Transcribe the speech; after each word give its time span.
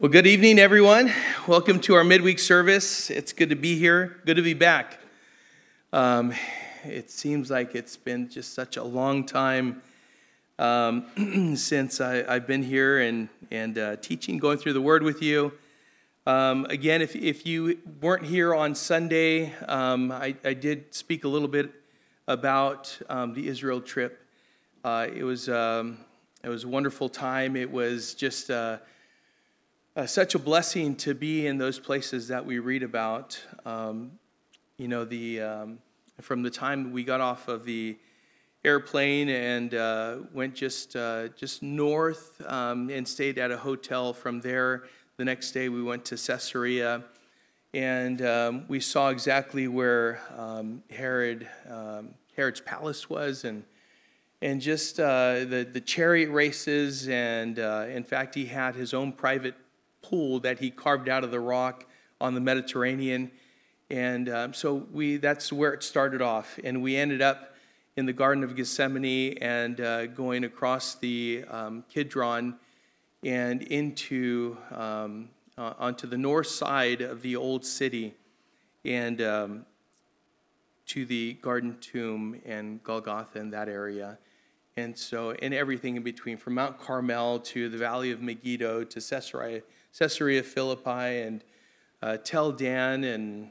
Well, 0.00 0.12
good 0.12 0.28
evening, 0.28 0.60
everyone. 0.60 1.12
Welcome 1.48 1.80
to 1.80 1.94
our 1.96 2.04
midweek 2.04 2.38
service. 2.38 3.10
It's 3.10 3.32
good 3.32 3.48
to 3.50 3.56
be 3.56 3.76
here, 3.76 4.20
good 4.24 4.36
to 4.36 4.42
be 4.42 4.54
back. 4.54 5.00
Um, 5.92 6.32
it 6.84 7.10
seems 7.10 7.50
like 7.50 7.74
it's 7.74 7.96
been 7.96 8.28
just 8.28 8.54
such 8.54 8.76
a 8.76 8.84
long 8.84 9.26
time 9.26 9.82
um, 10.60 11.56
since 11.56 12.00
I, 12.00 12.32
have 12.32 12.46
been 12.46 12.62
here 12.62 13.00
and, 13.00 13.28
and 13.50 13.76
uh, 13.76 13.96
teaching, 13.96 14.38
going 14.38 14.58
through 14.58 14.74
the 14.74 14.80
Word 14.80 15.02
with 15.02 15.20
you. 15.20 15.50
Um, 16.28 16.64
again, 16.66 17.02
if, 17.02 17.16
if 17.16 17.44
you 17.44 17.80
weren't 18.00 18.24
here 18.24 18.54
on 18.54 18.76
Sunday, 18.76 19.52
um, 19.66 20.12
I, 20.12 20.36
I, 20.44 20.54
did 20.54 20.94
speak 20.94 21.24
a 21.24 21.28
little 21.28 21.48
bit 21.48 21.72
about 22.28 22.96
um, 23.08 23.34
the 23.34 23.48
Israel 23.48 23.80
trip. 23.80 24.24
Uh, 24.84 25.08
it, 25.12 25.24
was, 25.24 25.48
um, 25.48 25.98
it 26.44 26.48
was 26.48 26.62
a 26.62 26.68
wonderful 26.68 27.08
time. 27.08 27.56
It 27.56 27.72
was 27.72 28.14
just. 28.14 28.48
Uh, 28.48 28.78
uh, 29.98 30.06
such 30.06 30.36
a 30.36 30.38
blessing 30.38 30.94
to 30.94 31.12
be 31.12 31.44
in 31.48 31.58
those 31.58 31.80
places 31.80 32.28
that 32.28 32.46
we 32.46 32.60
read 32.60 32.84
about. 32.84 33.36
Um, 33.66 34.12
you 34.76 34.86
know, 34.86 35.04
the 35.04 35.40
um, 35.40 35.78
from 36.20 36.44
the 36.44 36.50
time 36.50 36.92
we 36.92 37.02
got 37.02 37.20
off 37.20 37.48
of 37.48 37.64
the 37.64 37.98
airplane 38.64 39.28
and 39.28 39.74
uh, 39.74 40.18
went 40.32 40.54
just 40.54 40.94
uh, 40.94 41.26
just 41.36 41.64
north 41.64 42.40
um, 42.46 42.90
and 42.90 43.08
stayed 43.08 43.38
at 43.38 43.50
a 43.50 43.56
hotel. 43.56 44.12
From 44.12 44.40
there, 44.40 44.84
the 45.16 45.24
next 45.24 45.50
day 45.50 45.68
we 45.68 45.82
went 45.82 46.04
to 46.04 46.16
Caesarea, 46.16 47.02
and 47.74 48.22
um, 48.22 48.66
we 48.68 48.78
saw 48.78 49.08
exactly 49.08 49.66
where 49.66 50.20
um, 50.36 50.80
Herod 50.90 51.48
um, 51.68 52.10
Herod's 52.36 52.60
palace 52.60 53.10
was 53.10 53.42
and 53.42 53.64
and 54.42 54.60
just 54.60 55.00
uh, 55.00 55.44
the, 55.44 55.68
the 55.68 55.80
chariot 55.80 56.30
races. 56.30 57.08
And 57.08 57.58
uh, 57.58 57.86
in 57.88 58.04
fact, 58.04 58.36
he 58.36 58.46
had 58.46 58.76
his 58.76 58.94
own 58.94 59.10
private 59.10 59.56
pool 60.08 60.40
that 60.40 60.58
he 60.58 60.70
carved 60.70 61.08
out 61.08 61.24
of 61.24 61.30
the 61.30 61.40
rock 61.40 61.84
on 62.20 62.34
the 62.34 62.40
Mediterranean. 62.40 63.30
And 63.90 64.28
um, 64.28 64.54
so 64.54 64.86
we, 64.92 65.16
that's 65.16 65.52
where 65.52 65.72
it 65.72 65.82
started 65.82 66.22
off. 66.22 66.58
And 66.64 66.82
we 66.82 66.96
ended 66.96 67.22
up 67.22 67.54
in 67.96 68.06
the 68.06 68.12
Garden 68.12 68.44
of 68.44 68.54
Gethsemane 68.54 69.38
and 69.40 69.80
uh, 69.80 70.06
going 70.06 70.44
across 70.44 70.94
the 70.94 71.44
um, 71.50 71.84
Kidron 71.88 72.56
and 73.24 73.62
into 73.62 74.56
um, 74.70 75.30
uh, 75.56 75.74
onto 75.78 76.06
the 76.06 76.16
north 76.16 76.46
side 76.46 77.00
of 77.00 77.22
the 77.22 77.34
old 77.34 77.64
city 77.64 78.14
and 78.84 79.20
um, 79.20 79.66
to 80.86 81.04
the 81.04 81.34
Garden 81.42 81.76
Tomb 81.80 82.40
and 82.46 82.82
Golgotha 82.84 83.40
in 83.40 83.50
that 83.50 83.68
area. 83.68 84.18
And 84.76 84.96
so, 84.96 85.32
and 85.32 85.52
everything 85.52 85.96
in 85.96 86.04
between, 86.04 86.36
from 86.36 86.54
Mount 86.54 86.78
Carmel 86.78 87.40
to 87.40 87.68
the 87.68 87.76
Valley 87.76 88.12
of 88.12 88.22
Megiddo 88.22 88.84
to 88.84 89.00
Caesarea 89.00 89.62
Caesarea 89.96 90.42
Philippi 90.42 91.20
and 91.20 91.44
uh, 92.02 92.16
Dan 92.56 93.04
and 93.04 93.50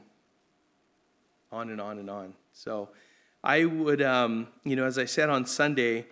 on 1.50 1.70
and 1.70 1.80
on 1.80 1.98
and 1.98 2.10
on. 2.10 2.34
So 2.52 2.88
I 3.42 3.64
would, 3.64 4.02
um, 4.02 4.48
you 4.64 4.76
know, 4.76 4.84
as 4.84 4.98
I 4.98 5.04
said 5.04 5.30
on 5.30 5.46
Sunday, 5.46 6.06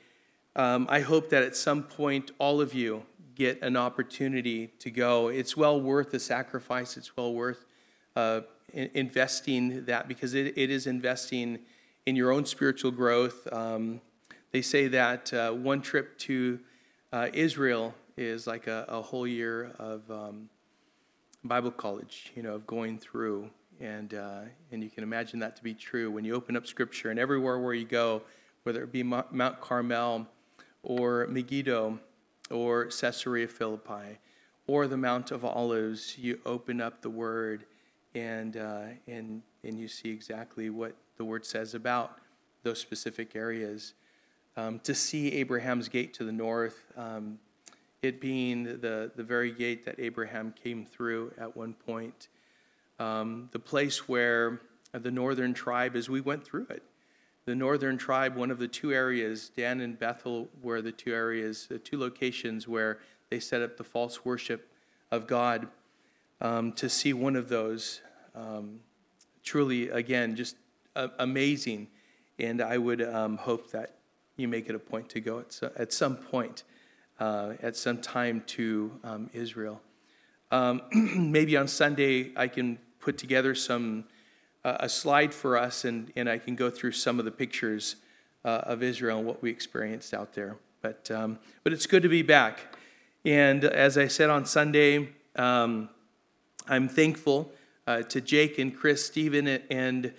um, 0.55 0.87
I 0.89 1.01
hope 1.01 1.31
that 1.31 1.43
at 1.43 1.57
some 1.57 1.83
point 1.83 2.31
all 2.39 2.61
of 2.61 2.73
you 2.73 3.05
get 3.35 3.61
an 3.63 3.77
opportunity 3.77 4.69
to 4.79 4.91
go. 4.91 5.29
It's 5.29 5.57
well 5.57 5.81
worth 5.81 6.11
the 6.11 6.21
sacrifice. 6.21 6.97
It's 6.97 7.17
well 7.17 7.35
worth 7.35 7.67
uh, 8.15 8.41
in- 8.73 8.91
investing 8.95 9.85
that 9.85 10.09
because 10.09 10.35
it, 10.35 10.57
it 10.57 10.71
is 10.71 10.87
investing 10.87 11.59
in 12.07 12.17
your 12.17 12.33
own 12.33 12.47
spiritual 12.47 12.91
growth. 12.91 13.47
Um, 13.53 14.01
they 14.53 14.63
say 14.63 14.89
that 14.89 15.33
uh, 15.35 15.53
one 15.53 15.83
trip 15.83 16.17
to 16.21 16.61
uh, 17.13 17.29
Israel 17.35 17.95
is 18.17 18.47
like 18.47 18.67
a, 18.67 18.87
a 18.89 19.01
whole 19.01 19.27
year 19.27 19.73
of 19.79 20.11
um, 20.11 20.49
Bible 21.45 21.71
college, 21.71 22.33
you 22.35 22.43
know, 22.43 22.55
of 22.55 22.67
going 22.67 22.99
through. 22.99 23.51
And, 23.81 24.15
uh, 24.15 24.41
and 24.73 24.83
you 24.83 24.89
can 24.89 25.03
imagine 25.03 25.39
that 25.41 25.57
to 25.57 25.63
be 25.63 25.75
true 25.75 26.11
when 26.11 26.25
you 26.25 26.35
open 26.35 26.57
up 26.57 26.67
Scripture 26.67 27.11
and 27.11 27.19
everywhere 27.19 27.59
where 27.59 27.75
you 27.75 27.85
go, 27.85 28.23
whether 28.63 28.83
it 28.83 28.91
be 28.91 29.03
Mount 29.03 29.61
Carmel 29.61 30.27
or 30.83 31.27
Megiddo 31.29 31.99
or 32.51 32.87
Caesarea 32.87 33.49
Philippi 33.49 34.19
or 34.67 34.87
the 34.87 34.97
Mount 34.97 35.31
of 35.31 35.45
Olives, 35.45 36.17
you 36.19 36.41
open 36.47 36.81
up 36.81 37.03
the 37.03 37.11
Word 37.11 37.65
and, 38.15 38.57
uh, 38.57 38.85
and, 39.07 39.43
and 39.63 39.79
you 39.79 39.89
see 39.89 40.11
exactly 40.11 40.71
what 40.71 40.95
the 41.19 41.25
Word 41.25 41.45
says 41.45 41.75
about 41.75 42.19
those 42.63 42.81
specific 42.81 43.37
areas. 43.37 43.93
Um, 44.57 44.81
to 44.81 44.95
see 44.95 45.33
Abraham's 45.33 45.89
gate 45.89 46.15
to 46.15 46.25
the 46.25 46.33
north, 46.33 46.87
um, 46.97 47.39
it 48.07 48.21
being 48.21 48.65
the, 48.65 49.11
the 49.15 49.23
very 49.23 49.53
gate 49.53 49.85
that 49.85 49.99
Abraham 49.99 50.55
came 50.63 50.85
through 50.87 51.33
at 51.39 51.57
one 51.57 51.75
point, 51.75 52.29
um, 52.99 53.49
the 53.53 53.59
place 53.59 54.09
where 54.09 54.61
the 54.93 55.11
northern 55.11 55.53
tribe, 55.53 55.95
as 55.97 56.09
we 56.09 56.21
went 56.21 56.45
through 56.45 56.67
it, 56.71 56.83
the 57.45 57.55
northern 57.55 57.97
tribe, 57.97 58.35
one 58.35 58.51
of 58.51 58.59
the 58.59 58.67
two 58.67 58.93
areas, 58.93 59.51
Dan 59.57 59.81
and 59.81 59.99
Bethel, 59.99 60.49
were 60.63 60.83
the 60.83 60.93
two 60.93 61.13
areas, 61.13 61.67
the 61.69 61.79
two 61.79 61.99
locations 61.99 62.67
where 62.67 62.99
they 63.31 63.39
set 63.39 63.63
up 63.63 63.77
the 63.77 63.85
false 63.85 64.25
worship 64.25 64.69
of 65.11 65.27
God. 65.27 65.69
Um, 66.41 66.73
to 66.73 66.91
see 66.91 67.15
one 67.15 67.35
of 67.35 67.49
those, 67.49 68.03
um, 68.35 68.81
truly, 69.43 69.89
again, 69.89 70.37
just 70.37 70.57
uh, 70.95 71.09
amazing. 71.19 71.89
And 72.39 72.61
I 72.61 72.77
would 72.77 73.01
um, 73.01 73.39
hope 73.39 73.71
that 73.71 73.97
you 74.37 74.47
make 74.47 74.69
it 74.69 74.75
a 74.75 74.79
point 74.79 75.09
to 75.11 75.21
go 75.21 75.39
at, 75.39 75.59
at 75.77 75.93
some 75.95 76.17
point 76.17 76.65
uh, 77.19 77.55
at 77.63 77.77
some 77.77 77.99
time 77.99 78.43
to 78.47 78.93
um, 79.05 79.31
Israel. 79.33 79.81
Um, 80.51 80.83
maybe 80.93 81.57
on 81.57 81.69
Sunday 81.69 82.33
I 82.37 82.49
can 82.49 82.79
put 83.01 83.19
together 83.19 83.55
some 83.55 84.05
uh, 84.65 84.79
a 84.81 84.89
slide 84.89 85.33
for 85.33 85.57
us, 85.57 85.85
and, 85.85 86.13
and 86.17 86.29
I 86.29 86.39
can 86.39 86.57
go 86.57 86.71
through 86.71 86.93
some 86.93 87.21
of 87.21 87.25
the 87.25 87.31
pictures 87.31 87.97
uh, 88.45 88.63
of 88.65 88.83
Israel 88.83 89.19
and 89.19 89.27
what 89.27 89.41
we 89.41 89.51
experienced 89.51 90.13
out 90.13 90.33
there. 90.35 90.57
But 90.83 91.11
um, 91.11 91.39
but 91.63 91.73
it's 91.73 91.87
good 91.87 92.03
to 92.03 92.09
be 92.09 92.23
back, 92.23 92.77
and 93.25 93.65
as 93.65 93.97
I 93.97 94.09
said 94.09 94.29
on 94.29 94.45
Sunday, 94.45 95.11
um, 95.37 95.89
I'm 96.69 96.89
thankful 96.89 97.53
uh, 97.87 98.03
to 98.03 98.21
Jake 98.21 98.59
and 98.59 98.77
Chris, 98.77 99.07
Stephen, 99.07 99.47
and 99.47 100.13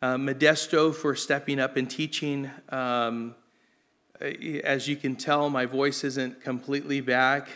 uh, 0.00 0.16
Modesto 0.16 0.94
for 0.94 1.14
stepping 1.14 1.60
up 1.60 1.76
and 1.76 1.88
teaching. 1.88 2.50
Um, 2.68 3.36
as 4.22 4.88
you 4.88 4.96
can 4.96 5.16
tell, 5.16 5.50
my 5.50 5.66
voice 5.66 6.04
isn't 6.04 6.42
completely 6.42 7.00
back, 7.00 7.48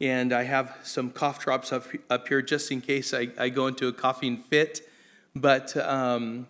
and 0.00 0.32
I 0.32 0.44
have 0.44 0.76
some 0.82 1.10
cough 1.10 1.40
drops 1.40 1.72
up, 1.72 1.86
up 2.10 2.28
here 2.28 2.42
just 2.42 2.70
in 2.70 2.80
case 2.80 3.14
I, 3.14 3.28
I 3.38 3.48
go 3.48 3.66
into 3.66 3.88
a 3.88 3.92
coughing 3.92 4.36
fit. 4.36 4.88
But, 5.34 5.76
um, 5.76 6.46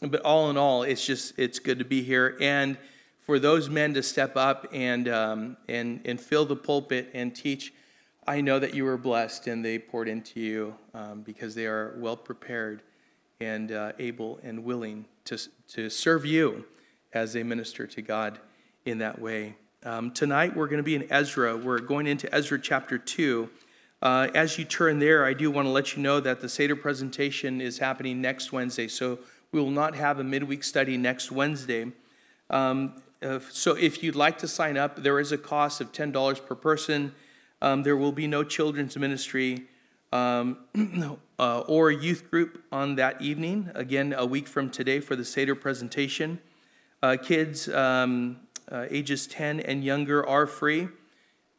but 0.00 0.20
all 0.20 0.50
in 0.50 0.56
all, 0.56 0.82
it's 0.82 1.04
just 1.04 1.38
it's 1.38 1.58
good 1.58 1.78
to 1.78 1.84
be 1.84 2.02
here, 2.02 2.36
and 2.40 2.76
for 3.20 3.40
those 3.40 3.68
men 3.68 3.92
to 3.94 4.02
step 4.02 4.36
up 4.36 4.68
and, 4.72 5.08
um, 5.08 5.56
and, 5.68 6.00
and 6.04 6.20
fill 6.20 6.44
the 6.44 6.54
pulpit 6.54 7.10
and 7.12 7.34
teach. 7.34 7.72
I 8.24 8.40
know 8.40 8.60
that 8.60 8.72
you 8.72 8.84
were 8.84 8.96
blessed 8.96 9.48
and 9.48 9.64
they 9.64 9.80
poured 9.80 10.06
into 10.06 10.38
you 10.40 10.76
um, 10.94 11.22
because 11.22 11.54
they 11.56 11.66
are 11.66 11.94
well 11.98 12.16
prepared 12.16 12.82
and 13.40 13.72
uh, 13.72 13.92
able 13.98 14.38
and 14.44 14.64
willing 14.64 15.06
to, 15.24 15.38
to 15.68 15.90
serve 15.90 16.24
you 16.24 16.66
as 17.12 17.32
they 17.32 17.42
minister 17.42 17.86
to 17.88 18.00
God 18.00 18.38
in 18.86 18.98
that 18.98 19.20
way. 19.20 19.56
Um, 19.84 20.12
tonight 20.12 20.56
we're 20.56 20.68
going 20.68 20.78
to 20.78 20.84
be 20.84 20.94
in 20.94 21.10
Ezra. 21.10 21.56
We're 21.56 21.80
going 21.80 22.06
into 22.06 22.32
Ezra 22.34 22.58
chapter 22.58 22.98
2. 22.98 23.50
Uh, 24.00 24.28
as 24.34 24.58
you 24.58 24.64
turn 24.64 25.00
there, 25.00 25.24
I 25.24 25.32
do 25.32 25.50
want 25.50 25.66
to 25.66 25.70
let 25.70 25.96
you 25.96 26.02
know 26.02 26.20
that 26.20 26.40
the 26.40 26.48
Seder 26.48 26.76
presentation 26.76 27.60
is 27.60 27.78
happening 27.78 28.20
next 28.20 28.52
Wednesday. 28.52 28.86
So 28.86 29.18
we 29.50 29.60
will 29.60 29.70
not 29.70 29.96
have 29.96 30.20
a 30.20 30.24
midweek 30.24 30.62
study 30.62 30.96
next 30.96 31.32
Wednesday. 31.32 31.92
Um, 32.48 33.02
uh, 33.22 33.40
so 33.50 33.74
if 33.74 34.02
you'd 34.02 34.14
like 34.14 34.38
to 34.38 34.48
sign 34.48 34.76
up, 34.76 35.02
there 35.02 35.18
is 35.18 35.32
a 35.32 35.38
cost 35.38 35.80
of 35.80 35.90
$10 35.90 36.46
per 36.46 36.54
person. 36.54 37.12
Um, 37.60 37.82
there 37.82 37.96
will 37.96 38.12
be 38.12 38.28
no 38.28 38.44
children's 38.44 38.96
ministry 38.96 39.64
um, 40.12 40.58
uh, 41.38 41.60
or 41.60 41.90
youth 41.90 42.30
group 42.30 42.62
on 42.70 42.94
that 42.96 43.20
evening. 43.20 43.70
Again, 43.74 44.14
a 44.16 44.26
week 44.26 44.46
from 44.46 44.70
today 44.70 45.00
for 45.00 45.16
the 45.16 45.24
Seder 45.24 45.54
presentation. 45.54 46.38
Uh, 47.02 47.16
kids, 47.16 47.68
um, 47.68 48.38
uh, 48.70 48.86
ages 48.90 49.26
10 49.26 49.60
and 49.60 49.84
younger 49.84 50.26
are 50.26 50.46
free. 50.46 50.88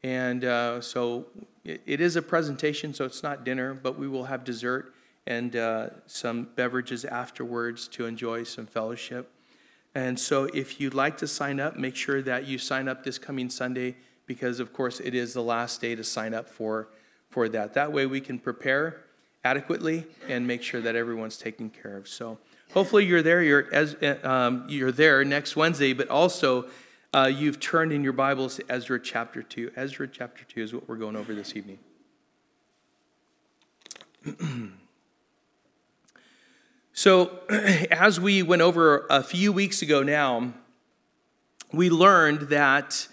And 0.04 0.44
uh, 0.46 0.82
so 0.82 1.26
it, 1.64 1.82
it 1.86 2.02
is 2.02 2.16
a 2.16 2.22
presentation, 2.22 2.94
so 2.94 3.06
it's 3.06 3.24
not 3.24 3.44
dinner, 3.44 3.74
but 3.74 3.98
we 3.98 4.08
will 4.08 4.26
have 4.26 4.44
dessert 4.44 4.94
and 5.26 5.56
uh, 5.56 5.90
some 6.06 6.48
beverages 6.56 7.04
afterwards 7.04 7.88
to 7.90 8.06
enjoy 8.06 8.44
some 8.44 8.66
fellowship. 8.66 9.30
And 9.94 10.20
so 10.20 10.46
if 10.46 10.80
you'd 10.80 10.94
like 10.94 11.18
to 11.18 11.28
sign 11.28 11.60
up, 11.60 11.76
make 11.76 11.96
sure 11.96 12.22
that 12.22 12.46
you 12.46 12.58
sign 12.58 12.88
up 12.88 13.04
this 13.04 13.18
coming 13.18 13.50
Sunday 13.50 13.96
because, 14.26 14.60
of 14.60 14.72
course, 14.72 15.00
it 15.00 15.14
is 15.14 15.34
the 15.34 15.42
last 15.44 15.82
day 15.82 15.96
to 15.96 16.04
sign 16.04 16.34
up 16.34 16.48
for, 16.48 16.90
for 17.30 17.50
that. 17.50 17.74
That 17.74 17.92
way 17.92 18.06
we 18.06 18.22
can 18.22 18.40
prepare 18.40 19.02
adequately 19.44 20.06
and 20.28 20.46
make 20.46 20.62
sure 20.62 20.82
that 20.82 20.96
everyone's 20.96 21.38
taken 21.38 21.70
care 21.70 21.98
of. 21.98 22.08
So 22.08 22.38
hopefully 22.74 23.06
you're 23.06 23.22
there. 23.22 23.42
You're, 23.42 23.74
as, 23.74 23.96
um, 24.24 24.66
you're 24.70 24.92
there 24.92 25.24
next 25.26 25.56
Wednesday, 25.56 25.94
but 25.94 26.10
also 26.10 26.68
uh, 27.18 27.26
you've 27.26 27.60
turned 27.60 27.92
in 27.92 28.04
your 28.04 28.14
Bibles 28.14 28.58
to 28.58 28.64
Ezra 28.70 29.00
chapter 29.00 29.42
2. 29.42 29.72
Ezra 29.76 30.08
chapter 30.08 30.44
2 30.44 30.62
is 30.62 30.72
what 30.72 30.88
we're 30.88 30.98
going 30.98 31.16
over 31.16 31.34
this 31.34 31.56
evening. 31.56 31.80
so, 36.94 37.40
as 37.50 38.20
we 38.20 38.44
went 38.44 38.62
over 38.62 39.08
a 39.10 39.24
few 39.24 39.52
weeks 39.52 39.82
ago 39.82 40.04
now, 40.04 40.54
we 41.74 41.90
learned 41.90 42.50
that 42.50 43.08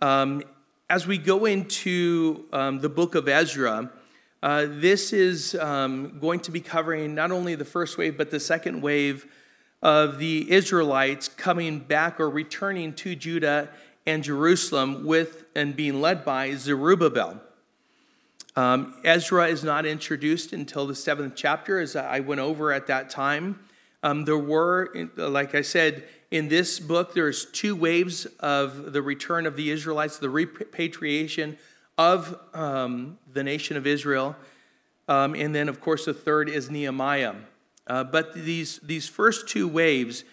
um, 0.00 0.42
as 0.88 1.06
we 1.06 1.18
go 1.18 1.44
into 1.44 2.46
um, 2.54 2.80
the 2.80 2.88
book 2.88 3.14
of 3.14 3.28
Ezra, 3.28 3.90
uh, 4.42 4.66
this 4.66 5.12
is 5.12 5.54
um, 5.56 6.18
going 6.20 6.40
to 6.40 6.50
be 6.50 6.60
covering 6.60 7.14
not 7.14 7.30
only 7.30 7.54
the 7.54 7.66
first 7.66 7.98
wave, 7.98 8.16
but 8.16 8.30
the 8.30 8.40
second 8.40 8.80
wave 8.80 9.26
of 9.82 10.18
the 10.18 10.50
Israelites 10.50 11.28
coming 11.28 11.80
back 11.80 12.20
or 12.20 12.30
returning 12.30 12.92
to 12.94 13.16
Judah 13.16 13.68
and 14.06 14.22
Jerusalem 14.22 15.04
with 15.04 15.44
and 15.54 15.74
being 15.74 16.00
led 16.00 16.24
by 16.24 16.54
Zerubbabel. 16.54 17.40
Um, 18.54 18.94
Ezra 19.02 19.46
is 19.48 19.64
not 19.64 19.86
introduced 19.86 20.52
until 20.52 20.86
the 20.86 20.94
seventh 20.94 21.34
chapter, 21.34 21.80
as 21.80 21.96
I 21.96 22.20
went 22.20 22.40
over 22.40 22.72
at 22.72 22.86
that 22.88 23.10
time. 23.10 23.60
Um, 24.02 24.24
there 24.24 24.38
were, 24.38 24.92
like 25.16 25.54
I 25.54 25.62
said, 25.62 26.04
in 26.30 26.48
this 26.48 26.80
book, 26.80 27.14
there's 27.14 27.46
two 27.46 27.74
waves 27.74 28.26
of 28.40 28.92
the 28.92 29.00
return 29.00 29.46
of 29.46 29.56
the 29.56 29.70
Israelites, 29.70 30.18
the 30.18 30.30
repatriation 30.30 31.56
of 31.96 32.38
um, 32.52 33.18
the 33.32 33.44
nation 33.44 33.76
of 33.76 33.86
Israel. 33.86 34.36
Um, 35.08 35.34
and 35.34 35.54
then, 35.54 35.68
of 35.68 35.80
course, 35.80 36.04
the 36.04 36.14
third 36.14 36.48
is 36.48 36.70
Nehemiah. 36.70 37.34
Uh, 37.86 38.04
but 38.04 38.34
these, 38.34 38.78
these 38.80 39.08
first 39.08 39.48
two 39.48 39.66
waves, 39.66 40.24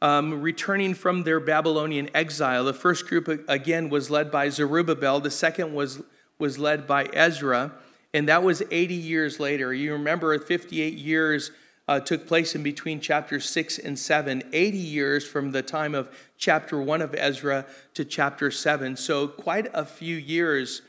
um, 0.00 0.40
returning 0.40 0.94
from 0.94 1.24
their 1.24 1.40
Babylonian 1.40 2.08
exile, 2.14 2.64
the 2.64 2.74
first 2.74 3.06
group, 3.06 3.28
again, 3.48 3.88
was 3.88 4.10
led 4.10 4.30
by 4.30 4.48
Zerubbabel, 4.48 5.20
the 5.20 5.30
second 5.30 5.74
was, 5.74 6.02
was 6.38 6.58
led 6.58 6.86
by 6.86 7.04
Ezra, 7.12 7.72
and 8.14 8.28
that 8.28 8.42
was 8.42 8.62
80 8.70 8.94
years 8.94 9.40
later. 9.40 9.74
You 9.74 9.92
remember 9.92 10.38
58 10.38 10.94
years 10.94 11.50
uh, 11.88 11.98
took 11.98 12.26
place 12.26 12.54
in 12.54 12.62
between 12.62 13.00
chapters 13.00 13.48
6 13.48 13.78
and 13.78 13.98
7, 13.98 14.42
80 14.52 14.78
years 14.78 15.26
from 15.26 15.52
the 15.52 15.62
time 15.62 15.94
of 15.94 16.10
chapter 16.36 16.80
1 16.80 17.00
of 17.00 17.14
Ezra 17.14 17.64
to 17.94 18.04
chapter 18.04 18.50
7. 18.50 18.96
So, 18.96 19.26
quite 19.26 19.68
a 19.72 19.86
few 19.86 20.16
years 20.16 20.82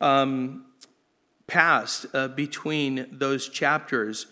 um, 0.00 0.66
passed 1.46 2.06
uh, 2.14 2.28
between 2.28 3.08
those 3.10 3.48
chapters. 3.48 4.26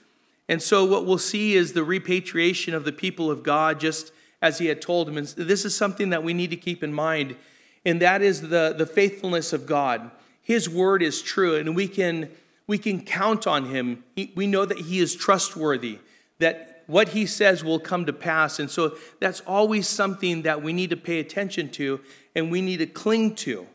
And 0.48 0.60
so, 0.60 0.84
what 0.84 1.06
we'll 1.06 1.18
see 1.18 1.54
is 1.54 1.72
the 1.72 1.84
repatriation 1.84 2.74
of 2.74 2.84
the 2.84 2.92
people 2.92 3.30
of 3.30 3.42
God, 3.42 3.80
just 3.80 4.12
as 4.40 4.58
he 4.58 4.66
had 4.66 4.82
told 4.82 5.06
them. 5.06 5.16
And 5.16 5.26
this 5.28 5.64
is 5.64 5.76
something 5.76 6.10
that 6.10 6.24
we 6.24 6.34
need 6.34 6.50
to 6.50 6.56
keep 6.56 6.82
in 6.82 6.92
mind, 6.92 7.36
and 7.84 8.00
that 8.00 8.22
is 8.22 8.42
the, 8.42 8.74
the 8.76 8.86
faithfulness 8.86 9.52
of 9.52 9.66
God. 9.66 10.10
His 10.40 10.68
word 10.68 11.02
is 11.02 11.22
true, 11.22 11.56
and 11.56 11.76
we 11.76 11.86
can, 11.86 12.30
we 12.66 12.78
can 12.78 13.04
count 13.04 13.46
on 13.46 13.66
him. 13.66 14.04
we 14.34 14.46
know 14.46 14.64
that 14.64 14.78
he 14.78 14.98
is 14.98 15.14
trustworthy, 15.14 16.00
that 16.38 16.82
what 16.88 17.10
he 17.10 17.24
says 17.24 17.62
will 17.62 17.78
come 17.78 18.04
to 18.06 18.12
pass. 18.12 18.58
And 18.58 18.70
so, 18.70 18.96
that's 19.20 19.40
always 19.40 19.88
something 19.88 20.42
that 20.42 20.62
we 20.62 20.72
need 20.72 20.90
to 20.90 20.96
pay 20.96 21.20
attention 21.20 21.70
to 21.70 22.00
and 22.34 22.50
we 22.50 22.60
need 22.60 22.78
to 22.78 22.86
cling 22.86 23.36
to 23.36 23.66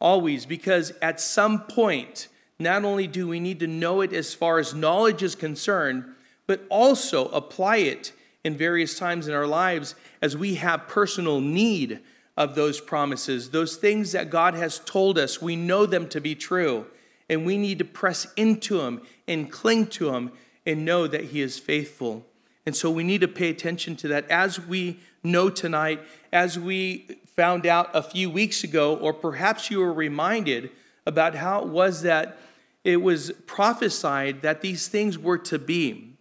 always, 0.00 0.46
because 0.46 0.92
at 1.02 1.20
some 1.20 1.60
point, 1.60 2.28
not 2.60 2.84
only 2.84 3.06
do 3.06 3.26
we 3.26 3.40
need 3.40 3.60
to 3.60 3.66
know 3.66 4.02
it 4.02 4.12
as 4.12 4.34
far 4.34 4.58
as 4.58 4.74
knowledge 4.74 5.22
is 5.22 5.34
concerned, 5.34 6.04
but 6.46 6.64
also 6.68 7.28
apply 7.28 7.78
it 7.78 8.12
in 8.44 8.56
various 8.56 8.98
times 8.98 9.28
in 9.28 9.34
our 9.34 9.46
lives 9.46 9.94
as 10.22 10.36
we 10.36 10.56
have 10.56 10.88
personal 10.88 11.40
need 11.40 12.00
of 12.36 12.54
those 12.54 12.80
promises, 12.80 13.50
those 13.50 13.76
things 13.76 14.12
that 14.12 14.30
God 14.30 14.54
has 14.54 14.78
told 14.78 15.18
us, 15.18 15.42
we 15.42 15.56
know 15.56 15.86
them 15.86 16.08
to 16.08 16.20
be 16.20 16.34
true, 16.34 16.86
and 17.28 17.44
we 17.44 17.56
need 17.56 17.78
to 17.78 17.84
press 17.84 18.26
into 18.36 18.78
them 18.78 19.02
and 19.28 19.50
cling 19.50 19.86
to 19.88 20.10
them 20.10 20.32
and 20.64 20.84
know 20.84 21.06
that 21.06 21.26
He 21.26 21.40
is 21.40 21.58
faithful. 21.58 22.26
And 22.66 22.76
so 22.76 22.90
we 22.90 23.04
need 23.04 23.20
to 23.20 23.28
pay 23.28 23.50
attention 23.50 23.96
to 23.96 24.08
that 24.08 24.28
as 24.30 24.60
we 24.60 25.00
know 25.22 25.50
tonight, 25.50 26.00
as 26.32 26.58
we 26.58 27.18
found 27.26 27.66
out 27.66 27.90
a 27.94 28.02
few 28.02 28.30
weeks 28.30 28.64
ago, 28.64 28.96
or 28.96 29.12
perhaps 29.12 29.70
you 29.70 29.80
were 29.80 29.92
reminded 29.92 30.70
about 31.06 31.34
how 31.34 31.60
it 31.60 31.68
was 31.68 32.02
that 32.02 32.38
it 32.84 32.96
was 32.98 33.32
prophesied 33.46 34.42
that 34.42 34.60
these 34.60 34.88
things 34.88 35.18
were 35.18 35.38
to 35.38 35.58
be. 35.58 36.16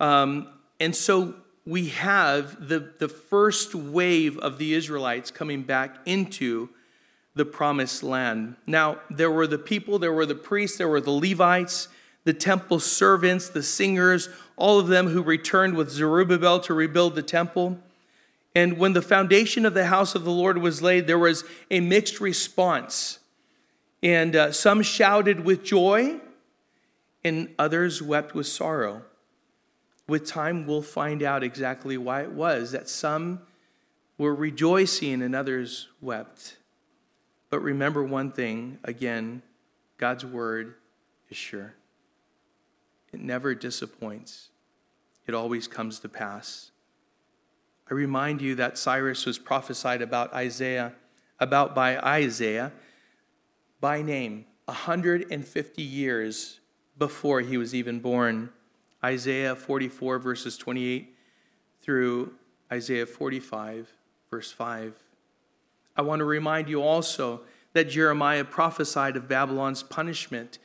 Um, 0.00 0.48
and 0.80 0.94
so 0.94 1.34
we 1.66 1.88
have 1.88 2.68
the, 2.68 2.92
the 2.98 3.08
first 3.08 3.74
wave 3.74 4.36
of 4.38 4.58
the 4.58 4.74
Israelites 4.74 5.30
coming 5.30 5.62
back 5.62 5.96
into 6.04 6.68
the 7.34 7.44
promised 7.44 8.02
land. 8.02 8.56
Now, 8.66 8.98
there 9.10 9.30
were 9.30 9.46
the 9.46 9.58
people, 9.58 9.98
there 9.98 10.12
were 10.12 10.26
the 10.26 10.34
priests, 10.34 10.78
there 10.78 10.88
were 10.88 11.00
the 11.00 11.10
Levites, 11.10 11.88
the 12.24 12.34
temple 12.34 12.80
servants, 12.80 13.48
the 13.48 13.62
singers, 13.62 14.28
all 14.56 14.78
of 14.78 14.88
them 14.88 15.08
who 15.08 15.22
returned 15.22 15.76
with 15.76 15.90
Zerubbabel 15.90 16.60
to 16.60 16.74
rebuild 16.74 17.14
the 17.14 17.22
temple. 17.22 17.78
And 18.54 18.78
when 18.78 18.92
the 18.92 19.02
foundation 19.02 19.66
of 19.66 19.74
the 19.74 19.86
house 19.86 20.14
of 20.14 20.24
the 20.24 20.30
Lord 20.30 20.58
was 20.58 20.80
laid, 20.80 21.06
there 21.06 21.18
was 21.18 21.44
a 21.70 21.80
mixed 21.80 22.20
response. 22.20 23.18
And 24.04 24.36
uh, 24.36 24.52
some 24.52 24.82
shouted 24.82 25.46
with 25.46 25.64
joy, 25.64 26.20
and 27.24 27.48
others 27.58 28.02
wept 28.02 28.34
with 28.34 28.46
sorrow. 28.46 29.02
With 30.06 30.26
time, 30.26 30.66
we'll 30.66 30.82
find 30.82 31.22
out 31.22 31.42
exactly 31.42 31.96
why 31.96 32.20
it 32.20 32.32
was 32.32 32.72
that 32.72 32.90
some 32.90 33.40
were 34.18 34.34
rejoicing 34.34 35.22
and 35.22 35.34
others 35.34 35.88
wept. 36.02 36.58
But 37.48 37.60
remember 37.60 38.04
one 38.04 38.30
thing 38.30 38.78
again 38.84 39.42
God's 39.96 40.26
word 40.26 40.74
is 41.30 41.38
sure, 41.38 41.74
it 43.10 43.20
never 43.20 43.54
disappoints, 43.54 44.50
it 45.26 45.34
always 45.34 45.66
comes 45.66 45.98
to 46.00 46.10
pass. 46.10 46.72
I 47.90 47.94
remind 47.94 48.42
you 48.42 48.54
that 48.56 48.76
Cyrus 48.76 49.24
was 49.24 49.38
prophesied 49.38 50.02
about 50.02 50.34
Isaiah, 50.34 50.92
about 51.40 51.74
by 51.74 51.98
Isaiah 51.98 52.70
by 53.84 54.00
name 54.00 54.46
150 54.64 55.82
years 55.82 56.60
before 56.96 57.42
he 57.42 57.58
was 57.58 57.74
even 57.74 58.00
born. 58.00 58.48
Isaiah 59.04 59.54
44, 59.54 60.18
verses 60.18 60.56
28 60.56 61.14
through 61.82 62.32
Isaiah 62.72 63.04
45, 63.04 63.92
verse 64.30 64.50
5. 64.50 64.94
I 65.98 66.00
want 66.00 66.20
to 66.20 66.24
remind 66.24 66.70
you 66.70 66.80
also 66.80 67.42
that 67.74 67.90
Jeremiah 67.90 68.44
prophesied 68.46 69.18
of 69.18 69.28
Babylon's 69.28 69.82
punishment 69.82 70.58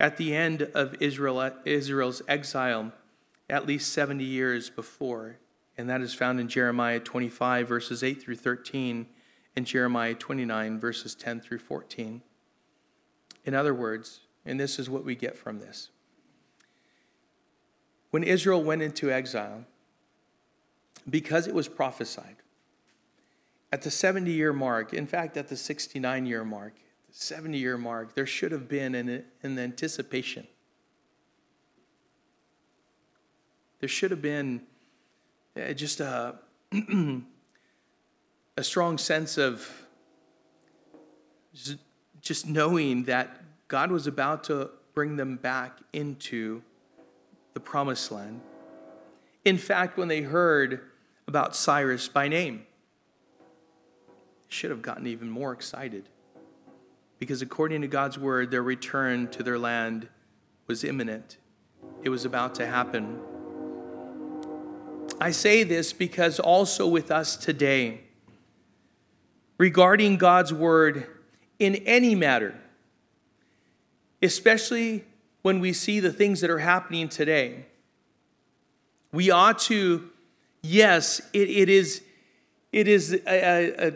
at 0.00 0.16
the 0.16 0.34
end 0.34 0.62
of 0.74 0.96
Israel, 0.98 1.52
Israel's 1.64 2.20
exile 2.26 2.90
at 3.48 3.64
least 3.64 3.92
70 3.92 4.24
years 4.24 4.70
before 4.70 5.36
and 5.78 5.88
that 5.88 6.00
is 6.00 6.14
found 6.14 6.40
in 6.40 6.48
Jeremiah 6.48 6.98
25, 6.98 7.68
verses 7.68 8.02
8 8.02 8.20
through 8.20 8.34
13, 8.34 9.06
and 9.54 9.64
Jeremiah 9.64 10.14
29, 10.14 10.80
verses 10.80 11.14
10 11.14 11.40
through 11.42 11.60
14. 11.60 12.22
In 13.46 13.54
other 13.54 13.72
words, 13.72 14.20
and 14.44 14.60
this 14.60 14.78
is 14.78 14.90
what 14.90 15.04
we 15.04 15.14
get 15.14 15.38
from 15.38 15.60
this 15.60 15.88
when 18.16 18.22
Israel 18.22 18.64
went 18.64 18.80
into 18.80 19.10
exile, 19.10 19.66
because 21.10 21.46
it 21.46 21.54
was 21.54 21.68
prophesied, 21.68 22.36
at 23.70 23.82
the 23.82 23.90
70 23.90 24.30
year 24.32 24.54
mark, 24.54 24.94
in 24.94 25.06
fact, 25.06 25.36
at 25.36 25.48
the 25.48 25.56
69 25.56 26.24
year 26.24 26.42
mark, 26.42 26.72
the 27.08 27.14
70 27.14 27.58
year 27.58 27.76
mark, 27.76 28.14
there 28.14 28.24
should 28.24 28.52
have 28.52 28.68
been 28.68 28.94
an, 28.94 29.22
an 29.42 29.58
anticipation. 29.58 30.46
There 33.80 33.88
should 33.90 34.10
have 34.12 34.22
been 34.22 34.62
uh, 35.54 35.74
just 35.74 36.00
a, 36.00 36.36
a 38.56 38.64
strong 38.64 38.96
sense 38.96 39.36
of 39.36 39.86
just 42.26 42.46
knowing 42.46 43.04
that 43.04 43.40
God 43.68 43.90
was 43.90 44.06
about 44.06 44.44
to 44.44 44.70
bring 44.94 45.16
them 45.16 45.36
back 45.36 45.78
into 45.92 46.62
the 47.54 47.60
promised 47.60 48.10
land. 48.10 48.40
In 49.44 49.58
fact, 49.58 49.96
when 49.96 50.08
they 50.08 50.22
heard 50.22 50.80
about 51.28 51.54
Cyrus 51.54 52.08
by 52.08 52.28
name, 52.28 52.66
should 54.48 54.70
have 54.70 54.82
gotten 54.82 55.06
even 55.06 55.30
more 55.30 55.52
excited. 55.52 56.08
Because 57.18 57.42
according 57.42 57.82
to 57.82 57.88
God's 57.88 58.18
word, 58.18 58.50
their 58.50 58.62
return 58.62 59.28
to 59.28 59.42
their 59.42 59.58
land 59.58 60.08
was 60.66 60.84
imminent, 60.84 61.38
it 62.02 62.08
was 62.08 62.24
about 62.24 62.54
to 62.56 62.66
happen. 62.66 63.20
I 65.20 65.30
say 65.30 65.62
this 65.62 65.92
because 65.92 66.38
also 66.38 66.86
with 66.86 67.10
us 67.10 67.36
today, 67.36 68.00
regarding 69.58 70.16
God's 70.18 70.52
word 70.52 71.06
in 71.58 71.76
any 71.86 72.14
matter, 72.14 72.54
especially 74.22 75.04
when 75.42 75.60
we 75.60 75.72
see 75.72 76.00
the 76.00 76.12
things 76.12 76.40
that 76.40 76.50
are 76.50 76.58
happening 76.58 77.08
today, 77.08 77.66
we 79.12 79.30
ought 79.30 79.58
to, 79.60 80.10
yes, 80.62 81.20
it, 81.32 81.48
it 81.48 81.68
is, 81.68 82.02
it 82.72 82.88
is 82.88 83.12
a, 83.26 83.88
a, 83.88 83.92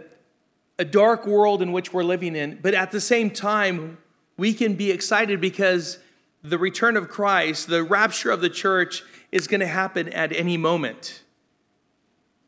a 0.78 0.84
dark 0.84 1.26
world 1.26 1.60
in 1.60 1.72
which 1.72 1.92
we're 1.92 2.04
living 2.04 2.36
in, 2.36 2.58
but 2.62 2.72
at 2.72 2.90
the 2.90 3.00
same 3.00 3.30
time, 3.30 3.98
we 4.36 4.54
can 4.54 4.74
be 4.74 4.90
excited 4.90 5.40
because 5.40 5.98
the 6.42 6.56
return 6.56 6.96
of 6.96 7.08
Christ, 7.08 7.68
the 7.68 7.82
rapture 7.82 8.30
of 8.30 8.40
the 8.40 8.48
church, 8.48 9.02
is 9.30 9.46
going 9.46 9.60
to 9.60 9.66
happen 9.66 10.08
at 10.08 10.32
any 10.32 10.56
moment. 10.56 11.22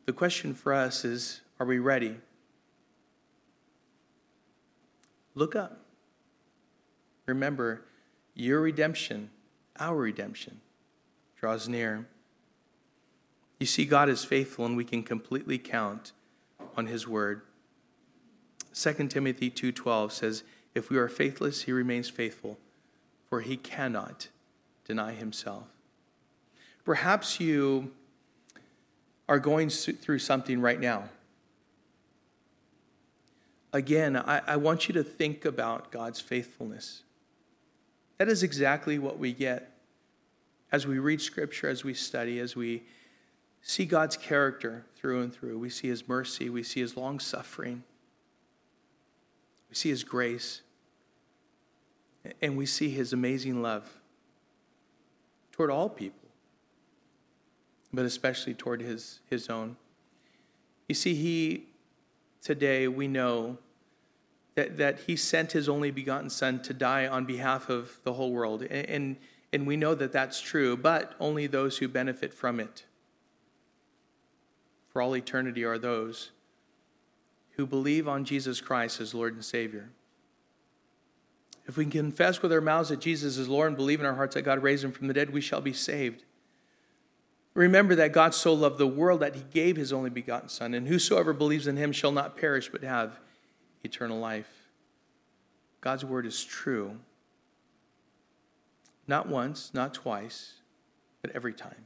The 0.06 0.12
question 0.12 0.54
for 0.54 0.72
us 0.72 1.04
is 1.04 1.42
are 1.60 1.66
we 1.66 1.78
ready? 1.78 2.16
Look 5.34 5.56
up. 5.56 5.80
Remember, 7.26 7.82
your 8.34 8.60
redemption, 8.60 9.30
our 9.78 9.96
redemption, 9.96 10.60
draws 11.36 11.68
near. 11.68 12.06
You 13.58 13.66
see, 13.66 13.84
God 13.84 14.08
is 14.08 14.24
faithful, 14.24 14.66
and 14.66 14.76
we 14.76 14.84
can 14.84 15.02
completely 15.02 15.58
count 15.58 16.12
on 16.76 16.86
His 16.86 17.06
word. 17.06 17.42
2 18.74 19.10
Timothy 19.10 19.50
2:12 19.50 20.12
says, 20.12 20.44
"If 20.74 20.90
we 20.90 20.98
are 20.98 21.08
faithless, 21.08 21.62
he 21.62 21.72
remains 21.72 22.08
faithful, 22.08 22.58
for 23.28 23.40
he 23.40 23.56
cannot 23.56 24.28
deny 24.84 25.12
himself." 25.12 25.68
Perhaps 26.84 27.38
you 27.38 27.94
are 29.28 29.38
going 29.38 29.68
through 29.68 30.18
something 30.18 30.60
right 30.60 30.80
now. 30.80 31.10
Again, 33.72 34.16
I, 34.16 34.42
I 34.46 34.56
want 34.56 34.88
you 34.88 34.94
to 34.94 35.02
think 35.02 35.44
about 35.44 35.90
God's 35.90 36.20
faithfulness. 36.20 37.02
That 38.18 38.28
is 38.28 38.42
exactly 38.42 38.98
what 38.98 39.18
we 39.18 39.32
get 39.32 39.72
as 40.70 40.86
we 40.86 40.98
read 40.98 41.20
Scripture, 41.20 41.68
as 41.68 41.82
we 41.82 41.94
study, 41.94 42.38
as 42.38 42.54
we 42.54 42.82
see 43.62 43.86
God's 43.86 44.16
character 44.16 44.84
through 44.96 45.22
and 45.22 45.32
through. 45.32 45.58
We 45.58 45.70
see 45.70 45.88
His 45.88 46.06
mercy, 46.06 46.50
we 46.50 46.62
see 46.62 46.80
His 46.80 46.96
long 46.96 47.18
suffering, 47.18 47.82
we 49.68 49.74
see 49.74 49.88
His 49.88 50.04
grace, 50.04 50.62
and 52.40 52.56
we 52.56 52.66
see 52.66 52.90
His 52.90 53.12
amazing 53.12 53.62
love 53.62 53.98
toward 55.50 55.70
all 55.70 55.88
people, 55.88 56.28
but 57.92 58.04
especially 58.04 58.54
toward 58.54 58.80
His, 58.80 59.20
his 59.28 59.48
own. 59.48 59.76
You 60.88 60.94
see, 60.94 61.14
He, 61.14 61.66
today, 62.42 62.88
we 62.88 63.08
know 63.08 63.58
that, 64.54 64.76
that 64.76 65.00
He 65.00 65.16
sent 65.16 65.52
His 65.52 65.68
only 65.68 65.90
begotten 65.90 66.30
Son 66.30 66.60
to 66.62 66.74
die 66.74 67.06
on 67.06 67.24
behalf 67.24 67.68
of 67.68 67.98
the 68.04 68.14
whole 68.14 68.32
world. 68.32 68.62
And, 68.62 68.88
and, 68.88 69.16
and 69.52 69.66
we 69.66 69.76
know 69.76 69.94
that 69.94 70.12
that's 70.12 70.40
true, 70.40 70.76
but 70.76 71.14
only 71.20 71.46
those 71.46 71.78
who 71.78 71.88
benefit 71.88 72.34
from 72.34 72.60
it 72.60 72.84
for 74.92 75.00
all 75.00 75.16
eternity 75.16 75.64
are 75.64 75.78
those 75.78 76.30
who 77.52 77.66
believe 77.66 78.06
on 78.06 78.24
Jesus 78.24 78.60
Christ 78.60 79.00
as 79.00 79.14
Lord 79.14 79.32
and 79.34 79.44
Savior. 79.44 79.90
If 81.66 81.76
we 81.76 81.86
confess 81.86 82.42
with 82.42 82.52
our 82.52 82.60
mouths 82.60 82.90
that 82.90 83.00
Jesus 83.00 83.38
is 83.38 83.48
Lord 83.48 83.68
and 83.68 83.76
believe 83.76 84.00
in 84.00 84.06
our 84.06 84.14
hearts 84.14 84.34
that 84.34 84.42
God 84.42 84.62
raised 84.62 84.84
him 84.84 84.92
from 84.92 85.06
the 85.06 85.14
dead, 85.14 85.30
we 85.30 85.40
shall 85.40 85.60
be 85.60 85.72
saved. 85.72 86.24
Remember 87.54 87.94
that 87.96 88.12
God 88.12 88.34
so 88.34 88.54
loved 88.54 88.78
the 88.78 88.86
world 88.86 89.20
that 89.20 89.34
he 89.34 89.44
gave 89.52 89.76
his 89.76 89.92
only 89.92 90.10
begotten 90.10 90.48
Son, 90.48 90.72
and 90.72 90.88
whosoever 90.88 91.32
believes 91.32 91.66
in 91.66 91.76
him 91.76 91.92
shall 91.92 92.12
not 92.12 92.36
perish 92.36 92.70
but 92.70 92.82
have 92.82 93.18
eternal 93.84 94.18
life. 94.18 94.50
God's 95.80 96.04
word 96.04 96.24
is 96.24 96.42
true. 96.42 96.98
Not 99.06 99.28
once, 99.28 99.72
not 99.74 99.92
twice, 99.92 100.54
but 101.20 101.30
every 101.32 101.52
time. 101.52 101.84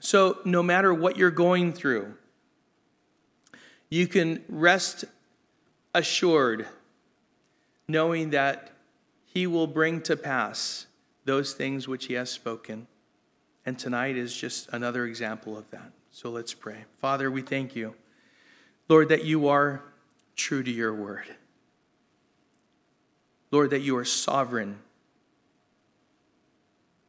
So, 0.00 0.38
no 0.44 0.62
matter 0.62 0.94
what 0.94 1.16
you're 1.16 1.30
going 1.30 1.72
through, 1.72 2.14
you 3.90 4.06
can 4.06 4.44
rest 4.48 5.04
assured 5.94 6.66
knowing 7.86 8.30
that 8.30 8.70
He 9.26 9.46
will 9.46 9.66
bring 9.66 10.00
to 10.02 10.16
pass 10.16 10.86
those 11.24 11.52
things 11.52 11.86
which 11.88 12.06
He 12.06 12.14
has 12.14 12.30
spoken. 12.30 12.86
And 13.66 13.78
tonight 13.78 14.16
is 14.16 14.34
just 14.34 14.68
another 14.72 15.04
example 15.06 15.56
of 15.56 15.70
that. 15.70 15.92
So 16.10 16.30
let's 16.30 16.54
pray. 16.54 16.84
Father, 16.98 17.30
we 17.30 17.42
thank 17.42 17.76
you, 17.76 17.94
Lord, 18.88 19.10
that 19.10 19.24
you 19.24 19.48
are 19.48 19.82
true 20.36 20.62
to 20.62 20.70
your 20.70 20.94
word. 20.94 21.26
Lord, 23.50 23.70
that 23.70 23.80
you 23.80 23.96
are 23.96 24.04
sovereign. 24.04 24.78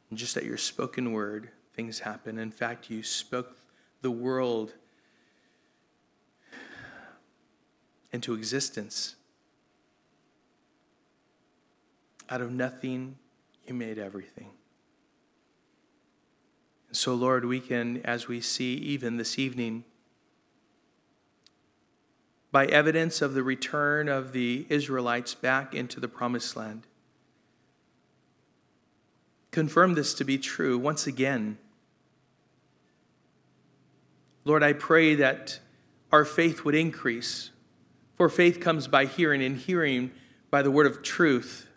And 0.09 0.17
just 0.17 0.35
at 0.37 0.45
your 0.45 0.57
spoken 0.57 1.11
word, 1.11 1.49
things 1.73 1.99
happen. 1.99 2.37
In 2.37 2.51
fact, 2.51 2.89
you 2.89 3.03
spoke 3.03 3.57
the 4.01 4.11
world 4.11 4.73
into 8.11 8.33
existence. 8.33 9.15
Out 12.29 12.41
of 12.41 12.51
nothing, 12.51 13.17
you 13.67 13.73
made 13.73 13.97
everything. 13.97 14.49
And 16.89 16.97
so, 16.97 17.13
Lord, 17.13 17.45
we 17.45 17.59
can, 17.59 18.01
as 18.03 18.27
we 18.27 18.41
see 18.41 18.73
even 18.73 19.17
this 19.17 19.39
evening, 19.39 19.85
by 22.51 22.65
evidence 22.65 23.21
of 23.21 23.33
the 23.33 23.43
return 23.43 24.09
of 24.09 24.33
the 24.33 24.65
Israelites 24.69 25.33
back 25.33 25.73
into 25.73 25.99
the 25.99 26.07
promised 26.07 26.55
land, 26.57 26.87
confirm 29.51 29.93
this 29.93 30.13
to 30.15 30.23
be 30.23 30.37
true 30.37 30.77
once 30.77 31.07
again. 31.07 31.57
Lord, 34.45 34.63
I 34.63 34.73
pray 34.73 35.15
that 35.15 35.59
our 36.11 36.25
faith 36.25 36.65
would 36.65 36.75
increase 36.75 37.51
for 38.19 38.27
faith 38.27 38.59
comes 38.59 38.89
by 38.89 39.05
hearing, 39.05 39.41
and 39.41 39.55
hearing 39.55 40.11
by 40.51 40.61
the 40.61 40.69
word 40.69 40.87
of 40.87 41.01
truth, 41.01 41.69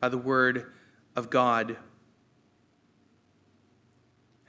by 0.00 0.08
the 0.08 0.18
word 0.18 0.66
of 1.14 1.30
God. 1.30 1.76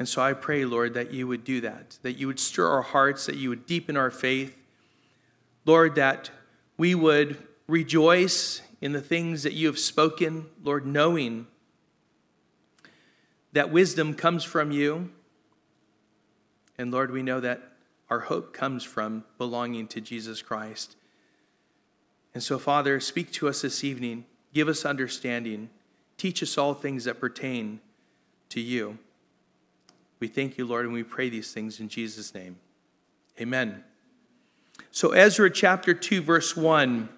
And 0.02 0.10
so 0.10 0.20
I 0.20 0.34
pray, 0.34 0.66
Lord, 0.66 0.96
that 0.96 1.12
you 1.14 1.28
would 1.28 1.44
do 1.44 1.62
that, 1.62 2.00
that 2.02 2.14
you 2.14 2.26
would 2.26 2.40
stir 2.40 2.68
our 2.68 2.82
hearts, 2.82 3.28
that 3.28 3.36
you 3.36 3.50
would 3.50 3.68
deepen 3.68 3.96
our 3.96 4.10
faith. 4.10 4.58
Lord, 5.64 5.94
that 5.94 6.32
we 6.76 6.96
would 6.96 7.38
rejoice 7.68 8.64
in 8.82 8.94
the 8.94 9.00
things 9.00 9.44
that 9.44 9.54
you 9.54 9.68
have 9.68 9.78
spoken, 9.78 10.48
Lord, 10.64 10.88
knowing 10.88 11.46
that 13.54 13.72
wisdom 13.72 14.16
comes 14.16 14.44
from 14.44 14.72
you. 14.72 15.12
And 16.80 16.92
Lord, 16.92 17.12
we 17.12 17.22
know 17.22 17.40
that 17.40 17.62
our 18.10 18.22
hope 18.22 18.54
comes 18.54 18.84
from 18.84 19.24
belonging 19.38 19.88
to 19.90 20.02
Jesus 20.02 20.42
Christ. 20.42 20.96
And 22.34 22.42
so, 22.42 22.58
Father, 22.58 23.00
speak 23.00 23.32
to 23.34 23.48
us 23.48 23.62
this 23.62 23.84
evening. 23.84 24.26
Give 24.52 24.68
us 24.68 24.84
understanding. 24.84 25.70
Teach 26.18 26.42
us 26.42 26.58
all 26.58 26.74
things 26.74 27.04
that 27.04 27.20
pertain 27.20 27.82
to 28.50 28.60
you. 28.60 28.98
We 30.22 30.28
thank 30.28 30.60
you, 30.60 30.66
Lord, 30.66 30.86
and 30.86 30.94
we 30.94 31.02
pray 31.02 31.30
these 31.30 31.52
things 31.52 31.80
in 31.80 31.90
Jesus' 31.90 32.36
name. 32.36 32.58
Amen. 33.42 33.84
So, 34.92 35.14
Ezra 35.14 35.50
chapter 35.50 35.96
2, 35.96 36.22
verse 36.22 36.56
1 36.56 37.10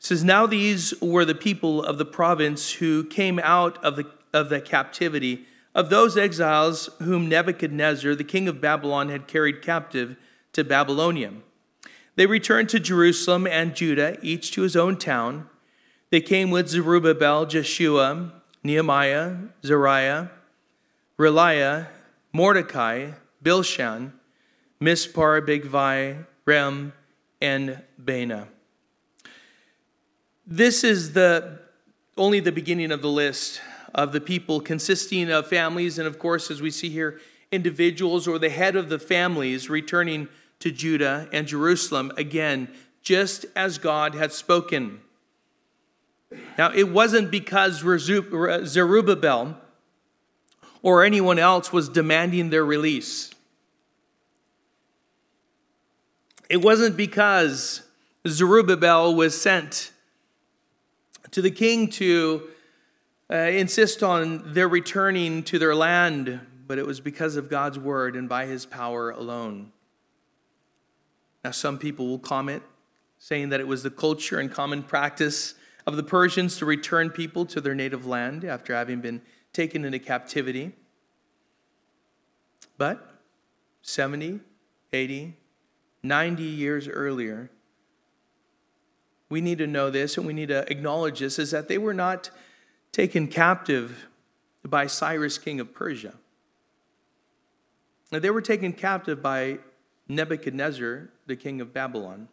says, 0.00 0.24
Now 0.24 0.44
these 0.44 0.92
were 1.00 1.24
the 1.24 1.36
people 1.36 1.84
of 1.84 1.98
the 1.98 2.04
province 2.04 2.72
who 2.72 3.04
came 3.04 3.38
out 3.38 3.82
of 3.84 3.94
the, 3.94 4.10
of 4.34 4.48
the 4.48 4.60
captivity 4.60 5.46
of 5.72 5.88
those 5.88 6.16
exiles 6.16 6.90
whom 7.00 7.28
Nebuchadnezzar, 7.28 8.16
the 8.16 8.24
king 8.24 8.48
of 8.48 8.60
Babylon, 8.60 9.08
had 9.08 9.28
carried 9.28 9.62
captive 9.62 10.16
to 10.52 10.64
Babylonia. 10.64 11.32
They 12.16 12.26
returned 12.26 12.70
to 12.70 12.80
Jerusalem 12.80 13.46
and 13.46 13.76
Judah, 13.76 14.18
each 14.20 14.50
to 14.52 14.62
his 14.62 14.74
own 14.74 14.96
town. 14.96 15.48
They 16.10 16.22
came 16.22 16.50
with 16.50 16.68
Zerubbabel, 16.68 17.46
Jeshua, 17.46 18.32
Nehemiah, 18.64 19.36
Zariah, 19.62 20.30
Reelaiah, 21.18 21.88
Mordecai, 22.36 23.12
Bilshan, 23.42 24.12
Mispar, 24.78 25.40
Bigvai, 25.40 26.26
Rem, 26.44 26.92
and 27.40 27.82
Baanah. 27.98 28.46
This 30.46 30.84
is 30.84 31.14
the 31.14 31.60
only 32.18 32.40
the 32.40 32.52
beginning 32.52 32.92
of 32.92 33.00
the 33.00 33.08
list 33.08 33.62
of 33.94 34.12
the 34.12 34.20
people 34.20 34.60
consisting 34.60 35.30
of 35.30 35.46
families 35.46 35.98
and 35.98 36.06
of 36.06 36.18
course 36.18 36.50
as 36.50 36.60
we 36.60 36.70
see 36.70 36.90
here 36.90 37.18
individuals 37.50 38.28
or 38.28 38.38
the 38.38 38.50
head 38.50 38.76
of 38.76 38.90
the 38.90 38.98
families 38.98 39.70
returning 39.70 40.28
to 40.60 40.70
Judah 40.70 41.30
and 41.32 41.46
Jerusalem 41.46 42.12
again, 42.18 42.68
just 43.00 43.46
as 43.56 43.78
God 43.78 44.14
had 44.14 44.30
spoken. 44.30 45.00
Now, 46.58 46.70
it 46.70 46.90
wasn't 46.90 47.30
because 47.30 47.78
Zerubbabel 47.78 49.56
or 50.86 51.02
anyone 51.02 51.36
else 51.36 51.72
was 51.72 51.88
demanding 51.88 52.50
their 52.50 52.64
release. 52.64 53.32
It 56.48 56.58
wasn't 56.58 56.96
because 56.96 57.82
Zerubbabel 58.24 59.12
was 59.16 59.38
sent 59.38 59.90
to 61.32 61.42
the 61.42 61.50
king 61.50 61.88
to 61.90 62.48
uh, 63.28 63.34
insist 63.34 64.04
on 64.04 64.52
their 64.52 64.68
returning 64.68 65.42
to 65.42 65.58
their 65.58 65.74
land, 65.74 66.38
but 66.68 66.78
it 66.78 66.86
was 66.86 67.00
because 67.00 67.34
of 67.34 67.50
God's 67.50 67.80
word 67.80 68.14
and 68.14 68.28
by 68.28 68.46
his 68.46 68.64
power 68.64 69.10
alone. 69.10 69.72
Now, 71.42 71.50
some 71.50 71.78
people 71.78 72.06
will 72.06 72.20
comment 72.20 72.62
saying 73.18 73.48
that 73.48 73.58
it 73.58 73.66
was 73.66 73.82
the 73.82 73.90
culture 73.90 74.38
and 74.38 74.52
common 74.52 74.84
practice 74.84 75.54
of 75.84 75.96
the 75.96 76.04
Persians 76.04 76.58
to 76.58 76.64
return 76.64 77.10
people 77.10 77.44
to 77.46 77.60
their 77.60 77.74
native 77.74 78.06
land 78.06 78.44
after 78.44 78.72
having 78.72 79.00
been 79.00 79.20
taken 79.56 79.86
into 79.86 79.98
captivity. 79.98 80.72
But 82.76 83.14
70, 83.80 84.40
80, 84.92 85.34
90 86.02 86.42
years 86.42 86.86
earlier, 86.86 87.50
we 89.30 89.40
need 89.40 89.56
to 89.58 89.66
know 89.66 89.88
this 89.88 90.18
and 90.18 90.26
we 90.26 90.34
need 90.34 90.48
to 90.48 90.70
acknowledge 90.70 91.20
this 91.20 91.38
is 91.38 91.52
that 91.52 91.68
they 91.68 91.78
were 91.78 91.94
not 91.94 92.30
taken 92.92 93.28
captive 93.28 94.06
by 94.62 94.86
Cyrus, 94.86 95.38
king 95.38 95.58
of 95.58 95.72
Persia. 95.72 96.12
They 98.10 98.30
were 98.30 98.42
taken 98.42 98.72
captive 98.74 99.22
by 99.22 99.58
Nebuchadnezzar, 100.06 101.08
the 101.26 101.36
king 101.36 101.60
of 101.60 101.72
Babylon. 101.72 102.28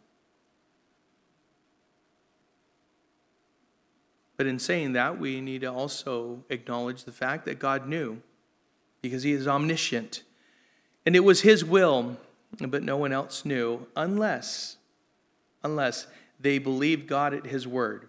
But 4.36 4.46
in 4.46 4.58
saying 4.58 4.94
that, 4.94 5.18
we 5.18 5.40
need 5.40 5.60
to 5.60 5.72
also 5.72 6.44
acknowledge 6.48 7.04
the 7.04 7.12
fact 7.12 7.44
that 7.44 7.58
God 7.58 7.88
knew 7.88 8.20
because 9.00 9.22
he 9.22 9.32
is 9.32 9.46
omniscient. 9.46 10.22
And 11.06 11.14
it 11.14 11.20
was 11.20 11.42
his 11.42 11.64
will, 11.64 12.16
but 12.58 12.82
no 12.82 12.96
one 12.96 13.12
else 13.12 13.44
knew 13.44 13.86
unless 13.96 14.76
unless 15.62 16.06
they 16.38 16.58
believed 16.58 17.08
God 17.08 17.34
at 17.34 17.46
his 17.46 17.66
word. 17.66 18.08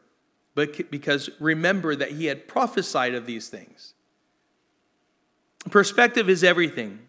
But 0.54 0.92
because 0.92 1.30
remember 1.40 1.96
that 1.96 2.12
he 2.12 2.26
had 2.26 2.48
prophesied 2.48 3.14
of 3.14 3.26
these 3.26 3.50
things. 3.50 3.94
Perspective 5.70 6.30
is 6.30 6.44
everything. 6.44 7.00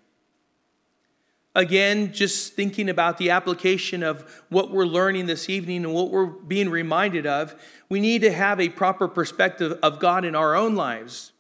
Again, 1.57 2.13
just 2.13 2.53
thinking 2.53 2.91
about 2.91 3.17
the 3.17 3.31
application 3.31 4.03
of 4.03 4.45
what 4.51 4.71
we're 4.71 4.85
learning 4.85 5.25
this 5.25 5.49
evening 5.49 5.87
and 5.87 5.95
what 5.95 6.11
we're 6.11 6.27
being 6.27 6.69
reminded 6.69 7.27
of, 7.27 7.55
we 7.89 7.99
need 7.99 8.21
to 8.21 8.31
have 8.31 8.61
a 8.61 8.69
proper 8.69 9.09
perspective 9.09 9.79
of 9.83 9.99
God 9.99 10.27
in 10.27 10.35
our 10.35 10.55
own 10.55 10.75
lives. 10.75 11.33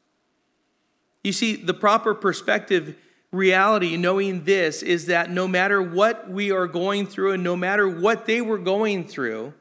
You 1.22 1.32
see, 1.32 1.54
the 1.56 1.74
proper 1.74 2.14
perspective 2.14 2.96
reality, 3.30 3.98
knowing 3.98 4.44
this, 4.44 4.82
is 4.82 5.04
that 5.06 5.30
no 5.30 5.46
matter 5.46 5.82
what 5.82 6.30
we 6.30 6.50
are 6.50 6.66
going 6.66 7.06
through 7.06 7.32
and 7.32 7.44
no 7.44 7.54
matter 7.54 7.86
what 7.86 8.24
they 8.24 8.40
were 8.40 8.56
going 8.56 9.04
through, 9.04 9.52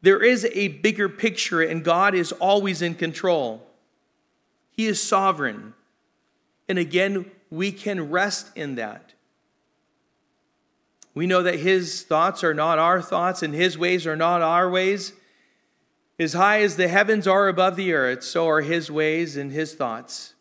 there 0.00 0.22
is 0.22 0.44
a 0.52 0.68
bigger 0.68 1.08
picture 1.08 1.60
and 1.60 1.82
God 1.82 2.14
is 2.14 2.30
always 2.30 2.82
in 2.82 2.94
control. 2.94 3.66
He 4.70 4.86
is 4.86 5.02
sovereign. 5.02 5.74
And 6.68 6.78
again, 6.78 7.32
we 7.50 7.72
can 7.72 8.10
rest 8.10 8.46
in 8.54 8.76
that. 8.76 9.07
We 11.18 11.26
know 11.26 11.42
that 11.42 11.58
his 11.58 12.04
thoughts 12.04 12.44
are 12.44 12.54
not 12.54 12.78
our 12.78 13.02
thoughts 13.02 13.42
and 13.42 13.52
his 13.52 13.76
ways 13.76 14.06
are 14.06 14.14
not 14.14 14.40
our 14.40 14.70
ways. 14.70 15.14
As 16.16 16.34
high 16.34 16.60
as 16.60 16.76
the 16.76 16.86
heavens 16.86 17.26
are 17.26 17.48
above 17.48 17.74
the 17.74 17.92
earth, 17.92 18.22
so 18.22 18.48
are 18.48 18.60
his 18.60 18.88
ways 18.88 19.36
and 19.36 19.50
his 19.50 19.74
thoughts. 19.74 20.34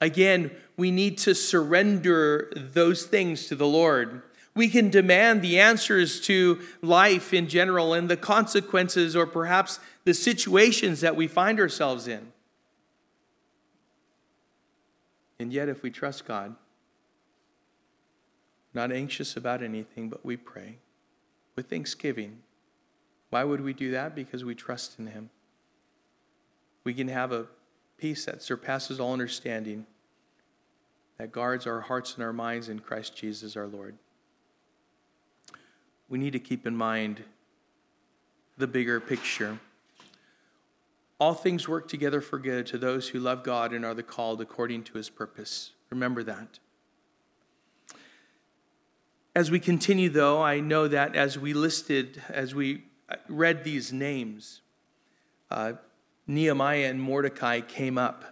Again, 0.00 0.52
we 0.76 0.92
need 0.92 1.18
to 1.18 1.34
surrender 1.34 2.52
those 2.54 3.06
things 3.06 3.48
to 3.48 3.56
the 3.56 3.66
Lord. 3.66 4.22
We 4.54 4.68
can 4.68 4.88
demand 4.88 5.42
the 5.42 5.58
answers 5.58 6.20
to 6.26 6.60
life 6.80 7.34
in 7.34 7.48
general 7.48 7.92
and 7.92 8.08
the 8.08 8.16
consequences 8.16 9.16
or 9.16 9.26
perhaps 9.26 9.80
the 10.04 10.14
situations 10.14 11.00
that 11.00 11.16
we 11.16 11.26
find 11.26 11.58
ourselves 11.58 12.06
in. 12.06 12.30
And 15.40 15.52
yet, 15.52 15.68
if 15.68 15.82
we 15.82 15.90
trust 15.90 16.24
God, 16.24 16.54
not 18.74 18.92
anxious 18.92 19.36
about 19.36 19.62
anything, 19.62 20.08
but 20.08 20.24
we 20.24 20.36
pray 20.36 20.78
with 21.56 21.70
thanksgiving. 21.70 22.38
Why 23.30 23.44
would 23.44 23.60
we 23.60 23.72
do 23.72 23.90
that? 23.92 24.14
Because 24.14 24.44
we 24.44 24.54
trust 24.54 24.98
in 24.98 25.06
Him. 25.06 25.30
We 26.82 26.94
can 26.94 27.08
have 27.08 27.32
a 27.32 27.46
peace 27.96 28.24
that 28.26 28.42
surpasses 28.42 29.00
all 29.00 29.12
understanding, 29.12 29.86
that 31.18 31.32
guards 31.32 31.66
our 31.66 31.82
hearts 31.82 32.14
and 32.14 32.24
our 32.24 32.32
minds 32.32 32.68
in 32.68 32.80
Christ 32.80 33.16
Jesus 33.16 33.56
our 33.56 33.66
Lord. 33.66 33.96
We 36.08 36.18
need 36.18 36.32
to 36.32 36.38
keep 36.38 36.66
in 36.66 36.76
mind 36.76 37.24
the 38.58 38.66
bigger 38.66 39.00
picture. 39.00 39.58
All 41.18 41.34
things 41.34 41.68
work 41.68 41.88
together 41.88 42.20
for 42.20 42.38
good 42.38 42.66
to 42.66 42.78
those 42.78 43.08
who 43.08 43.20
love 43.20 43.42
God 43.42 43.72
and 43.72 43.84
are 43.84 43.94
the 43.94 44.02
called 44.02 44.40
according 44.40 44.82
to 44.84 44.94
his 44.94 45.08
purpose. 45.08 45.70
Remember 45.90 46.22
that. 46.24 46.58
As 49.36 49.50
we 49.50 49.58
continue, 49.58 50.10
though, 50.10 50.40
I 50.40 50.60
know 50.60 50.86
that 50.86 51.16
as 51.16 51.36
we 51.36 51.54
listed, 51.54 52.22
as 52.28 52.54
we 52.54 52.84
read 53.28 53.64
these 53.64 53.92
names, 53.92 54.60
uh, 55.50 55.72
Nehemiah 56.28 56.88
and 56.88 57.02
Mordecai 57.02 57.60
came 57.60 57.98
up. 57.98 58.24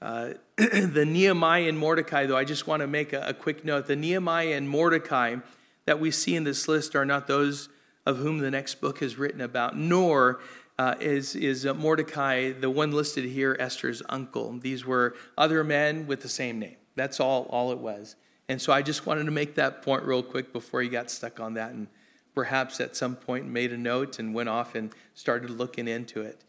Uh, 0.00 0.30
the 0.56 1.04
Nehemiah 1.06 1.68
and 1.68 1.78
Mordecai, 1.78 2.24
though, 2.24 2.38
I 2.38 2.44
just 2.44 2.66
want 2.66 2.80
to 2.80 2.86
make 2.86 3.12
a, 3.12 3.20
a, 3.20 3.34
quick 3.34 3.66
note. 3.66 3.86
The 3.86 3.96
Nehemiah 3.96 4.56
and 4.56 4.66
Mordecai 4.66 5.36
that 5.84 6.00
we 6.00 6.10
see 6.10 6.34
in 6.34 6.44
this 6.44 6.68
list 6.68 6.96
are 6.96 7.04
not 7.04 7.26
those 7.26 7.68
of 8.06 8.16
whom 8.16 8.38
the 8.38 8.50
next 8.50 8.80
book 8.80 9.02
is 9.02 9.18
written 9.18 9.42
about, 9.42 9.76
nor 9.76 10.40
uh, 10.78 10.94
is, 11.00 11.34
is 11.36 11.66
Mordecai, 11.66 12.52
the 12.52 12.70
one 12.70 12.92
listed 12.92 13.26
here, 13.26 13.54
Esther's 13.60 14.02
uncle. 14.08 14.58
These 14.58 14.86
were 14.86 15.14
other 15.36 15.62
men 15.62 16.06
with 16.06 16.22
the 16.22 16.30
same 16.30 16.58
name. 16.58 16.76
That's 16.94 17.20
all, 17.20 17.42
all 17.50 17.72
it 17.72 17.78
was. 17.78 18.16
And 18.48 18.60
so 18.60 18.72
I 18.72 18.82
just 18.82 19.06
wanted 19.06 19.24
to 19.24 19.30
make 19.30 19.56
that 19.56 19.82
point 19.82 20.04
real 20.04 20.22
quick 20.22 20.52
before 20.52 20.82
you 20.82 20.90
got 20.90 21.10
stuck 21.10 21.40
on 21.40 21.54
that 21.54 21.72
and 21.72 21.88
perhaps 22.34 22.80
at 22.80 22.94
some 22.94 23.16
point 23.16 23.46
made 23.46 23.72
a 23.72 23.76
note 23.76 24.18
and 24.18 24.34
went 24.34 24.48
off 24.48 24.74
and 24.74 24.92
started 25.14 25.50
looking 25.50 25.88
into 25.88 26.20
it. 26.20 26.42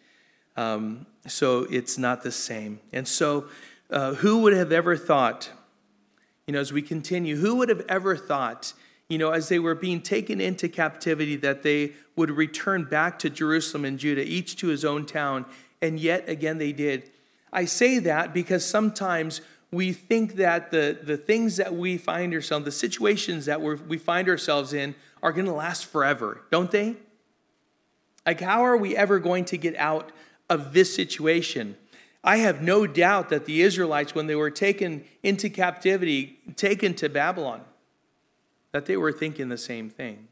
Um, 0.57 1.05
so 1.25 1.65
it's 1.69 1.97
not 1.97 2.23
the 2.23 2.31
same. 2.31 2.79
And 2.91 3.07
so, 3.07 3.45
uh, 3.89 4.15
who 4.15 4.39
would 4.39 4.53
have 4.53 4.71
ever 4.73 4.97
thought, 4.97 5.49
you 6.45 6.53
know, 6.53 6.59
as 6.59 6.73
we 6.73 6.81
continue, 6.81 7.37
who 7.37 7.55
would 7.55 7.69
have 7.69 7.85
ever 7.87 8.17
thought, 8.17 8.73
you 9.07 9.17
know, 9.17 9.31
as 9.31 9.47
they 9.47 9.59
were 9.59 9.75
being 9.75 10.01
taken 10.01 10.41
into 10.41 10.67
captivity, 10.67 11.37
that 11.37 11.63
they 11.63 11.93
would 12.17 12.31
return 12.31 12.83
back 12.83 13.17
to 13.19 13.29
Jerusalem 13.29 13.85
and 13.85 13.97
Judah, 13.97 14.25
each 14.27 14.57
to 14.57 14.67
his 14.67 14.83
own 14.83 15.05
town, 15.05 15.45
and 15.81 15.99
yet 15.99 16.27
again 16.27 16.57
they 16.57 16.73
did. 16.73 17.09
I 17.53 17.63
say 17.65 17.99
that 17.99 18.33
because 18.33 18.65
sometimes 18.65 19.39
we 19.71 19.91
think 19.91 20.35
that 20.35 20.71
the, 20.71 20.97
the 21.01 21.17
things 21.17 21.57
that 21.57 21.73
we 21.73 21.97
find 21.97 22.33
ourselves, 22.33 22.65
the 22.65 22.71
situations 22.71 23.45
that 23.45 23.61
we 23.61 23.97
find 23.97 24.29
ourselves 24.29 24.73
in, 24.73 24.95
are 25.21 25.31
going 25.31 25.45
to 25.45 25.53
last 25.53 25.85
forever, 25.85 26.41
don't 26.51 26.71
they? 26.71 26.95
Like, 28.25 28.39
how 28.39 28.63
are 28.63 28.77
we 28.77 28.95
ever 28.95 29.19
going 29.19 29.45
to 29.45 29.57
get 29.57 29.75
out 29.75 30.11
of 30.49 30.73
this 30.73 30.93
situation? 30.93 31.75
I 32.23 32.37
have 32.37 32.61
no 32.61 32.87
doubt 32.87 33.29
that 33.29 33.45
the 33.45 33.61
Israelites, 33.61 34.15
when 34.15 34.27
they 34.27 34.35
were 34.35 34.51
taken 34.51 35.05
into 35.23 35.49
captivity, 35.49 36.39
taken 36.55 36.93
to 36.95 37.09
Babylon, 37.09 37.61
that 38.71 38.85
they 38.85 38.97
were 38.97 39.11
thinking 39.11 39.49
the 39.49 39.57
same 39.57 39.89
thing. 39.89 40.27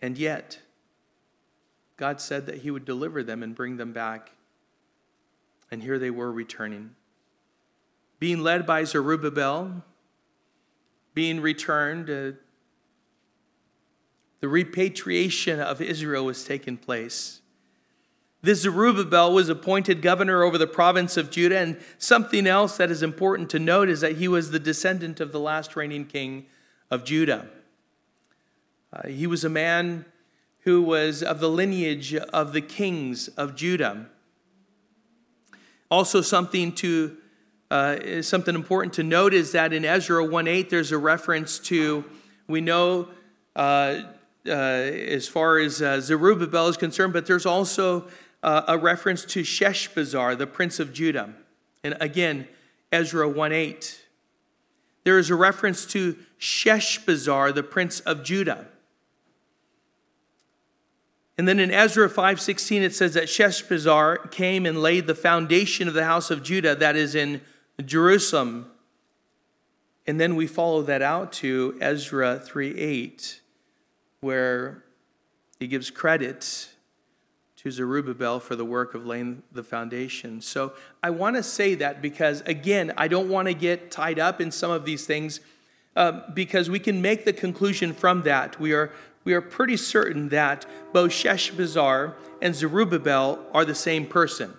And 0.00 0.18
yet, 0.18 0.60
God 1.96 2.20
said 2.20 2.46
that 2.46 2.58
He 2.58 2.70
would 2.70 2.84
deliver 2.84 3.22
them 3.22 3.42
and 3.42 3.54
bring 3.54 3.76
them 3.76 3.92
back. 3.92 4.32
And 5.70 5.82
here 5.82 5.98
they 5.98 6.10
were 6.10 6.30
returning 6.30 6.94
being 8.18 8.40
led 8.40 8.66
by 8.66 8.84
Zerubbabel, 8.84 9.84
being 11.14 11.40
returned. 11.40 12.10
Uh, 12.10 12.36
the 14.40 14.48
repatriation 14.48 15.60
of 15.60 15.80
Israel 15.80 16.24
was 16.24 16.44
taking 16.44 16.76
place. 16.76 17.40
This 18.42 18.60
Zerubbabel 18.60 19.32
was 19.32 19.48
appointed 19.48 20.02
governor 20.02 20.42
over 20.42 20.56
the 20.56 20.66
province 20.66 21.16
of 21.16 21.30
Judah, 21.30 21.58
and 21.58 21.80
something 21.98 22.46
else 22.46 22.76
that 22.76 22.90
is 22.90 23.02
important 23.02 23.50
to 23.50 23.58
note 23.58 23.88
is 23.88 24.02
that 24.02 24.16
he 24.16 24.28
was 24.28 24.50
the 24.50 24.60
descendant 24.60 25.20
of 25.20 25.32
the 25.32 25.40
last 25.40 25.74
reigning 25.74 26.04
king 26.04 26.46
of 26.90 27.04
Judah. 27.04 27.48
Uh, 28.92 29.08
he 29.08 29.26
was 29.26 29.44
a 29.44 29.48
man 29.48 30.04
who 30.60 30.82
was 30.82 31.22
of 31.22 31.40
the 31.40 31.50
lineage 31.50 32.14
of 32.14 32.52
the 32.52 32.60
kings 32.60 33.28
of 33.28 33.56
Judah. 33.56 34.06
Also, 35.90 36.20
something 36.20 36.72
to 36.72 37.16
uh, 37.70 38.22
something 38.22 38.54
important 38.54 38.94
to 38.94 39.02
note 39.02 39.34
is 39.34 39.52
that 39.52 39.72
in 39.72 39.84
Ezra 39.84 40.24
1:8 40.24 40.68
there's 40.68 40.92
a 40.92 40.98
reference 40.98 41.58
to 41.60 42.04
we 42.46 42.60
know 42.60 43.08
uh, 43.56 44.02
uh, 44.46 44.50
as 44.50 45.26
far 45.26 45.58
as 45.58 45.82
uh, 45.82 46.00
Zerubbabel 46.00 46.68
is 46.68 46.76
concerned, 46.76 47.12
but 47.12 47.26
there's 47.26 47.46
also 47.46 48.06
uh, 48.42 48.62
a 48.68 48.78
reference 48.78 49.24
to 49.24 49.40
Sheshbazzar, 49.40 50.38
the 50.38 50.46
prince 50.46 50.78
of 50.78 50.92
Judah. 50.92 51.34
And 51.82 51.96
again, 52.00 52.46
Ezra 52.92 53.28
1:8. 53.28 54.00
There 55.04 55.18
is 55.18 55.30
a 55.30 55.34
reference 55.34 55.86
to 55.86 56.16
Sheshbazzar, 56.38 57.54
the 57.54 57.62
prince 57.62 58.00
of 58.00 58.22
Judah. 58.22 58.66
And 61.38 61.46
then 61.46 61.58
in 61.58 61.70
Ezra 61.70 62.08
5:16 62.08 62.82
it 62.82 62.94
says 62.94 63.14
that 63.14 63.24
Sheshbazzar 63.24 64.30
came 64.30 64.64
and 64.64 64.80
laid 64.80 65.06
the 65.06 65.14
foundation 65.14 65.88
of 65.88 65.94
the 65.94 66.04
house 66.04 66.30
of 66.30 66.42
Judah 66.42 66.74
that 66.76 66.96
is 66.96 67.14
in 67.14 67.40
Jerusalem. 67.84 68.70
And 70.06 70.20
then 70.20 70.36
we 70.36 70.46
follow 70.46 70.82
that 70.82 71.02
out 71.02 71.32
to 71.34 71.76
Ezra 71.80 72.38
3 72.38 72.76
8, 72.78 73.40
where 74.20 74.84
he 75.58 75.66
gives 75.66 75.90
credit 75.90 76.68
to 77.56 77.70
Zerubbabel 77.70 78.38
for 78.38 78.54
the 78.54 78.64
work 78.64 78.94
of 78.94 79.06
laying 79.06 79.42
the 79.50 79.64
foundation. 79.64 80.40
So 80.40 80.74
I 81.02 81.10
want 81.10 81.36
to 81.36 81.42
say 81.42 81.74
that 81.76 82.00
because, 82.00 82.42
again, 82.42 82.92
I 82.96 83.08
don't 83.08 83.28
want 83.28 83.48
to 83.48 83.54
get 83.54 83.90
tied 83.90 84.18
up 84.18 84.40
in 84.40 84.52
some 84.52 84.70
of 84.70 84.84
these 84.84 85.06
things 85.06 85.40
uh, 85.96 86.20
because 86.34 86.70
we 86.70 86.78
can 86.78 87.02
make 87.02 87.24
the 87.24 87.32
conclusion 87.32 87.92
from 87.92 88.22
that. 88.22 88.60
We 88.60 88.72
are, 88.72 88.92
we 89.24 89.32
are 89.32 89.40
pretty 89.40 89.76
certain 89.76 90.28
that 90.28 90.66
both 90.92 91.10
Sheshbazzar 91.10 92.14
and 92.40 92.54
Zerubbabel 92.54 93.44
are 93.52 93.64
the 93.64 93.74
same 93.74 94.06
person. 94.06 94.54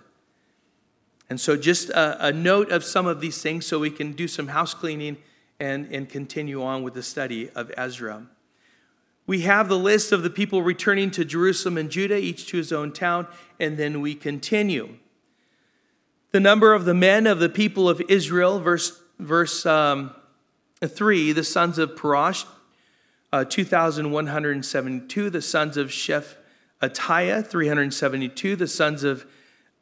And 1.30 1.40
so, 1.40 1.56
just 1.56 1.90
a, 1.90 2.28
a, 2.28 2.32
note 2.32 2.70
of 2.70 2.82
some 2.82 3.06
of 3.06 3.20
these 3.20 3.42
things 3.42 3.66
so 3.66 3.78
we 3.78 3.90
can 3.90 4.12
do 4.12 4.26
some 4.26 4.48
house 4.48 4.72
cleaning 4.72 5.18
and, 5.60 5.92
and 5.92 6.08
continue 6.08 6.62
on 6.62 6.82
with 6.82 6.94
the 6.94 7.02
study 7.02 7.50
of 7.50 7.70
Ezra. 7.76 8.26
We 9.26 9.42
have 9.42 9.68
the 9.68 9.78
list 9.78 10.10
of 10.10 10.22
the 10.22 10.30
people 10.30 10.62
returning 10.62 11.10
to 11.12 11.24
Jerusalem 11.24 11.76
and 11.76 11.90
Judah, 11.90 12.16
each 12.16 12.46
to 12.46 12.56
his 12.56 12.72
own 12.72 12.92
town, 12.92 13.26
and 13.60 13.76
then 13.76 14.00
we 14.00 14.14
continue. 14.14 14.96
The 16.30 16.40
number 16.40 16.72
of 16.72 16.86
the 16.86 16.94
men 16.94 17.26
of 17.26 17.38
the 17.38 17.50
people 17.50 17.90
of 17.90 18.00
Israel, 18.08 18.58
verse, 18.58 18.98
verse 19.18 19.66
um, 19.66 20.14
3, 20.82 21.32
the 21.32 21.44
sons 21.44 21.78
of 21.78 21.90
Parash, 21.90 22.46
uh, 23.30 23.44
2,172, 23.44 25.28
the 25.28 25.42
sons 25.42 25.76
of 25.76 25.88
Shephatiah, 25.88 27.46
372, 27.46 28.56
the 28.56 28.66
sons 28.66 29.04
of 29.04 29.26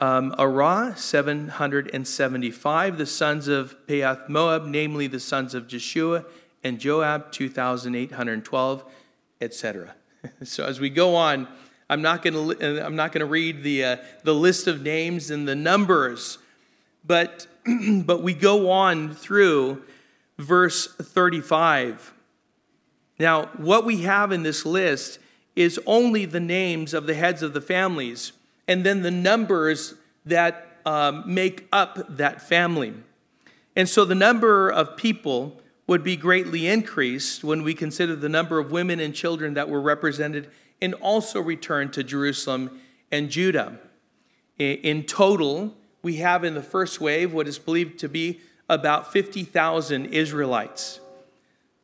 um, 0.01 0.35
Arah, 0.39 0.97
775, 0.97 2.99
the 2.99 3.07
sons 3.07 3.49
of 3.49 3.75
Pahath-moab, 3.87 4.67
namely 4.67 5.07
the 5.07 5.21
sons 5.21 5.55
of 5.55 5.67
Jeshua 5.67 6.25
and 6.63 6.79
Joab, 6.79 7.33
2,812 7.33 8.85
etc. 9.41 9.95
So 10.43 10.65
as 10.65 10.81
we 10.81 10.91
go 10.91 11.15
on, 11.15 11.47
I'm 11.89 12.03
not 12.03 12.21
going 12.21 12.59
to 12.59 12.85
I'm 12.85 12.97
not 12.97 13.13
going 13.13 13.21
to 13.21 13.27
read 13.27 13.63
the 13.63 13.85
uh, 13.85 13.97
the 14.25 14.35
list 14.35 14.67
of 14.67 14.83
names 14.83 15.31
and 15.31 15.47
the 15.47 15.55
numbers, 15.55 16.39
but 17.05 17.47
but 18.05 18.25
we 18.25 18.35
go 18.35 18.71
on 18.71 19.15
through 19.15 19.85
verse 20.37 20.93
35. 20.97 22.13
Now, 23.21 23.47
what 23.57 23.85
we 23.85 24.03
have 24.03 24.33
in 24.33 24.43
this 24.43 24.67
list 24.67 25.21
is 25.55 25.79
only 25.87 26.25
the 26.25 26.41
names 26.41 26.93
of 26.93 27.07
the 27.07 27.15
heads 27.15 27.43
of 27.43 27.55
the 27.55 27.61
families, 27.61 28.33
and 28.69 28.85
then 28.85 29.03
the 29.03 29.11
numbers 29.11 29.95
that 30.25 30.67
um, 30.85 31.23
make 31.27 31.67
up 31.73 32.17
that 32.17 32.43
family. 32.43 32.95
And 33.75 33.89
so 33.89 34.05
the 34.05 34.15
number 34.15 34.71
of 34.71 34.97
people 34.97 35.61
would 35.87 36.03
be 36.03 36.17
greatly 36.17 36.67
increased 36.67 37.45
when 37.45 37.63
we 37.63 37.75
consider 37.75 38.17
the 38.17 38.29
number 38.29 38.59
of 38.59 38.73
women 38.73 38.99
and 38.99 39.15
children 39.15 39.55
that 39.55 39.69
were 39.69 39.81
represented 39.81 40.51
and 40.81 40.95
also 40.95 41.41
returned 41.41 41.93
to 41.93 42.03
Jerusalem 42.03 42.81
and 43.11 43.31
Judah. 43.31 43.79
In 44.59 45.05
total, 45.05 45.75
we 46.03 46.17
have 46.17 46.45
in 46.45 46.55
the 46.55 46.63
first 46.63 47.01
wave 47.01 47.33
what 47.33 47.47
is 47.47 47.59
believed 47.59 47.99
to 48.01 48.09
be 48.09 48.41
about 48.69 49.13
50,000 49.13 50.07
Israelites. 50.07 51.01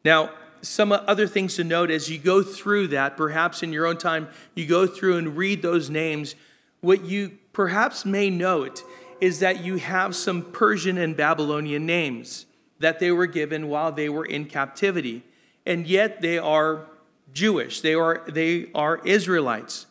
Now, 0.05 0.31
some 0.63 0.93
other 0.93 1.27
things 1.27 1.57
to 1.57 1.65
note 1.65 1.91
as 1.91 2.09
you 2.09 2.19
go 2.19 2.43
through 2.43 2.89
that, 2.89 3.17
perhaps 3.17 3.63
in 3.63 3.73
your 3.73 3.87
own 3.87 3.99
time, 3.99 4.29
you 4.55 4.67
go 4.67 4.87
through 4.87 5.17
and 5.17 5.37
read 5.37 5.61
those 5.63 5.91
names. 5.91 6.35
What 6.83 7.05
you 7.05 7.39
perhaps 7.53 8.05
may 8.05 8.29
note 8.29 8.83
is 9.21 9.39
that 9.39 9.65
you 9.65 9.77
have 9.77 10.17
some 10.17 10.43
Persian 10.43 10.99
and 10.99 11.17
Babylonian 11.17 11.87
names 11.87 12.47
that 12.81 12.99
they 12.99 13.13
were 13.13 13.27
given 13.27 13.69
while 13.69 13.93
they 13.93 14.09
were 14.09 14.25
in 14.25 14.47
captivity. 14.47 15.23
And 15.65 15.87
yet 15.87 16.21
they 16.21 16.39
are 16.39 16.87
Jewish, 17.33 17.81
they 17.81 17.95
are, 17.95 18.25
they 18.29 18.67
are 18.75 19.01
Israelites. 19.07 19.87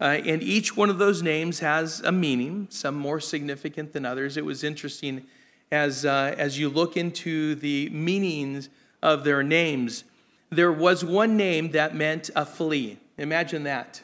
Uh, 0.00 0.20
and 0.24 0.42
each 0.42 0.76
one 0.76 0.88
of 0.88 0.98
those 0.98 1.20
names 1.22 1.58
has 1.58 2.00
a 2.00 2.12
meaning, 2.12 2.68
some 2.70 2.94
more 2.94 3.20
significant 3.20 3.92
than 3.92 4.06
others. 4.06 4.36
It 4.36 4.44
was 4.44 4.62
interesting 4.62 5.24
as, 5.72 6.04
uh, 6.04 6.34
as 6.38 6.58
you 6.58 6.68
look 6.68 6.96
into 6.96 7.56
the 7.56 7.88
meanings 7.90 8.68
of 9.02 9.24
their 9.24 9.42
names. 9.42 10.04
There 10.50 10.72
was 10.72 11.04
one 11.04 11.36
name 11.36 11.72
that 11.72 11.94
meant 11.94 12.30
a 12.36 12.46
flea. 12.46 12.98
Imagine 13.18 13.64
that. 13.64 14.02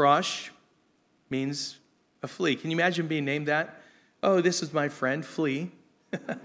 Prosh 0.00 0.48
means 1.28 1.76
a 2.22 2.26
flea. 2.26 2.56
Can 2.56 2.70
you 2.70 2.76
imagine 2.78 3.06
being 3.06 3.26
named 3.26 3.48
that? 3.48 3.82
Oh, 4.22 4.40
this 4.40 4.62
is 4.62 4.72
my 4.72 4.88
friend, 4.88 5.22
flea. 5.22 5.70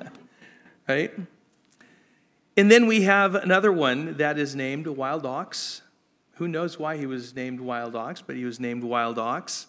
right? 0.90 1.14
And 2.58 2.70
then 2.70 2.86
we 2.86 3.04
have 3.04 3.34
another 3.34 3.72
one 3.72 4.18
that 4.18 4.38
is 4.38 4.58
named 4.58 4.88
Wild 4.88 5.26
Ox. 5.26 5.84
Who 6.34 6.50
knows 6.50 6.78
why 6.78 6.98
he 6.98 7.06
was 7.06 7.34
named 7.34 7.62
Wild 7.62 7.96
Ox, 7.96 8.22
but 8.22 8.36
he 8.36 8.44
was 8.44 8.60
named 8.60 8.84
Wild 8.84 9.18
Ox. 9.18 9.68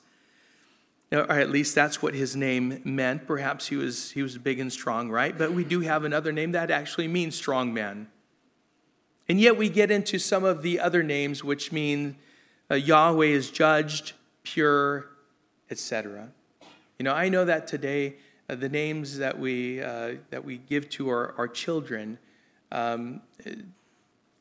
Or 1.12 1.31
at 1.31 1.51
least 1.51 1.77
that's 1.77 2.03
what 2.03 2.12
his 2.12 2.35
name 2.35 2.83
meant. 2.85 3.25
Perhaps 3.25 3.68
he 3.68 3.77
was, 3.77 4.11
he 4.11 4.20
was 4.20 4.37
big 4.37 4.59
and 4.59 4.72
strong, 4.72 5.12
right? 5.12 5.38
But 5.38 5.53
we 5.53 5.62
do 5.62 5.79
have 5.83 6.03
another 6.03 6.33
name 6.33 6.51
that 6.53 6.72
actually 6.72 7.07
means 7.07 7.37
strong 7.37 7.72
man. 7.72 8.09
And 9.29 9.40
yet 9.40 9.57
we 9.57 9.68
get 9.68 9.92
into 9.92 10.18
some 10.18 10.42
of 10.42 10.62
the 10.62 10.81
other 10.81 11.05
names, 11.05 11.44
which 11.44 11.70
mean 11.70 12.16
uh, 12.71 12.75
Yahweh 12.75 13.27
is 13.27 13.51
judged, 13.51 14.13
pure, 14.43 15.07
etc. 15.71 16.29
You 16.99 17.05
know, 17.05 17.13
I 17.13 17.29
know 17.29 17.45
that 17.45 17.67
today 17.67 18.17
uh, 18.49 18.55
the 18.55 18.69
names 18.69 19.19
that 19.19 19.39
we, 19.39 19.83
uh, 19.83 20.15
that 20.31 20.45
we 20.45 20.59
give 20.59 20.89
to 20.91 21.09
our, 21.09 21.35
our 21.37 21.49
children, 21.49 22.19
um, 22.73 23.21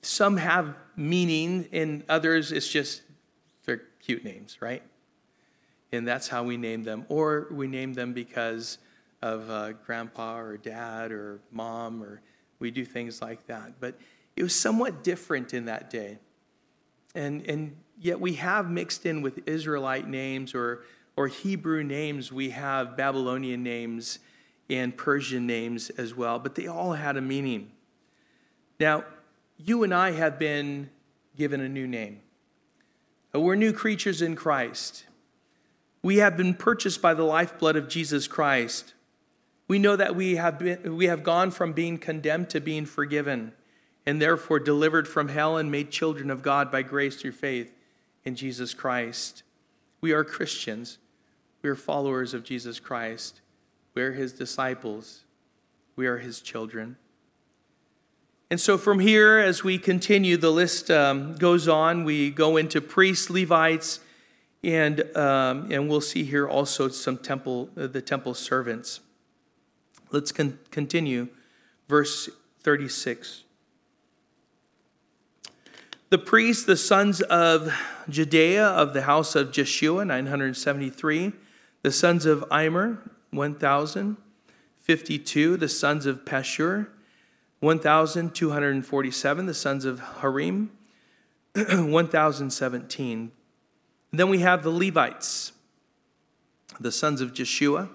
some 0.01 0.37
have 0.37 0.75
meaning, 0.95 1.67
and 1.71 2.03
others 2.07 2.51
it's 2.51 2.67
just 2.67 3.01
they're 3.65 3.81
cute 4.01 4.23
names, 4.23 4.61
right? 4.61 4.83
And 5.91 6.07
that's 6.07 6.27
how 6.27 6.43
we 6.43 6.57
name 6.57 6.83
them. 6.83 7.05
Or 7.09 7.47
we 7.51 7.67
name 7.67 7.93
them 7.93 8.13
because 8.13 8.77
of 9.21 9.49
uh, 9.49 9.73
grandpa 9.73 10.37
or 10.37 10.57
dad 10.57 11.11
or 11.11 11.39
mom, 11.51 12.03
or 12.03 12.21
we 12.59 12.69
do 12.69 12.85
things 12.85 13.21
like 13.21 13.47
that. 13.47 13.79
But 13.79 13.95
it 14.35 14.43
was 14.43 14.53
somewhat 14.53 15.03
different 15.03 15.53
in 15.53 15.65
that 15.65 15.89
day. 15.89 16.19
And, 17.15 17.47
and 17.49 17.75
yet 17.99 18.19
we 18.19 18.33
have 18.33 18.69
mixed 18.69 19.05
in 19.05 19.21
with 19.21 19.47
Israelite 19.47 20.07
names 20.07 20.53
or 20.53 20.83
or 21.17 21.27
Hebrew 21.27 21.83
names, 21.83 22.31
we 22.31 22.49
have 22.51 22.97
Babylonian 22.97 23.63
names 23.63 24.19
and 24.69 24.95
Persian 24.95 25.47
names 25.47 25.89
as 25.91 26.15
well, 26.15 26.39
but 26.39 26.55
they 26.55 26.67
all 26.67 26.93
had 26.93 27.15
a 27.17 27.21
meaning. 27.21 27.71
Now, 28.79 29.05
you 29.57 29.83
and 29.83 29.93
I 29.93 30.11
have 30.11 30.37
been 30.37 30.89
given 31.37 31.61
a 31.61 31.69
new 31.69 31.87
name. 31.87 32.19
Uh, 33.33 33.39
we're 33.39 33.55
new 33.55 33.71
creatures 33.71 34.21
in 34.21 34.35
Christ. 34.35 35.05
We 36.01 36.17
have 36.17 36.35
been 36.35 36.53
purchased 36.53 37.01
by 37.01 37.13
the 37.13 37.23
lifeblood 37.23 37.75
of 37.75 37.87
Jesus 37.87 38.27
Christ. 38.27 38.93
We 39.67 39.79
know 39.79 39.95
that 39.95 40.15
we 40.15 40.35
have, 40.35 40.59
been, 40.59 40.97
we 40.97 41.05
have 41.05 41.23
gone 41.23 41.51
from 41.51 41.73
being 41.73 41.97
condemned 41.97 42.49
to 42.49 42.59
being 42.59 42.85
forgiven, 42.85 43.53
and 44.05 44.21
therefore 44.21 44.59
delivered 44.59 45.07
from 45.07 45.29
hell 45.29 45.57
and 45.57 45.71
made 45.71 45.91
children 45.91 46.29
of 46.29 46.43
God 46.43 46.71
by 46.71 46.81
grace 46.81 47.15
through 47.15 47.31
faith 47.31 47.71
in 48.25 48.35
Jesus 48.35 48.73
Christ. 48.73 49.43
We 50.01 50.11
are 50.11 50.23
Christians. 50.23 50.97
We 51.61 51.69
are 51.69 51.75
followers 51.75 52.33
of 52.33 52.43
Jesus 52.43 52.79
Christ. 52.79 53.41
We 53.93 54.01
are 54.01 54.11
his 54.11 54.33
disciples. 54.33 55.23
We 55.95 56.07
are 56.07 56.17
his 56.17 56.41
children. 56.41 56.97
And 58.51 58.59
so 58.59 58.77
from 58.77 58.99
here, 58.99 59.39
as 59.39 59.63
we 59.63 59.77
continue, 59.77 60.37
the 60.37 60.51
list 60.51 60.91
um, 60.91 61.35
goes 61.35 61.67
on. 61.67 62.03
We 62.03 62.29
go 62.29 62.57
into 62.57 62.81
priests, 62.81 63.29
Levites, 63.29 63.99
and, 64.63 65.01
um, 65.15 65.71
and 65.71 65.89
we'll 65.89 66.01
see 66.01 66.23
here 66.23 66.47
also 66.47 66.89
some 66.89 67.17
temple, 67.17 67.69
uh, 67.77 67.87
the 67.87 68.01
temple 68.01 68.33
servants. 68.33 68.99
Let's 70.11 70.31
con- 70.31 70.59
continue. 70.71 71.27
Verse 71.87 72.29
36. 72.61 73.44
The 76.09 76.17
priests, 76.17 76.65
the 76.65 76.77
sons 76.77 77.21
of 77.21 77.73
Jedaiah 78.09 78.67
of 78.67 78.93
the 78.93 79.03
house 79.03 79.35
of 79.35 79.51
Jeshua, 79.51 80.05
973 80.05 81.33
the 81.85 81.91
sons 81.91 82.25
of 82.25 82.43
Immer, 82.51 82.97
1,052. 83.29 85.57
The 85.57 85.69
sons 85.69 86.07
of 86.07 86.25
Pashur, 86.25 86.87
1,247. 87.59 89.45
The 89.45 89.53
sons 89.53 89.85
of 89.85 89.99
Harim, 89.99 90.71
1,017. 91.53 93.31
Then 94.11 94.29
we 94.29 94.39
have 94.39 94.63
the 94.63 94.71
Levites, 94.71 95.51
the 96.79 96.91
sons 96.91 97.21
of 97.21 97.35
Jeshua 97.35 97.89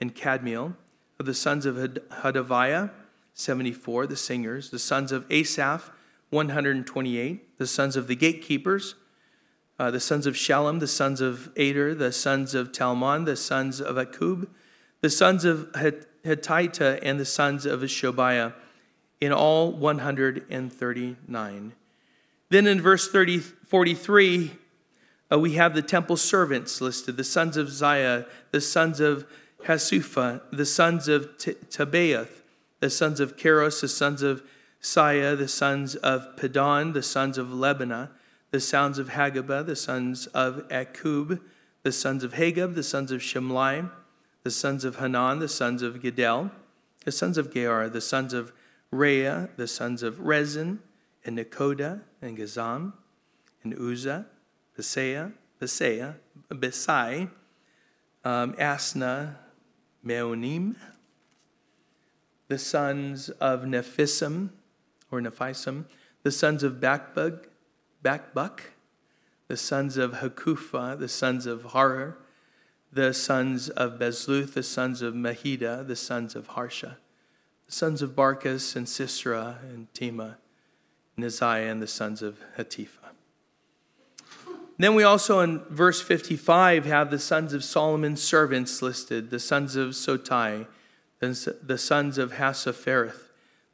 and 0.00 0.14
Kadmiel, 0.14 0.74
of 1.20 1.26
the 1.26 1.34
sons 1.34 1.66
of 1.66 1.76
Hadaviah, 1.76 2.92
74, 3.34 4.06
the 4.06 4.16
singers, 4.16 4.70
the 4.70 4.78
sons 4.78 5.12
of 5.12 5.30
Asaph, 5.30 5.90
128, 6.34 7.58
the 7.58 7.66
sons 7.66 7.96
of 7.96 8.08
the 8.08 8.16
gatekeepers, 8.16 8.96
uh, 9.78 9.90
the 9.90 10.00
sons 10.00 10.26
of 10.26 10.36
Shalom, 10.36 10.80
the 10.80 10.86
sons 10.86 11.20
of 11.20 11.50
Ader, 11.56 11.94
the 11.94 12.12
sons 12.12 12.54
of 12.54 12.72
Talmon, 12.72 13.24
the 13.24 13.36
sons 13.36 13.80
of 13.80 13.96
Akub, 13.96 14.48
the 15.00 15.10
sons 15.10 15.44
of 15.44 15.72
Hatita, 15.72 16.98
and 17.02 17.18
the 17.18 17.24
sons 17.24 17.64
of 17.64 17.80
Shobiah, 17.80 18.52
in 19.20 19.32
all 19.32 19.72
139. 19.72 21.72
Then 22.50 22.66
in 22.66 22.80
verse 22.80 23.08
30, 23.08 23.38
43, 23.38 24.50
Uh, 25.32 25.38
we 25.38 25.54
have 25.54 25.74
the 25.74 25.82
temple 25.82 26.16
servants 26.16 26.80
listed 26.80 27.16
the 27.16 27.24
sons 27.24 27.56
of 27.56 27.68
Ziah, 27.68 28.26
the 28.50 28.60
sons 28.60 29.00
of 29.00 29.26
Hasupha, 29.64 30.42
the 30.52 30.66
sons 30.66 31.08
of 31.08 31.38
T- 31.38 31.54
Tabaoth, 31.70 32.42
the 32.80 32.90
sons 32.90 33.20
of 33.20 33.36
Keros, 33.36 33.80
the 33.80 33.88
sons 33.88 34.22
of 34.22 34.42
Siah, 34.84 35.34
the 35.34 35.48
sons 35.48 35.96
of 35.96 36.36
Padon, 36.36 36.92
the 36.92 37.02
sons 37.02 37.38
of 37.38 37.46
Lebanah, 37.48 38.10
the 38.50 38.60
sons 38.60 38.98
of 38.98 39.08
Hagabah, 39.08 39.64
the 39.64 39.74
sons 39.74 40.26
of 40.26 40.68
Akub, 40.68 41.40
the 41.82 41.90
sons 41.90 42.22
of 42.22 42.34
Hagab, 42.34 42.74
the 42.74 42.82
sons 42.82 43.10
of 43.10 43.22
Shimlai, 43.22 43.90
the 44.42 44.50
sons 44.50 44.84
of 44.84 44.96
Hanan, 44.96 45.38
the 45.38 45.48
sons 45.48 45.80
of 45.80 46.02
Giddel, 46.02 46.50
the 47.06 47.12
sons 47.12 47.38
of 47.38 47.50
Gear, 47.50 47.88
the 47.88 48.02
sons 48.02 48.34
of 48.34 48.52
Reah, 48.90 49.48
the 49.56 49.66
sons 49.66 50.02
of 50.02 50.20
Rezin, 50.20 50.80
and 51.24 51.38
Nekoda, 51.38 52.02
and 52.20 52.36
Gazam, 52.36 52.92
and 53.62 53.72
Uzzah, 53.72 54.26
Besaia, 54.78 55.32
Besaia, 55.62 56.16
Besai, 56.50 57.30
um, 58.22 58.52
Asna, 58.56 59.36
Meonim, 60.06 60.76
the 62.48 62.58
sons 62.58 63.30
of 63.30 63.62
Nephisim, 63.62 64.50
or 65.14 65.20
Nephisim, 65.20 65.84
the 66.22 66.30
sons 66.30 66.62
of 66.62 66.74
Bakbug, 66.74 67.46
Bakbuk, 68.02 68.60
the 69.48 69.56
sons 69.56 69.96
of 69.96 70.14
Hakupha, 70.14 70.98
the 70.98 71.08
sons 71.08 71.46
of 71.46 71.72
Harar, 71.72 72.18
the 72.92 73.12
sons 73.12 73.68
of 73.70 73.98
Bezluth, 73.98 74.54
the 74.54 74.62
sons 74.62 75.02
of 75.02 75.14
Mahida, 75.14 75.86
the 75.86 75.96
sons 75.96 76.34
of 76.34 76.48
Harsha, 76.48 76.98
the 77.66 77.72
sons 77.72 78.02
of 78.02 78.10
Barkas 78.10 78.76
and 78.76 78.88
Sisera 78.88 79.58
and 79.62 79.92
Tema, 79.94 80.38
Neziah, 81.18 81.70
and 81.70 81.82
the 81.82 81.86
sons 81.86 82.22
of 82.22 82.38
Hatipha. 82.58 82.98
Then 84.76 84.94
we 84.94 85.04
also 85.04 85.40
in 85.40 85.60
verse 85.70 86.02
55 86.02 86.84
have 86.84 87.10
the 87.10 87.18
sons 87.18 87.52
of 87.52 87.62
Solomon's 87.62 88.22
servants 88.22 88.82
listed 88.82 89.30
the 89.30 89.38
sons 89.38 89.76
of 89.76 89.90
Sotai, 89.90 90.66
the 91.20 91.78
sons 91.78 92.18
of 92.18 92.32
Hassaphereth, 92.32 93.23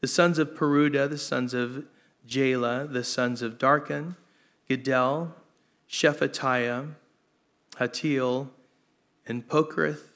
the 0.01 0.09
sons 0.09 0.39
of 0.39 0.55
Peruda, 0.55 1.09
the 1.09 1.19
sons 1.19 1.53
of 1.55 1.85
Jaela, 2.27 2.91
the 2.91 3.05
sons 3.05 3.43
of 3.43 3.59
Darkon, 3.59 4.17
Gedel, 4.69 5.33
Shephatiah, 5.89 6.95
Hattil, 7.77 8.49
and 9.27 9.49
Pokereth, 9.49 10.09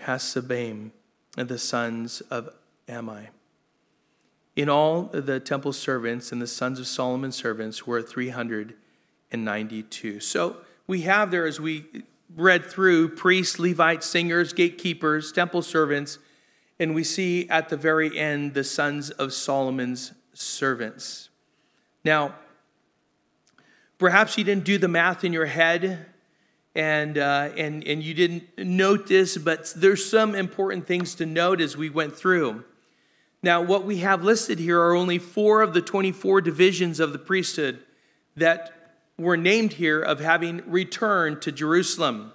Hasabaim, 0.00 0.90
and 1.36 1.48
the 1.48 1.58
sons 1.58 2.20
of 2.22 2.48
Ammi. 2.88 3.28
In 4.54 4.68
all, 4.68 5.04
the 5.04 5.40
temple 5.40 5.72
servants 5.72 6.30
and 6.30 6.42
the 6.42 6.46
sons 6.46 6.78
of 6.78 6.86
Solomon's 6.86 7.36
servants 7.36 7.86
were 7.86 8.02
392. 8.02 10.20
So 10.20 10.58
we 10.86 11.00
have 11.02 11.30
there, 11.30 11.46
as 11.46 11.58
we 11.58 11.86
read 12.36 12.64
through, 12.64 13.10
priests, 13.10 13.58
Levites, 13.58 14.06
singers, 14.06 14.52
gatekeepers, 14.52 15.32
temple 15.32 15.62
servants, 15.62 16.18
and 16.82 16.96
we 16.96 17.04
see 17.04 17.48
at 17.48 17.68
the 17.68 17.76
very 17.76 18.18
end 18.18 18.54
the 18.54 18.64
sons 18.64 19.10
of 19.10 19.32
Solomon's 19.32 20.12
servants. 20.34 21.28
Now, 22.04 22.34
perhaps 23.98 24.36
you 24.36 24.42
didn't 24.42 24.64
do 24.64 24.78
the 24.78 24.88
math 24.88 25.22
in 25.22 25.32
your 25.32 25.46
head 25.46 26.06
and, 26.74 27.16
uh, 27.18 27.50
and, 27.56 27.86
and 27.86 28.02
you 28.02 28.14
didn't 28.14 28.58
note 28.58 29.06
this, 29.06 29.38
but 29.38 29.72
there's 29.76 30.04
some 30.04 30.34
important 30.34 30.88
things 30.88 31.14
to 31.16 31.26
note 31.26 31.60
as 31.60 31.76
we 31.76 31.88
went 31.88 32.16
through. 32.16 32.64
Now, 33.44 33.62
what 33.62 33.84
we 33.84 33.98
have 33.98 34.24
listed 34.24 34.58
here 34.58 34.80
are 34.80 34.96
only 34.96 35.18
four 35.18 35.62
of 35.62 35.74
the 35.74 35.82
24 35.82 36.40
divisions 36.40 36.98
of 36.98 37.12
the 37.12 37.18
priesthood 37.18 37.78
that 38.34 38.72
were 39.16 39.36
named 39.36 39.74
here 39.74 40.00
of 40.00 40.18
having 40.18 40.68
returned 40.68 41.42
to 41.42 41.52
Jerusalem. 41.52 42.32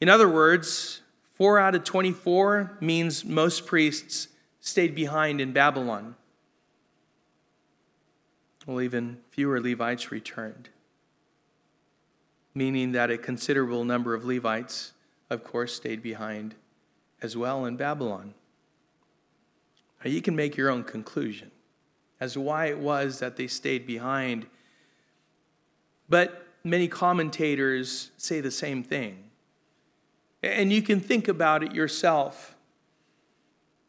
In 0.00 0.08
other 0.08 0.28
words, 0.28 1.00
four 1.40 1.58
out 1.58 1.74
of 1.74 1.82
24 1.84 2.76
means 2.82 3.24
most 3.24 3.64
priests 3.64 4.28
stayed 4.60 4.94
behind 4.94 5.40
in 5.40 5.54
Babylon. 5.54 6.14
Well, 8.66 8.82
even 8.82 9.16
fewer 9.30 9.58
Levites 9.58 10.12
returned, 10.12 10.68
meaning 12.54 12.92
that 12.92 13.10
a 13.10 13.16
considerable 13.16 13.86
number 13.86 14.12
of 14.12 14.22
Levites, 14.22 14.92
of 15.30 15.42
course, 15.42 15.72
stayed 15.74 16.02
behind 16.02 16.56
as 17.22 17.38
well 17.38 17.64
in 17.64 17.78
Babylon. 17.78 18.34
Now, 20.04 20.10
you 20.10 20.20
can 20.20 20.36
make 20.36 20.58
your 20.58 20.68
own 20.68 20.84
conclusion 20.84 21.50
as 22.20 22.34
to 22.34 22.42
why 22.42 22.66
it 22.66 22.78
was 22.78 23.18
that 23.20 23.36
they 23.36 23.46
stayed 23.46 23.86
behind. 23.86 24.44
But 26.06 26.46
many 26.64 26.86
commentators 26.86 28.10
say 28.18 28.42
the 28.42 28.50
same 28.50 28.82
thing. 28.82 29.29
And 30.42 30.72
you 30.72 30.82
can 30.82 31.00
think 31.00 31.28
about 31.28 31.62
it 31.62 31.74
yourself. 31.74 32.54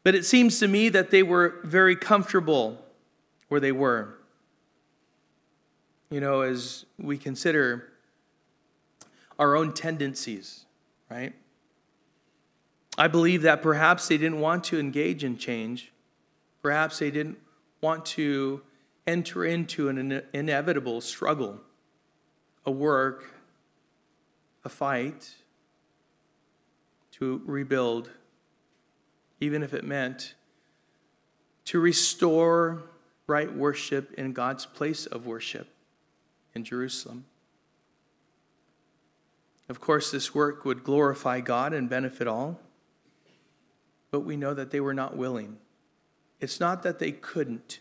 But 0.04 0.14
it 0.14 0.24
seems 0.24 0.58
to 0.60 0.68
me 0.68 0.88
that 0.90 1.10
they 1.10 1.22
were 1.22 1.60
very 1.64 1.96
comfortable 1.96 2.84
where 3.48 3.60
they 3.60 3.72
were. 3.72 4.18
You 6.10 6.20
know, 6.20 6.42
as 6.42 6.84
we 6.98 7.16
consider 7.16 7.88
our 9.38 9.56
own 9.56 9.72
tendencies, 9.72 10.66
right? 11.10 11.32
I 12.98 13.08
believe 13.08 13.42
that 13.42 13.62
perhaps 13.62 14.08
they 14.08 14.18
didn't 14.18 14.40
want 14.40 14.64
to 14.64 14.78
engage 14.78 15.24
in 15.24 15.38
change 15.38 15.92
Perhaps 16.62 17.00
they 17.00 17.10
didn't 17.10 17.38
want 17.80 18.06
to 18.06 18.62
enter 19.04 19.44
into 19.44 19.88
an 19.88 20.22
inevitable 20.32 21.00
struggle, 21.00 21.60
a 22.64 22.70
work, 22.70 23.34
a 24.64 24.68
fight 24.68 25.34
to 27.22 27.40
rebuild, 27.46 28.10
even 29.38 29.62
if 29.62 29.72
it 29.72 29.84
meant 29.84 30.34
to 31.64 31.78
restore 31.78 32.82
right 33.28 33.54
worship 33.54 34.12
in 34.14 34.32
God's 34.32 34.66
place 34.66 35.06
of 35.06 35.24
worship 35.24 35.68
in 36.52 36.64
Jerusalem. 36.64 37.24
Of 39.68 39.80
course, 39.80 40.10
this 40.10 40.34
work 40.34 40.64
would 40.64 40.82
glorify 40.82 41.38
God 41.38 41.72
and 41.72 41.88
benefit 41.88 42.26
all, 42.26 42.58
but 44.10 44.20
we 44.20 44.36
know 44.36 44.52
that 44.52 44.72
they 44.72 44.80
were 44.80 44.92
not 44.92 45.16
willing. 45.16 45.58
It's 46.40 46.58
not 46.58 46.82
that 46.82 46.98
they 46.98 47.12
couldn't, 47.12 47.78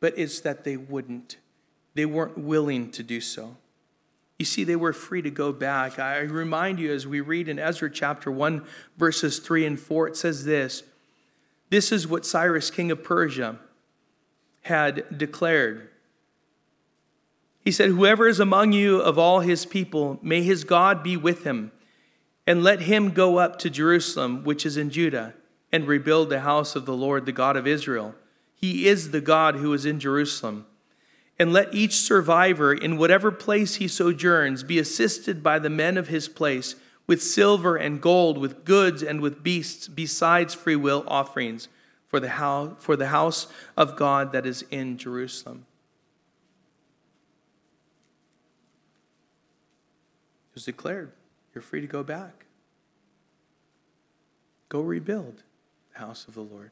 but 0.00 0.14
it's 0.16 0.40
that 0.40 0.64
they 0.64 0.78
wouldn't. 0.78 1.36
They 1.92 2.06
weren't 2.06 2.38
willing 2.38 2.90
to 2.92 3.02
do 3.02 3.20
so. 3.20 3.58
You 4.38 4.44
see, 4.44 4.64
they 4.64 4.76
were 4.76 4.92
free 4.92 5.22
to 5.22 5.30
go 5.30 5.52
back. 5.52 5.98
I 5.98 6.20
remind 6.20 6.78
you 6.78 6.92
as 6.92 7.06
we 7.06 7.20
read 7.20 7.48
in 7.48 7.58
Ezra 7.58 7.90
chapter 7.90 8.30
1, 8.30 8.64
verses 8.98 9.38
3 9.38 9.64
and 9.66 9.80
4, 9.80 10.08
it 10.08 10.16
says 10.16 10.44
this 10.44 10.82
This 11.70 11.90
is 11.90 12.06
what 12.06 12.26
Cyrus, 12.26 12.70
king 12.70 12.90
of 12.90 13.02
Persia, 13.02 13.58
had 14.62 15.18
declared. 15.18 15.88
He 17.64 17.72
said, 17.72 17.90
Whoever 17.90 18.28
is 18.28 18.38
among 18.38 18.72
you 18.72 19.00
of 19.00 19.18
all 19.18 19.40
his 19.40 19.64
people, 19.66 20.18
may 20.22 20.42
his 20.42 20.64
God 20.64 21.02
be 21.02 21.16
with 21.16 21.44
him, 21.44 21.72
and 22.46 22.62
let 22.62 22.82
him 22.82 23.10
go 23.10 23.38
up 23.38 23.58
to 23.60 23.70
Jerusalem, 23.70 24.44
which 24.44 24.64
is 24.66 24.76
in 24.76 24.90
Judah 24.90 25.34
and 25.72 25.86
rebuild 25.86 26.30
the 26.30 26.40
house 26.40 26.76
of 26.76 26.86
the 26.86 26.94
Lord, 26.94 27.26
the 27.26 27.32
God 27.32 27.56
of 27.56 27.66
Israel. 27.66 28.14
He 28.54 28.86
is 28.86 29.10
the 29.10 29.20
God 29.20 29.56
who 29.56 29.72
is 29.72 29.84
in 29.84 30.00
Jerusalem. 30.00 30.66
And 31.38 31.52
let 31.52 31.74
each 31.74 31.96
survivor, 31.96 32.72
in 32.72 32.96
whatever 32.96 33.30
place 33.30 33.74
he 33.74 33.88
sojourns, 33.88 34.62
be 34.62 34.78
assisted 34.78 35.42
by 35.42 35.58
the 35.58 35.68
men 35.68 35.98
of 35.98 36.08
his 36.08 36.28
place 36.28 36.76
with 37.06 37.22
silver 37.22 37.76
and 37.76 38.00
gold, 38.00 38.38
with 38.38 38.64
goods 38.64 39.02
and 39.02 39.20
with 39.20 39.42
beasts, 39.42 39.86
besides 39.86 40.54
freewill 40.54 41.04
offerings 41.06 41.68
for 42.08 42.20
the 42.20 42.30
house, 42.30 42.74
for 42.78 42.96
the 42.96 43.08
house 43.08 43.48
of 43.76 43.96
God 43.96 44.32
that 44.32 44.46
is 44.46 44.64
in 44.70 44.96
Jerusalem. 44.96 45.66
It 50.50 50.54
was 50.54 50.64
declared, 50.64 51.12
you're 51.54 51.62
free 51.62 51.82
to 51.82 51.86
go 51.86 52.02
back. 52.02 52.46
Go 54.70 54.80
rebuild 54.80 55.42
the 55.92 55.98
house 55.98 56.26
of 56.26 56.34
the 56.34 56.42
Lord. 56.42 56.70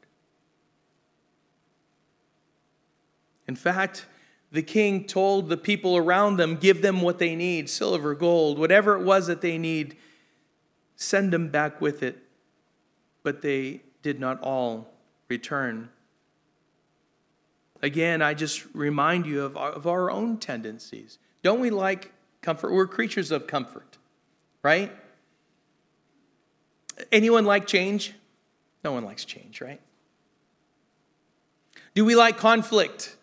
In 3.47 3.55
fact, 3.55 4.07
the 4.55 4.63
king 4.63 5.03
told 5.03 5.49
the 5.49 5.57
people 5.57 5.97
around 5.97 6.37
them, 6.37 6.55
give 6.55 6.81
them 6.81 7.01
what 7.01 7.19
they 7.19 7.35
need 7.35 7.69
silver, 7.69 8.15
gold, 8.15 8.57
whatever 8.57 8.95
it 8.95 9.03
was 9.03 9.27
that 9.27 9.41
they 9.41 9.57
need, 9.57 9.97
send 10.95 11.33
them 11.33 11.49
back 11.49 11.81
with 11.81 12.01
it. 12.01 12.17
But 13.21 13.41
they 13.41 13.81
did 14.01 14.19
not 14.19 14.41
all 14.41 14.93
return. 15.27 15.89
Again, 17.81 18.21
I 18.21 18.33
just 18.33 18.65
remind 18.73 19.25
you 19.25 19.43
of 19.43 19.57
our, 19.57 19.71
of 19.71 19.87
our 19.87 20.09
own 20.09 20.37
tendencies. 20.37 21.19
Don't 21.43 21.59
we 21.59 21.69
like 21.69 22.13
comfort? 22.41 22.71
We're 22.71 22.87
creatures 22.87 23.31
of 23.31 23.47
comfort, 23.47 23.97
right? 24.63 24.91
Anyone 27.11 27.43
like 27.43 27.67
change? 27.67 28.13
No 28.85 28.93
one 28.93 29.03
likes 29.03 29.25
change, 29.25 29.59
right? 29.59 29.81
Do 31.93 32.05
we 32.05 32.15
like 32.15 32.37
conflict? 32.37 33.17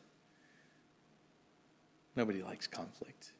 Nobody 2.15 2.43
likes 2.43 2.67
conflict. 2.67 3.33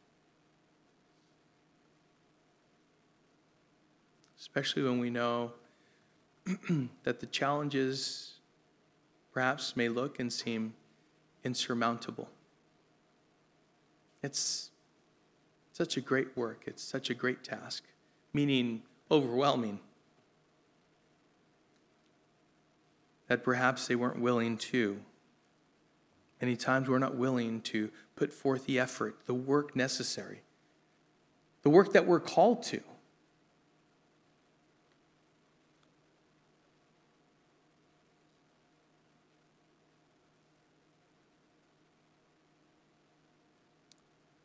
Especially 4.39 4.83
when 4.83 4.99
we 4.99 5.11
know 5.11 5.53
that 7.05 7.21
the 7.21 7.27
challenges 7.27 8.35
perhaps 9.33 9.77
may 9.77 9.89
look 9.89 10.19
and 10.19 10.33
seem 10.33 10.75
insurmountable. 11.45 12.29
It's 14.23 14.71
such 15.73 15.97
a 15.97 16.01
great 16.01 16.37
work, 16.37 16.65
it's 16.67 16.83
such 16.83 17.11
a 17.11 17.15
great 17.15 17.43
task, 17.43 17.85
meaning 18.33 18.83
overwhelming. 19.11 19.81
That 23.29 23.43
perhaps 23.43 23.87
they 23.87 23.95
weren't 23.95 24.21
willing 24.21 24.59
to. 24.59 25.01
Many 26.41 26.57
times 26.57 26.89
we're 26.89 26.99
not 26.99 27.17
willing 27.17 27.61
to 27.63 27.91
put 28.17 28.33
forth 28.33 28.67
the 28.67 28.79
effort, 28.79 29.17
the 29.27 29.35
work 29.35 29.75
necessary, 29.75 30.43
the 31.63 31.71
work 31.71 31.93
that 31.93 32.07
we're 32.07 32.21
called 32.21 32.63
to. 32.65 32.81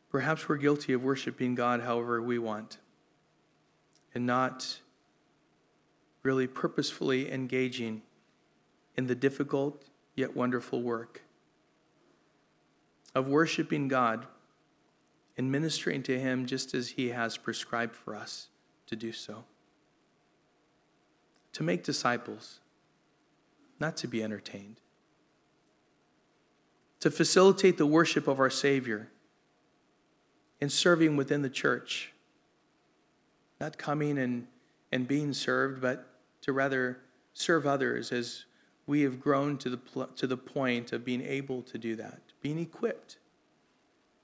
Perhaps 0.09 0.49
we're 0.49 0.57
guilty 0.57 0.93
of 0.93 1.03
worshiping 1.03 1.53
God 1.53 1.81
however 1.81 2.21
we 2.21 2.39
want 2.39 2.77
and 4.15 4.25
not 4.25 4.79
really 6.23 6.47
purposefully 6.47 7.31
engaging 7.31 8.01
in 8.95 9.05
the 9.05 9.13
difficult 9.13 9.83
yet 10.15 10.35
wonderful 10.35 10.81
work 10.81 11.21
of 13.17 13.27
worshiping 13.27 13.87
God 13.87 14.27
and 15.37 15.51
ministering 15.51 16.03
to 16.03 16.19
Him 16.19 16.45
just 16.45 16.75
as 16.75 16.89
He 16.89 17.09
has 17.09 17.35
prescribed 17.35 17.95
for 17.95 18.15
us 18.15 18.49
to 18.85 18.95
do 18.95 19.11
so. 19.11 19.43
To 21.53 21.63
make 21.63 21.83
disciples, 21.83 22.59
not 23.79 23.97
to 23.97 24.07
be 24.07 24.21
entertained. 24.21 24.81
To 26.99 27.09
facilitate 27.09 27.79
the 27.79 27.87
worship 27.87 28.27
of 28.27 28.39
our 28.39 28.51
Savior 28.51 29.09
in 30.61 30.69
serving 30.69 31.17
within 31.17 31.41
the 31.41 31.49
church. 31.49 32.13
Not 33.59 33.79
coming 33.79 34.19
and, 34.19 34.45
and 34.91 35.07
being 35.07 35.33
served, 35.33 35.81
but 35.81 36.07
to 36.41 36.53
rather 36.53 36.99
serve 37.33 37.65
others 37.65 38.11
as 38.11 38.45
we 38.85 39.01
have 39.01 39.19
grown 39.19 39.57
to 39.57 39.71
the, 39.71 40.07
to 40.15 40.27
the 40.27 40.37
point 40.37 40.93
of 40.93 41.03
being 41.03 41.21
able 41.21 41.63
to 41.63 41.79
do 41.79 41.95
that, 41.95 42.21
being 42.41 42.59
equipped, 42.59 43.17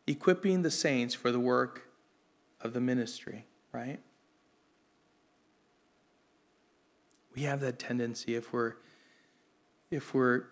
equipping 0.07 0.61
the 0.61 0.71
saints 0.71 1.13
for 1.13 1.31
the 1.31 1.39
work 1.39 1.89
of 2.61 2.73
the 2.73 2.81
ministry, 2.81 3.45
right? 3.71 3.99
We 7.35 7.43
have 7.43 7.59
that 7.61 7.79
tendency 7.79 8.35
if 8.35 8.53
we're 8.53 8.75
if 9.89 10.13
we're 10.13 10.45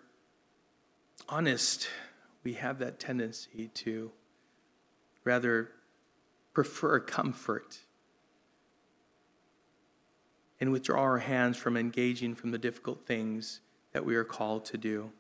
honest, 1.28 1.90
we 2.44 2.54
have 2.54 2.78
that 2.80 3.00
tendency 3.00 3.70
to 3.74 4.12
rather 5.24 5.72
prefer 6.54 7.00
comfort 7.00 7.80
and 10.60 10.72
withdraw 10.72 11.02
our 11.02 11.18
hands 11.20 11.58
from 11.58 11.76
engaging 11.76 12.36
from 12.36 12.52
the 12.52 12.58
difficult 12.58 13.08
things 13.08 13.62
that 13.94 14.06
we 14.06 14.16
are 14.16 14.24
called 14.24 14.64
to 14.66 14.78
do. 14.78 15.12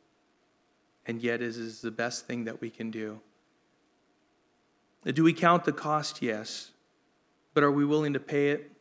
And 1.05 1.21
yet, 1.21 1.41
it 1.41 1.57
is 1.57 1.81
the 1.81 1.91
best 1.91 2.27
thing 2.27 2.45
that 2.45 2.61
we 2.61 2.69
can 2.69 2.91
do. 2.91 3.19
Do 5.05 5.23
we 5.23 5.33
count 5.33 5.65
the 5.65 5.71
cost? 5.71 6.21
Yes. 6.21 6.71
But 7.53 7.63
are 7.63 7.71
we 7.71 7.85
willing 7.85 8.13
to 8.13 8.19
pay 8.19 8.51
it? 8.51 8.71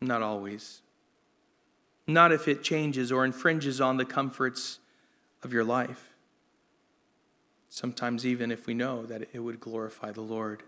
Not 0.00 0.20
always. 0.20 0.82
Not 2.06 2.32
if 2.32 2.48
it 2.48 2.62
changes 2.62 3.12
or 3.12 3.24
infringes 3.24 3.80
on 3.80 3.96
the 3.96 4.04
comforts 4.04 4.80
of 5.42 5.52
your 5.52 5.64
life 5.64 6.12
sometimes 7.72 8.26
even 8.26 8.52
if 8.52 8.66
we 8.66 8.74
know 8.74 9.06
that 9.06 9.26
it 9.32 9.38
would 9.38 9.58
glorify 9.58 10.12
the 10.12 10.20
Lord. 10.20 10.62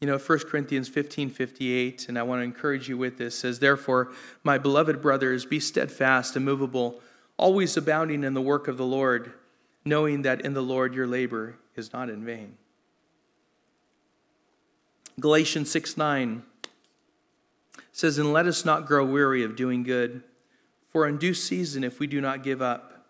You 0.00 0.06
know, 0.06 0.16
1 0.16 0.38
Corinthians 0.48 0.88
15 0.88 1.28
58, 1.28 2.08
and 2.08 2.18
I 2.18 2.22
want 2.22 2.40
to 2.40 2.44
encourage 2.44 2.88
you 2.88 2.96
with 2.96 3.18
this, 3.18 3.38
says, 3.38 3.58
Therefore, 3.58 4.10
my 4.42 4.56
beloved 4.56 5.02
brothers, 5.02 5.44
be 5.44 5.60
steadfast, 5.60 6.34
immovable, 6.34 7.02
always 7.36 7.76
abounding 7.76 8.24
in 8.24 8.34
the 8.34 8.40
work 8.40 8.68
of 8.68 8.76
the 8.76 8.84
Lord, 8.84 9.32
knowing 9.84 10.22
that 10.22 10.40
in 10.42 10.54
the 10.54 10.62
Lord 10.62 10.94
your 10.94 11.06
labor 11.06 11.56
is 11.76 11.92
not 11.92 12.08
in 12.08 12.24
vain. 12.24 12.56
Galatians 15.20 15.70
6 15.70 15.96
9 15.96 16.42
says, 17.92 18.18
And 18.18 18.32
let 18.32 18.46
us 18.46 18.64
not 18.64 18.86
grow 18.86 19.04
weary 19.04 19.42
of 19.42 19.56
doing 19.56 19.82
good, 19.82 20.22
for 20.88 21.06
in 21.06 21.18
due 21.18 21.34
season, 21.34 21.84
if 21.84 21.98
we 21.98 22.06
do 22.06 22.20
not 22.20 22.42
give 22.42 22.62
up, 22.62 23.06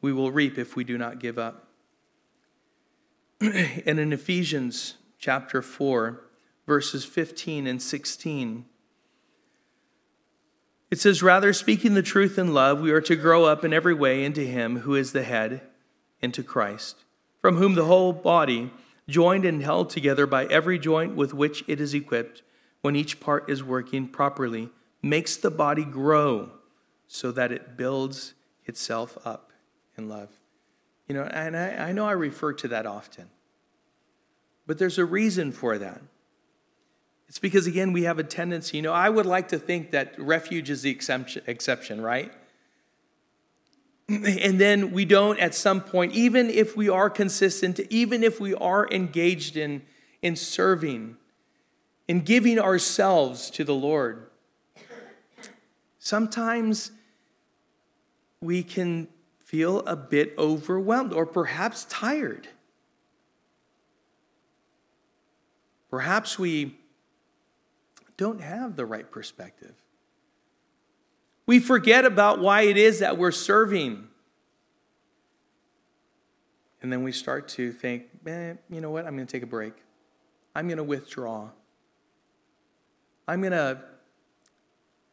we 0.00 0.12
will 0.12 0.30
reap 0.30 0.58
if 0.58 0.76
we 0.76 0.84
do 0.84 0.98
not 0.98 1.18
give 1.18 1.38
up. 1.38 1.68
and 3.40 3.98
in 3.98 4.12
Ephesians 4.12 4.94
chapter 5.18 5.62
4, 5.62 6.20
verses 6.66 7.04
15 7.04 7.66
and 7.66 7.80
16, 7.80 8.64
it 10.90 11.00
says, 11.00 11.22
Rather, 11.22 11.52
speaking 11.52 11.94
the 11.94 12.02
truth 12.02 12.38
in 12.38 12.54
love, 12.54 12.80
we 12.80 12.92
are 12.92 13.00
to 13.00 13.16
grow 13.16 13.44
up 13.44 13.64
in 13.64 13.72
every 13.72 13.94
way 13.94 14.24
into 14.24 14.42
Him 14.42 14.80
who 14.80 14.94
is 14.94 15.12
the 15.12 15.22
head, 15.22 15.62
into 16.20 16.42
Christ, 16.42 17.04
from 17.40 17.56
whom 17.56 17.74
the 17.74 17.86
whole 17.86 18.12
body, 18.12 18.70
joined 19.08 19.44
and 19.44 19.62
held 19.62 19.90
together 19.90 20.26
by 20.26 20.46
every 20.46 20.78
joint 20.78 21.14
with 21.14 21.34
which 21.34 21.64
it 21.66 21.80
is 21.80 21.94
equipped, 21.94 22.42
when 22.80 22.96
each 22.96 23.20
part 23.20 23.48
is 23.48 23.64
working 23.64 24.08
properly, 24.08 24.70
makes 25.02 25.36
the 25.36 25.50
body 25.50 25.84
grow 25.84 26.50
so 27.06 27.30
that 27.32 27.52
it 27.52 27.76
builds 27.76 28.34
itself 28.64 29.18
up 29.24 29.52
in 29.96 30.08
love. 30.08 30.30
You 31.08 31.14
know, 31.14 31.24
and 31.24 31.56
I, 31.56 31.88
I 31.88 31.92
know 31.92 32.06
I 32.06 32.12
refer 32.12 32.52
to 32.54 32.68
that 32.68 32.86
often, 32.86 33.28
but 34.66 34.78
there's 34.78 34.98
a 34.98 35.04
reason 35.04 35.52
for 35.52 35.76
that. 35.78 36.00
It's 37.34 37.40
because, 37.40 37.66
again, 37.66 37.92
we 37.92 38.04
have 38.04 38.20
a 38.20 38.22
tendency, 38.22 38.76
you 38.76 38.82
know, 38.84 38.92
I 38.92 39.08
would 39.08 39.26
like 39.26 39.48
to 39.48 39.58
think 39.58 39.90
that 39.90 40.14
refuge 40.20 40.70
is 40.70 40.82
the 40.82 40.90
exception, 40.90 42.00
right? 42.00 42.32
And 44.08 44.60
then 44.60 44.92
we 44.92 45.04
don't 45.04 45.40
at 45.40 45.52
some 45.52 45.80
point, 45.80 46.12
even 46.12 46.48
if 46.48 46.76
we 46.76 46.88
are 46.88 47.10
consistent, 47.10 47.80
even 47.90 48.22
if 48.22 48.38
we 48.38 48.54
are 48.54 48.88
engaged 48.88 49.56
in, 49.56 49.82
in 50.22 50.36
serving, 50.36 51.16
in 52.06 52.20
giving 52.20 52.60
ourselves 52.60 53.50
to 53.50 53.64
the 53.64 53.74
Lord, 53.74 54.30
sometimes 55.98 56.92
we 58.40 58.62
can 58.62 59.08
feel 59.40 59.80
a 59.80 59.96
bit 59.96 60.34
overwhelmed 60.38 61.12
or 61.12 61.26
perhaps 61.26 61.84
tired. 61.86 62.46
Perhaps 65.90 66.38
we 66.38 66.76
don't 68.16 68.40
have 68.40 68.76
the 68.76 68.86
right 68.86 69.10
perspective. 69.10 69.74
We 71.46 71.60
forget 71.60 72.04
about 72.04 72.40
why 72.40 72.62
it 72.62 72.76
is 72.76 73.00
that 73.00 73.18
we're 73.18 73.32
serving. 73.32 74.08
And 76.80 76.92
then 76.92 77.02
we 77.02 77.12
start 77.12 77.48
to 77.48 77.72
think, 77.72 78.04
eh, 78.26 78.54
you 78.70 78.80
know 78.80 78.90
what? 78.90 79.06
I'm 79.06 79.14
going 79.14 79.26
to 79.26 79.32
take 79.32 79.42
a 79.42 79.46
break. 79.46 79.74
I'm 80.54 80.68
going 80.68 80.78
to 80.78 80.84
withdraw. 80.84 81.50
I'm 83.26 83.40
going 83.40 83.52
to 83.52 83.80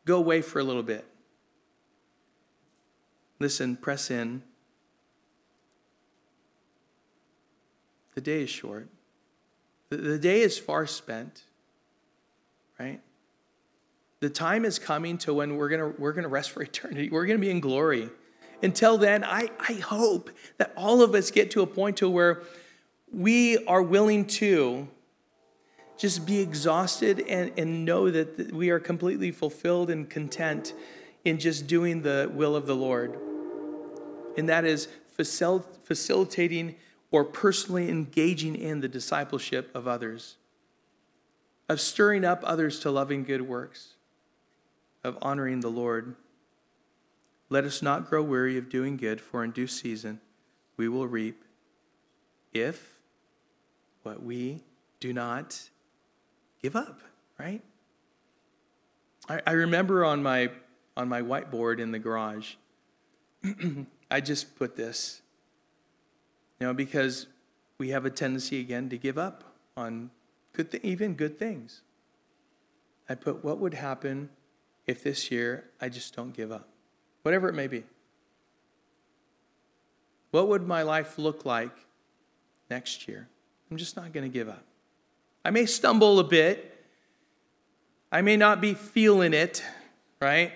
go 0.06 0.18
away 0.18 0.42
for 0.42 0.60
a 0.60 0.64
little 0.64 0.84
bit. 0.84 1.06
Listen, 3.40 3.76
press 3.76 4.12
in. 4.12 4.44
The 8.16 8.22
day 8.22 8.44
is 8.44 8.50
short. 8.50 8.90
The 9.90 10.20
day 10.20 10.42
is 10.42 10.60
far 10.60 10.86
spent, 10.86 11.44
right? 12.82 13.02
The 14.20 14.30
time 14.30 14.66
is 14.66 14.80
coming 14.80 15.18
to 15.20 15.34
when 15.34 15.58
we're 15.58 15.70
gonna, 15.70 15.94
we're 15.98 16.14
gonna 16.14 16.28
rest 16.28 16.52
for 16.52 16.62
eternity. 16.64 17.10
We're 17.10 17.26
gonna 17.26 17.40
be 17.40 17.50
in 17.50 17.60
glory. 17.60 18.10
Until 18.62 18.98
then, 18.98 19.24
I, 19.24 19.50
I 19.60 19.74
hope 19.74 20.30
that 20.58 20.72
all 20.76 21.02
of 21.02 21.16
us 21.16 21.32
get 21.32 21.52
to 21.52 21.62
a 21.62 21.68
point 21.68 21.98
to 21.98 22.10
where 22.10 22.44
we 23.12 23.66
are 23.66 23.82
willing 23.82 24.26
to 24.26 24.88
just 25.98 26.26
be 26.26 26.40
exhausted 26.40 27.20
and, 27.28 27.52
and 27.58 27.86
know 27.86 28.10
that 28.10 28.52
we 28.54 28.70
are 28.70 28.80
completely 28.80 29.32
fulfilled 29.32 29.90
and 29.90 30.10
content 30.10 30.74
in 31.26 31.40
just 31.40 31.68
doing 31.68 32.02
the 32.02 32.32
will 32.34 32.56
of 32.56 32.66
the 32.66 32.76
Lord 32.76 33.20
and 34.38 34.50
that 34.50 34.66
is 34.66 34.88
facil- 35.18 35.66
facilitating 35.84 36.76
or 37.12 37.26
personally 37.26 37.90
engaging 37.90 38.56
in 38.56 38.80
the 38.80 38.88
discipleship 38.88 39.70
of 39.76 39.88
others, 39.88 40.38
of 41.72 41.80
stirring 41.80 42.26
up 42.26 42.42
others 42.44 42.80
to 42.82 42.92
loving 42.92 43.24
good 43.24 43.44
works, 43.44 43.94
of 45.06 45.18
honoring 45.22 45.62
the 45.62 45.70
Lord. 45.70 46.18
Let 47.50 47.64
us 47.64 47.82
not 47.82 48.10
grow 48.10 48.22
weary 48.22 48.58
of 48.58 48.68
doing 48.68 48.98
good, 48.98 49.22
for 49.22 49.42
in 49.42 49.52
due 49.52 49.68
season 49.68 50.20
we 50.76 50.90
will 50.90 51.08
reap 51.08 51.46
if 52.54 53.00
what 54.04 54.22
we 54.22 54.62
do 55.00 55.14
not 55.14 55.62
give 56.62 56.76
up, 56.76 57.00
right? 57.40 57.62
I, 59.30 59.42
I 59.48 59.52
remember 59.52 60.04
on 60.04 60.22
my 60.22 60.50
on 60.98 61.08
my 61.08 61.22
whiteboard 61.22 61.80
in 61.80 61.92
the 61.92 62.00
garage, 62.00 62.56
I 64.12 64.20
just 64.20 64.58
put 64.58 64.76
this. 64.76 65.22
You 66.60 66.68
know, 66.68 66.74
because 66.74 67.28
we 67.78 67.90
have 67.90 68.06
a 68.06 68.10
tendency 68.10 68.60
again 68.60 68.90
to 68.90 68.98
give 68.98 69.18
up 69.18 69.46
on 69.78 70.12
good 70.54 70.72
th- 70.72 70.84
even 70.84 71.16
good 71.16 71.38
things. 71.38 71.82
I 73.10 73.16
put 73.16 73.44
what 73.44 73.60
would 73.60 73.74
happen 73.74 74.30
if 74.88 75.04
this 75.04 75.32
year 75.32 75.66
I 75.80 75.90
just 75.90 76.16
don't 76.16 76.34
give 76.34 76.52
up, 76.52 76.68
whatever 77.24 77.50
it 77.50 77.54
may 77.54 77.68
be. 77.68 77.84
What 80.32 80.48
would 80.48 80.66
my 80.66 80.82
life 80.82 81.18
look 81.18 81.46
like 81.46 81.76
next 82.70 83.08
year? 83.08 83.28
I'm 83.70 83.78
just 83.78 83.96
not 83.96 84.14
going 84.14 84.30
to 84.30 84.34
give 84.34 84.50
up. 84.50 84.64
I 85.44 85.50
may 85.50 85.66
stumble 85.66 86.20
a 86.20 86.24
bit. 86.24 86.68
I 88.12 88.22
may 88.22 88.38
not 88.38 88.62
be 88.62 88.74
feeling 88.74 89.34
it, 89.34 89.64
right? 90.22 90.52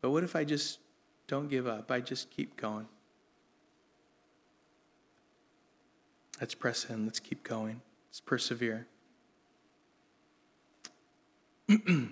But 0.00 0.10
what 0.10 0.24
if 0.24 0.34
I 0.34 0.44
just 0.44 0.78
don't 1.26 1.48
give 1.48 1.66
up? 1.66 1.90
I 1.90 2.00
just 2.00 2.30
keep 2.30 2.56
going. 2.56 2.86
Let's 6.40 6.54
press 6.54 6.86
in. 6.88 7.04
Let's 7.04 7.20
keep 7.20 7.42
going. 7.42 7.82
Let's 8.10 8.18
persevere. 8.18 8.88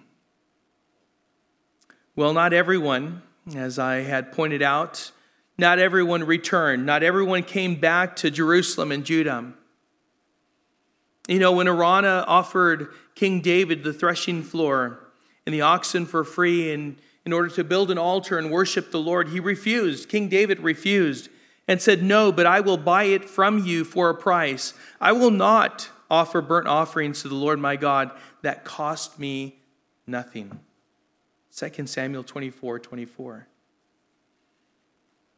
well, 2.15 2.33
not 2.33 2.53
everyone, 2.53 3.23
as 3.57 3.81
I 3.81 3.97
had 4.03 4.31
pointed 4.31 4.63
out, 4.63 5.11
not 5.59 5.81
everyone 5.81 6.23
returned. 6.23 6.87
Not 6.87 7.03
everyone 7.03 7.43
came 7.43 7.81
back 7.81 8.15
to 8.17 8.31
Jerusalem 8.31 8.93
and 8.93 9.05
Judah. 9.05 9.55
You 11.27 11.41
know, 11.41 11.51
when 11.51 11.67
Araunah 11.67 12.25
offered 12.29 12.95
King 13.17 13.41
David 13.41 13.83
the 13.83 13.93
threshing 13.93 14.45
floor 14.45 15.01
and 15.47 15.53
the 15.53 15.63
oxen 15.63 16.07
for 16.07 16.23
free 16.23 16.73
and 16.73 16.97
in 17.25 17.33
order 17.33 17.49
to 17.49 17.65
build 17.65 17.91
an 17.91 17.99
altar 17.99 18.39
and 18.39 18.53
worship 18.53 18.93
the 18.93 19.01
Lord, 19.01 19.31
he 19.31 19.41
refused. 19.41 20.09
King 20.09 20.29
David 20.29 20.61
refused 20.61 21.29
and 21.69 21.81
said, 21.81 22.03
No, 22.03 22.33
but 22.33 22.47
I 22.47 22.61
will 22.61 22.79
buy 22.79 23.05
it 23.05 23.27
from 23.27 23.65
you 23.65 23.85
for 23.85 24.09
a 24.09 24.15
price. 24.15 24.75
I 25.01 25.13
will 25.13 25.31
not 25.31 25.91
offer 26.11 26.41
burnt 26.41 26.67
offerings 26.67 27.23
to 27.23 27.29
the 27.29 27.35
Lord 27.35 27.61
my 27.61 27.77
God 27.77 28.11
that 28.43 28.65
cost 28.65 29.19
me 29.19 29.61
nothing. 30.07 30.59
2 31.55 31.87
Samuel 31.87 32.25
24 32.25 32.79
24. 32.79 33.47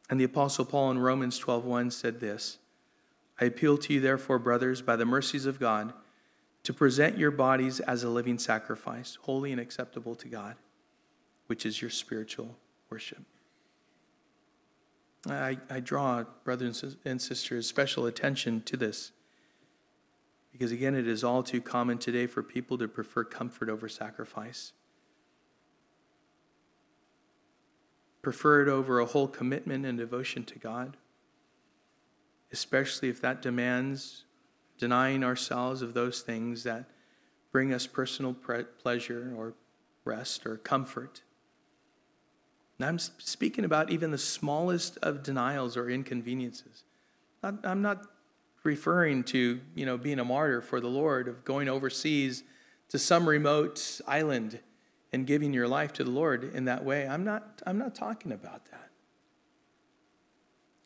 And 0.08 0.20
the 0.20 0.24
Apostle 0.24 0.64
Paul 0.64 0.92
in 0.92 0.98
Romans 0.98 1.38
12:1 1.38 1.92
said 1.92 2.20
this 2.20 2.58
I 3.40 3.46
appeal 3.46 3.78
to 3.78 3.94
you, 3.94 4.00
therefore, 4.00 4.38
brothers, 4.38 4.82
by 4.82 4.96
the 4.96 5.04
mercies 5.04 5.46
of 5.46 5.58
God, 5.58 5.92
to 6.62 6.74
present 6.74 7.16
your 7.16 7.30
bodies 7.30 7.80
as 7.80 8.04
a 8.04 8.08
living 8.10 8.38
sacrifice, 8.38 9.18
holy 9.22 9.50
and 9.50 9.60
acceptable 9.60 10.14
to 10.16 10.28
God, 10.28 10.56
which 11.46 11.64
is 11.64 11.80
your 11.80 11.90
spiritual 11.90 12.56
worship. 12.90 13.24
I, 15.28 15.58
I 15.68 15.80
draw, 15.80 16.24
brothers 16.44 16.96
and 17.04 17.20
sisters, 17.20 17.66
special 17.66 18.06
attention 18.06 18.62
to 18.62 18.76
this 18.76 19.12
because, 20.52 20.72
again, 20.72 20.94
it 20.94 21.06
is 21.06 21.22
all 21.22 21.42
too 21.42 21.60
common 21.60 21.98
today 21.98 22.26
for 22.26 22.42
people 22.42 22.78
to 22.78 22.88
prefer 22.88 23.24
comfort 23.24 23.68
over 23.68 23.88
sacrifice, 23.88 24.72
prefer 28.22 28.62
it 28.62 28.68
over 28.68 29.00
a 29.00 29.06
whole 29.06 29.28
commitment 29.28 29.84
and 29.84 29.98
devotion 29.98 30.44
to 30.44 30.58
God, 30.58 30.96
especially 32.52 33.08
if 33.08 33.20
that 33.20 33.42
demands 33.42 34.24
denying 34.78 35.22
ourselves 35.22 35.82
of 35.82 35.92
those 35.92 36.22
things 36.22 36.64
that 36.64 36.86
bring 37.52 37.72
us 37.72 37.86
personal 37.86 38.34
pleasure 38.34 39.34
or 39.36 39.54
rest 40.04 40.46
or 40.46 40.56
comfort. 40.56 41.22
And 42.80 42.88
I'm 42.88 42.98
speaking 42.98 43.66
about 43.66 43.90
even 43.90 44.10
the 44.10 44.16
smallest 44.16 44.96
of 45.02 45.22
denials 45.22 45.76
or 45.76 45.90
inconveniences. 45.90 46.84
I'm 47.42 47.82
not 47.82 48.06
referring 48.62 49.22
to, 49.24 49.60
you 49.74 49.84
know, 49.84 49.98
being 49.98 50.18
a 50.18 50.24
martyr 50.24 50.62
for 50.62 50.80
the 50.80 50.88
Lord, 50.88 51.28
of 51.28 51.44
going 51.44 51.68
overseas 51.68 52.42
to 52.88 52.98
some 52.98 53.28
remote 53.28 54.00
island 54.08 54.60
and 55.12 55.26
giving 55.26 55.52
your 55.52 55.68
life 55.68 55.92
to 55.92 56.04
the 56.04 56.10
Lord 56.10 56.42
in 56.54 56.64
that 56.64 56.82
way. 56.82 57.06
I'm 57.06 57.22
not, 57.22 57.60
I'm 57.66 57.76
not 57.76 57.94
talking 57.94 58.32
about 58.32 58.64
that. 58.70 58.88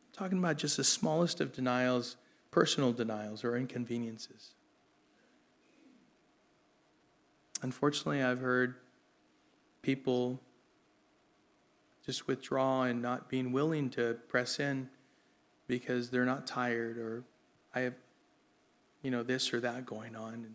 I'm 0.08 0.18
talking 0.18 0.38
about 0.38 0.58
just 0.58 0.76
the 0.76 0.82
smallest 0.82 1.40
of 1.40 1.52
denials, 1.52 2.16
personal 2.50 2.92
denials 2.92 3.44
or 3.44 3.56
inconveniences. 3.56 4.54
Unfortunately, 7.62 8.20
I've 8.20 8.40
heard 8.40 8.74
people 9.80 10.40
just 12.04 12.26
withdraw 12.26 12.82
and 12.82 13.00
not 13.00 13.28
being 13.28 13.52
willing 13.52 13.90
to 13.90 14.14
press 14.28 14.60
in 14.60 14.88
because 15.66 16.10
they're 16.10 16.26
not 16.26 16.46
tired 16.46 16.98
or 16.98 17.24
I 17.74 17.80
have, 17.80 17.94
you 19.02 19.10
know, 19.10 19.22
this 19.22 19.52
or 19.52 19.60
that 19.60 19.86
going 19.86 20.14
on. 20.14 20.34
And 20.34 20.54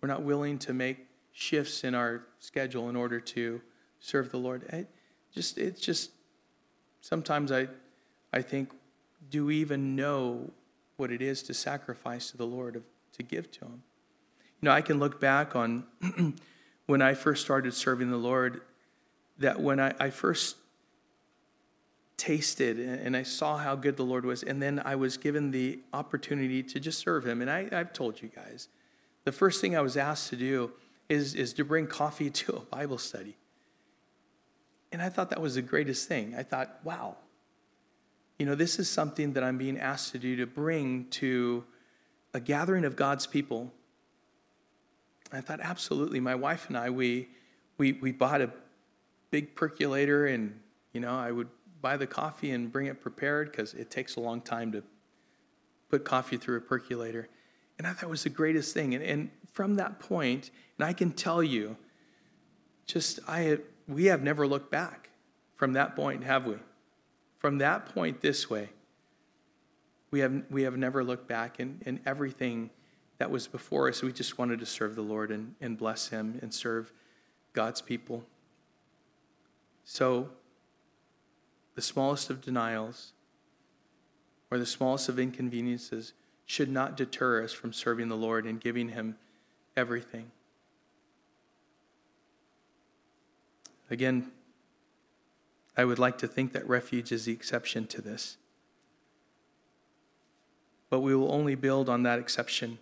we're 0.00 0.08
not 0.08 0.22
willing 0.22 0.58
to 0.60 0.72
make 0.72 1.06
shifts 1.32 1.84
in 1.84 1.94
our 1.94 2.22
schedule 2.38 2.88
in 2.88 2.96
order 2.96 3.20
to 3.20 3.60
serve 4.00 4.30
the 4.30 4.38
Lord. 4.38 4.64
It 4.64 4.88
just, 5.34 5.58
it's 5.58 5.80
just, 5.80 6.10
sometimes 7.00 7.50
I, 7.50 7.68
I 8.32 8.42
think, 8.42 8.72
do 9.30 9.46
we 9.46 9.56
even 9.56 9.96
know 9.96 10.50
what 10.96 11.10
it 11.10 11.22
is 11.22 11.42
to 11.44 11.54
sacrifice 11.54 12.30
to 12.30 12.36
the 12.36 12.46
Lord, 12.46 12.82
to 13.12 13.22
give 13.22 13.50
to 13.52 13.64
Him? 13.64 13.82
You 14.60 14.66
know, 14.66 14.72
I 14.72 14.82
can 14.82 14.98
look 14.98 15.20
back 15.20 15.56
on 15.56 15.84
when 16.86 17.00
I 17.00 17.14
first 17.14 17.42
started 17.42 17.72
serving 17.72 18.10
the 18.10 18.16
Lord, 18.16 18.60
that 19.40 19.60
when 19.60 19.80
I, 19.80 19.94
I 19.98 20.10
first 20.10 20.56
tasted 22.16 22.78
and 22.78 23.16
I 23.16 23.22
saw 23.22 23.56
how 23.56 23.74
good 23.74 23.96
the 23.96 24.04
Lord 24.04 24.24
was, 24.24 24.42
and 24.42 24.62
then 24.62 24.80
I 24.84 24.94
was 24.94 25.16
given 25.16 25.50
the 25.50 25.80
opportunity 25.92 26.62
to 26.62 26.78
just 26.78 26.98
serve 26.98 27.26
Him. 27.26 27.40
And 27.40 27.50
I, 27.50 27.68
I've 27.72 27.92
told 27.92 28.22
you 28.22 28.28
guys, 28.28 28.68
the 29.24 29.32
first 29.32 29.60
thing 29.60 29.76
I 29.76 29.80
was 29.80 29.96
asked 29.96 30.28
to 30.30 30.36
do 30.36 30.70
is, 31.08 31.34
is 31.34 31.52
to 31.54 31.64
bring 31.64 31.86
coffee 31.86 32.30
to 32.42 32.56
a 32.56 32.60
Bible 32.60 32.98
study. 32.98 33.36
And 34.92 35.00
I 35.00 35.08
thought 35.08 35.30
that 35.30 35.40
was 35.40 35.54
the 35.54 35.62
greatest 35.62 36.08
thing. 36.08 36.34
I 36.36 36.42
thought, 36.42 36.78
wow, 36.84 37.16
you 38.38 38.46
know, 38.46 38.54
this 38.54 38.78
is 38.78 38.88
something 38.88 39.34
that 39.34 39.44
I'm 39.44 39.56
being 39.56 39.78
asked 39.78 40.12
to 40.12 40.18
do 40.18 40.36
to 40.36 40.46
bring 40.46 41.06
to 41.10 41.64
a 42.34 42.40
gathering 42.40 42.84
of 42.84 42.96
God's 42.96 43.26
people. 43.26 43.72
I 45.32 45.40
thought, 45.40 45.60
absolutely. 45.60 46.20
My 46.20 46.34
wife 46.34 46.66
and 46.68 46.76
I, 46.76 46.90
we, 46.90 47.28
we, 47.78 47.92
we 47.92 48.12
bought 48.12 48.40
a 48.40 48.50
big 49.30 49.54
percolator, 49.54 50.26
and, 50.26 50.58
you 50.92 51.00
know, 51.00 51.16
I 51.16 51.30
would 51.30 51.48
buy 51.80 51.96
the 51.96 52.06
coffee 52.06 52.50
and 52.50 52.70
bring 52.70 52.86
it 52.86 53.00
prepared 53.00 53.50
because 53.50 53.74
it 53.74 53.90
takes 53.90 54.16
a 54.16 54.20
long 54.20 54.40
time 54.40 54.72
to 54.72 54.82
put 55.88 56.04
coffee 56.04 56.36
through 56.36 56.58
a 56.58 56.60
percolator. 56.60 57.28
And 57.78 57.86
I 57.86 57.92
thought 57.92 58.10
was 58.10 58.24
the 58.24 58.30
greatest 58.30 58.74
thing. 58.74 58.94
And, 58.94 59.02
and 59.02 59.30
from 59.52 59.76
that 59.76 59.98
point, 59.98 60.50
and 60.78 60.86
I 60.86 60.92
can 60.92 61.12
tell 61.12 61.42
you, 61.42 61.76
just 62.86 63.20
I 63.26 63.58
we 63.90 64.04
have 64.06 64.22
never 64.22 64.46
looked 64.46 64.70
back 64.70 65.10
from 65.56 65.72
that 65.72 65.96
point, 65.96 66.24
have 66.24 66.46
we? 66.46 66.56
From 67.38 67.58
that 67.58 67.86
point 67.86 68.20
this 68.20 68.48
way, 68.48 68.70
we 70.10 70.20
have, 70.20 70.44
we 70.50 70.62
have 70.62 70.76
never 70.76 71.02
looked 71.02 71.28
back 71.28 71.58
and, 71.58 71.82
in 71.84 72.00
everything 72.06 72.70
that 73.18 73.30
was 73.30 73.46
before 73.46 73.88
us. 73.88 74.02
We 74.02 74.12
just 74.12 74.38
wanted 74.38 74.60
to 74.60 74.66
serve 74.66 74.94
the 74.94 75.02
Lord 75.02 75.30
and, 75.30 75.54
and 75.60 75.76
bless 75.76 76.08
Him 76.08 76.38
and 76.40 76.54
serve 76.54 76.92
God's 77.52 77.82
people. 77.82 78.24
So 79.84 80.30
the 81.74 81.82
smallest 81.82 82.30
of 82.30 82.40
denials 82.40 83.12
or 84.50 84.58
the 84.58 84.66
smallest 84.66 85.08
of 85.08 85.18
inconveniences 85.18 86.12
should 86.44 86.68
not 86.68 86.96
deter 86.96 87.44
us 87.44 87.52
from 87.52 87.72
serving 87.72 88.08
the 88.08 88.16
Lord 88.16 88.44
and 88.44 88.60
giving 88.60 88.90
Him 88.90 89.16
everything. 89.76 90.30
Again, 93.90 94.30
I 95.76 95.84
would 95.84 95.98
like 95.98 96.18
to 96.18 96.28
think 96.28 96.52
that 96.52 96.68
refuge 96.68 97.12
is 97.12 97.24
the 97.24 97.32
exception 97.32 97.86
to 97.88 98.02
this. 98.02 98.36
But 100.88 101.00
we 101.00 101.14
will 101.14 101.32
only 101.32 101.54
build 101.54 101.88
on 101.88 102.02
that 102.02 102.18
exception 102.18 102.78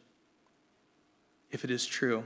if 1.51 1.65
it 1.65 1.71
is 1.71 1.87
true, 1.87 2.25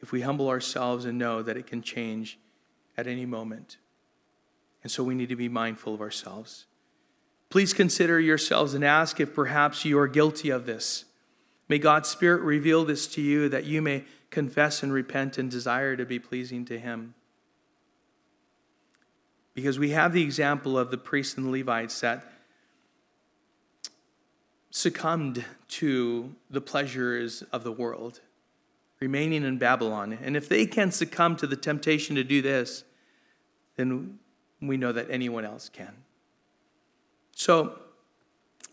if 0.00 0.12
we 0.12 0.20
humble 0.22 0.48
ourselves 0.48 1.04
and 1.04 1.18
know 1.18 1.42
that 1.42 1.56
it 1.56 1.66
can 1.66 1.82
change 1.82 2.38
at 2.96 3.06
any 3.06 3.26
moment. 3.26 3.76
And 4.82 4.90
so 4.90 5.02
we 5.02 5.14
need 5.14 5.28
to 5.28 5.36
be 5.36 5.48
mindful 5.48 5.94
of 5.94 6.00
ourselves. 6.00 6.66
Please 7.50 7.72
consider 7.72 8.18
yourselves 8.20 8.74
and 8.74 8.84
ask 8.84 9.20
if 9.20 9.34
perhaps 9.34 9.84
you 9.84 9.98
are 9.98 10.08
guilty 10.08 10.50
of 10.50 10.66
this. 10.66 11.04
May 11.68 11.78
God's 11.78 12.08
Spirit 12.08 12.42
reveal 12.42 12.84
this 12.84 13.06
to 13.08 13.20
you 13.20 13.48
that 13.48 13.64
you 13.64 13.82
may 13.82 14.04
confess 14.30 14.82
and 14.82 14.92
repent 14.92 15.38
and 15.38 15.50
desire 15.50 15.96
to 15.96 16.04
be 16.04 16.18
pleasing 16.18 16.64
to 16.66 16.78
Him. 16.78 17.14
Because 19.54 19.78
we 19.78 19.90
have 19.90 20.12
the 20.12 20.22
example 20.22 20.78
of 20.78 20.90
the 20.90 20.98
priests 20.98 21.36
and 21.36 21.46
the 21.46 21.50
Levites 21.50 22.00
that 22.00 22.32
succumbed 24.70 25.44
to 25.68 26.34
the 26.50 26.60
pleasures 26.60 27.42
of 27.52 27.64
the 27.64 27.72
world. 27.72 28.20
remaining 29.00 29.44
in 29.44 29.58
Babylon. 29.58 30.18
And 30.22 30.36
if 30.36 30.48
they 30.48 30.66
can 30.66 30.90
succumb 30.90 31.36
to 31.36 31.46
the 31.46 31.56
temptation 31.56 32.16
to 32.16 32.24
do 32.24 32.40
this, 32.40 32.84
then 33.76 34.18
we 34.60 34.76
know 34.76 34.92
that 34.92 35.08
anyone 35.10 35.44
else 35.44 35.68
can. 35.68 35.92
So, 37.34 37.78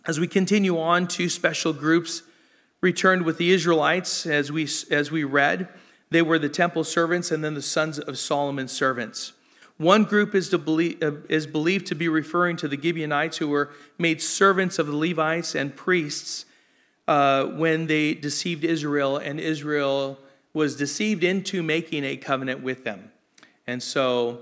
as 0.06 0.20
we 0.20 0.28
continue 0.28 0.80
on, 0.80 1.08
two 1.08 1.30
special 1.30 1.74
groups 1.74 2.24
returned 2.82 3.24
with 3.24 3.38
the 3.38 3.52
Israelites, 3.52 4.26
as 4.26 4.52
we, 4.52 4.68
as 4.92 5.12
we 5.12 5.24
read. 5.24 5.70
They 6.10 6.22
were 6.22 6.38
the 6.38 6.50
temple 6.50 6.84
servants 6.84 7.32
and 7.32 7.44
then 7.44 7.54
the 7.54 7.62
sons 7.62 7.98
of 7.98 8.20
Solomon's 8.20 8.72
servants. 8.72 9.34
One 9.78 10.04
group 10.04 10.36
is, 10.36 10.50
believe, 10.50 11.02
uh, 11.02 11.14
is 11.30 11.48
believed 11.48 11.88
to 11.88 11.96
be 11.96 12.08
referring 12.08 12.58
to 12.58 12.68
the 12.68 12.80
Gibeonites 12.80 13.38
who 13.38 13.48
were 13.48 13.72
made 13.98 14.22
servants 14.22 14.78
of 14.78 14.88
the 14.88 14.96
Levites 14.96 15.56
and 15.56 15.76
priests 15.76 16.46
uh, 17.08 17.46
when 17.46 17.88
they 17.88 18.14
deceived 18.14 18.64
Israel, 18.64 19.18
and 19.18 19.40
Israel 19.40 20.20
was 20.54 20.76
deceived 20.76 21.24
into 21.24 21.64
making 21.64 22.04
a 22.04 22.16
covenant 22.16 22.62
with 22.62 22.84
them. 22.84 23.12
And 23.66 23.82
so 23.82 24.42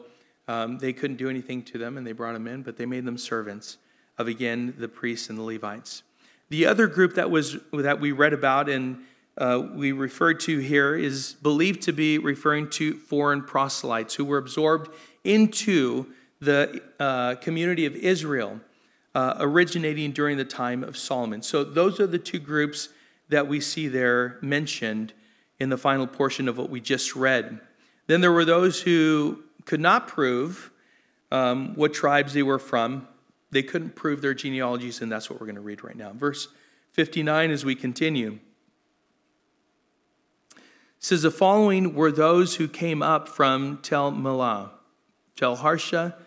um, 0.51 0.79
they 0.79 0.91
couldn't 0.91 1.15
do 1.15 1.29
anything 1.29 1.63
to 1.63 1.77
them, 1.77 1.97
and 1.97 2.05
they 2.05 2.11
brought 2.11 2.33
them 2.33 2.45
in, 2.45 2.61
but 2.61 2.75
they 2.75 2.85
made 2.85 3.05
them 3.05 3.17
servants 3.17 3.77
of, 4.17 4.27
again, 4.27 4.73
the 4.77 4.89
priests 4.89 5.29
and 5.29 5.39
the 5.39 5.43
Levites. 5.43 6.03
The 6.49 6.65
other 6.65 6.87
group 6.87 7.15
that, 7.15 7.31
was, 7.31 7.55
that 7.71 8.01
we 8.01 8.11
read 8.11 8.33
about 8.33 8.67
and 8.67 9.05
uh, 9.37 9.65
we 9.73 9.93
referred 9.93 10.41
to 10.41 10.59
here 10.59 10.93
is 10.93 11.35
believed 11.41 11.83
to 11.83 11.93
be 11.93 12.17
referring 12.17 12.69
to 12.71 12.95
foreign 12.95 13.43
proselytes 13.43 14.15
who 14.15 14.25
were 14.25 14.37
absorbed 14.37 14.93
into 15.23 16.07
the 16.41 16.81
uh, 16.99 17.35
community 17.35 17.85
of 17.85 17.95
Israel, 17.95 18.59
uh, 19.15 19.35
originating 19.39 20.11
during 20.11 20.35
the 20.35 20.43
time 20.43 20.83
of 20.83 20.97
Solomon. 20.97 21.41
So, 21.41 21.63
those 21.63 22.01
are 22.01 22.07
the 22.07 22.19
two 22.19 22.39
groups 22.39 22.89
that 23.29 23.47
we 23.47 23.61
see 23.61 23.87
there 23.87 24.37
mentioned 24.41 25.13
in 25.61 25.69
the 25.69 25.77
final 25.77 26.07
portion 26.07 26.49
of 26.49 26.57
what 26.57 26.69
we 26.69 26.81
just 26.81 27.15
read. 27.15 27.61
Then 28.07 28.19
there 28.19 28.33
were 28.33 28.43
those 28.43 28.81
who 28.81 29.43
could 29.71 29.79
not 29.79 30.05
prove 30.05 30.69
um, 31.31 31.73
what 31.75 31.93
tribes 31.93 32.33
they 32.33 32.43
were 32.43 32.59
from. 32.59 33.07
They 33.51 33.63
couldn't 33.63 33.95
prove 33.95 34.21
their 34.21 34.33
genealogies, 34.33 35.01
and 35.01 35.09
that's 35.09 35.29
what 35.29 35.39
we're 35.39 35.45
going 35.45 35.55
to 35.55 35.61
read 35.61 35.81
right 35.81 35.95
now. 35.95 36.11
Verse 36.11 36.49
59 36.91 37.51
as 37.51 37.63
we 37.63 37.73
continue 37.73 38.39
says 40.99 41.21
the 41.21 41.31
following 41.31 41.95
were 41.95 42.11
those 42.11 42.57
who 42.57 42.67
came 42.67 43.01
up 43.01 43.29
from 43.29 43.79
Tel 43.81 44.11
Melah 44.11 44.71
Tel 45.37 45.55
Harsha, 45.55 46.17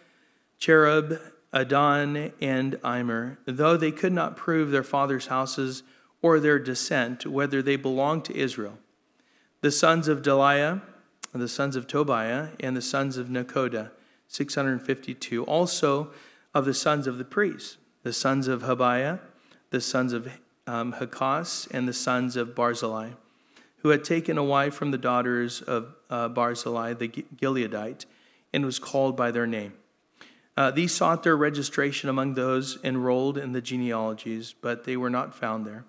Cherub, 0.59 1.21
Addan, 1.53 2.33
and 2.41 2.79
Immer, 2.83 3.37
though 3.45 3.77
they 3.77 3.93
could 3.93 4.15
not 4.15 4.39
prove 4.39 4.71
their 4.71 4.83
father's 4.83 5.27
houses 5.27 5.83
or 6.23 6.41
their 6.41 6.59
descent, 6.59 7.27
whether 7.27 7.61
they 7.61 7.77
belonged 7.77 8.25
to 8.25 8.35
Israel. 8.35 8.79
The 9.61 9.71
sons 9.71 10.09
of 10.09 10.23
Delaiah, 11.35 11.41
the 11.41 11.49
sons 11.49 11.77
of 11.77 11.87
Tobiah, 11.87 12.49
and 12.61 12.77
the 12.77 12.83
sons 12.83 13.17
of 13.17 13.29
Nekoda, 13.29 13.91
652. 14.29 15.45
Also 15.45 16.11
of 16.55 16.65
the 16.65 16.75
sons 16.75 17.07
of 17.07 17.19
the 17.19 17.25
priests, 17.25 17.77
the 18.03 18.13
sons 18.13 18.49
of 18.49 18.63
Habaiah, 18.63 19.21
the 19.71 19.81
sons 19.81 20.13
of 20.13 20.29
um, 20.67 20.95
and 21.71 21.89
the 21.89 21.93
sons 21.93 22.37
of 22.37 22.55
Barzillai, 22.55 23.11
who 23.79 23.91
had 23.91 24.05
taken 24.05 24.39
a 24.39 24.45
wife 24.45 24.75
from 24.75 24.93
the 24.93 24.99
daughters 24.99 25.61
of 25.61 25.95
uh, 26.09 26.29
Barzillai 26.29 26.95
the 26.95 27.09
Gileadite 27.09 28.07
and 28.53 28.65
was 28.65 28.79
called 28.79 29.17
by 29.17 29.31
their 29.31 29.47
name. 29.47 29.75
Uh, 30.57 30.71
these 30.71 30.95
sought 30.95 31.25
their 31.25 31.37
registration 31.37 32.09
among 32.09 32.35
those 32.35 32.79
enrolled 32.85 33.37
in 33.37 33.53
the 33.53 33.61
genealogies, 33.61 34.55
but 34.61 34.85
they 34.85 34.97
were 34.97 35.11
not 35.11 35.35
found 35.35 35.67
there. 35.67 35.85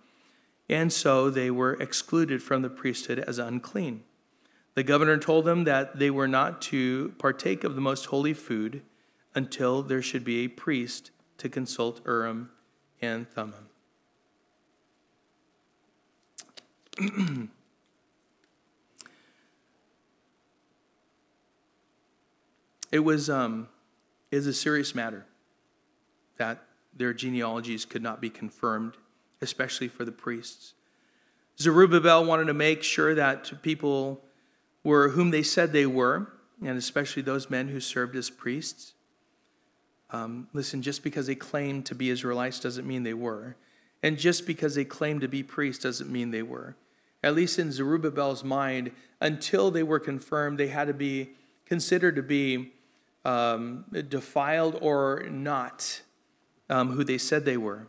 And 0.67 0.91
so 0.91 1.29
they 1.29 1.51
were 1.51 1.73
excluded 1.73 2.41
from 2.41 2.63
the 2.63 2.69
priesthood 2.69 3.19
as 3.19 3.37
unclean. 3.37 4.03
The 4.75 4.83
governor 4.83 5.17
told 5.17 5.45
them 5.45 5.63
that 5.63 5.99
they 5.99 6.09
were 6.09 6.27
not 6.27 6.61
to 6.63 7.13
partake 7.17 7.63
of 7.63 7.75
the 7.75 7.81
most 7.81 8.05
holy 8.07 8.33
food 8.33 8.81
until 9.33 9.81
there 9.81 10.01
should 10.01 10.23
be 10.23 10.45
a 10.45 10.47
priest 10.47 11.11
to 11.37 11.49
consult 11.49 12.01
Urim 12.05 12.51
and 13.01 13.27
Thummim. 13.29 13.69
It 22.95 23.03
was 23.03 23.29
um, 23.29 23.67
is 24.31 24.47
a 24.47 24.53
serious 24.53 24.95
matter 24.95 25.25
that 26.37 26.63
their 26.95 27.13
genealogies 27.13 27.83
could 27.83 28.01
not 28.01 28.21
be 28.21 28.29
confirmed, 28.29 28.93
especially 29.41 29.89
for 29.89 30.05
the 30.05 30.13
priests. 30.13 30.75
Zerubbabel 31.59 32.23
wanted 32.23 32.45
to 32.45 32.53
make 32.53 32.83
sure 32.83 33.13
that 33.13 33.61
people 33.61 34.23
were 34.85 35.09
whom 35.09 35.31
they 35.31 35.43
said 35.43 35.73
they 35.73 35.87
were, 35.87 36.31
and 36.63 36.77
especially 36.77 37.23
those 37.23 37.49
men 37.49 37.67
who 37.67 37.81
served 37.81 38.15
as 38.15 38.29
priests. 38.29 38.93
Um, 40.11 40.47
listen, 40.53 40.81
just 40.81 41.03
because 41.03 41.27
they 41.27 41.35
claimed 41.35 41.87
to 41.87 41.95
be 41.95 42.09
Israelites 42.09 42.59
doesn't 42.59 42.87
mean 42.87 43.03
they 43.03 43.13
were. 43.13 43.57
And 44.03 44.17
just 44.17 44.45
because 44.45 44.75
they 44.75 44.85
claimed 44.85 45.21
to 45.21 45.27
be 45.27 45.41
priests 45.41 45.83
doesn't 45.83 46.09
mean 46.09 46.29
they 46.29 46.43
were. 46.43 46.75
At 47.23 47.33
least 47.33 47.57
in 47.57 47.71
Zerubbabel's 47.71 48.43
mind, 48.43 48.91
until 49.19 49.71
they 49.71 49.81
were 49.81 49.99
confirmed, 49.99 50.59
they 50.59 50.67
had 50.67 50.87
to 50.87 50.93
be 50.93 51.31
considered 51.65 52.15
to 52.15 52.21
be 52.21 52.71
um, 53.25 53.85
defiled 54.07 54.77
or 54.79 55.25
not 55.31 56.03
um, 56.69 56.91
who 56.91 57.03
they 57.03 57.17
said 57.17 57.43
they 57.43 57.57
were. 57.57 57.87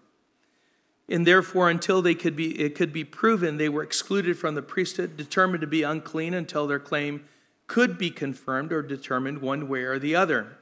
And 1.09 1.27
therefore, 1.27 1.71
until 1.71 2.03
they 2.03 2.15
could 2.15 2.35
be, 2.35 2.61
it 2.61 2.75
could 2.75 2.93
be 2.93 3.05
proven 3.05 3.59
they 3.59 3.69
were 3.69 3.83
excluded 3.83 4.39
from 4.39 4.55
the 4.57 4.63
priesthood, 4.63 5.17
determined 5.17 5.61
to 5.61 5.67
be 5.67 5.83
unclean 5.83 6.35
until 6.35 6.67
their 6.67 6.81
claim 6.81 7.25
could 7.69 7.97
be 7.97 8.11
confirmed 8.11 8.73
or 8.73 8.83
determined 8.83 9.41
one 9.41 9.69
way 9.69 9.83
or 9.83 9.99
the 9.99 10.17
other. 10.17 10.59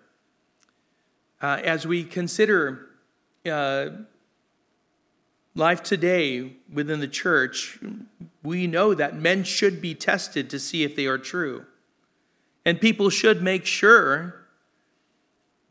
Uh, 1.41 1.61
as 1.65 1.87
we 1.87 2.05
consider 2.05 2.87
uh, 3.47 3.89
life 5.55 5.83
today 5.83 6.53
within 6.73 7.01
the 7.01 7.09
church, 7.09 7.79
we 8.43 8.67
know 8.67 8.95
that 8.95 9.17
men 9.17 9.45
should 9.45 9.81
be 9.81 9.95
tested 9.95 10.51
to 10.51 10.59
see 10.59 10.85
if 10.85 10.95
they 10.95 11.07
are 11.07 11.19
true. 11.19 11.65
And 12.67 12.81
people 12.81 13.11
should 13.11 13.43
make 13.43 13.67
sure 13.67 14.44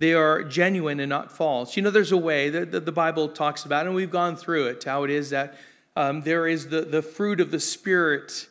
they 0.04 0.14
are 0.14 0.44
genuine 0.44 1.00
and 1.00 1.10
not 1.10 1.32
false. 1.32 1.78
You 1.78 1.82
know, 1.82 1.90
there's 1.90 2.12
a 2.12 2.18
way 2.18 2.50
that 2.50 2.86
the 2.86 2.92
Bible 2.92 3.30
talks 3.30 3.64
about, 3.64 3.86
and 3.86 3.96
we've 3.96 4.12
gone 4.12 4.36
through 4.36 4.68
it, 4.68 4.84
how 4.84 5.06
it 5.06 5.10
is 5.10 5.30
that 5.30 5.56
um, 5.96 6.24
there 6.24 6.46
is 6.46 6.68
the, 6.68 6.82
the 6.82 7.02
fruit 7.02 7.40
of 7.40 7.52
the 7.52 7.60
Spirit 7.60 8.50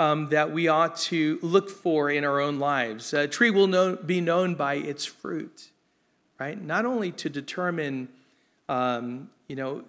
um, 0.00 0.28
that 0.30 0.50
we 0.50 0.66
ought 0.66 0.96
to 0.96 1.38
look 1.40 1.70
for 1.70 2.10
in 2.10 2.24
our 2.24 2.40
own 2.40 2.58
lives. 2.58 3.12
A 3.12 3.28
tree 3.28 3.50
will 3.50 3.68
know, 3.68 3.94
be 3.94 4.20
known 4.20 4.56
by 4.56 4.74
its 4.74 5.04
fruit, 5.04 5.70
right? 6.40 6.60
Not 6.60 6.84
only 6.84 7.12
to 7.12 7.28
determine, 7.28 8.08
um, 8.68 9.30
you 9.46 9.54
know, 9.54 9.84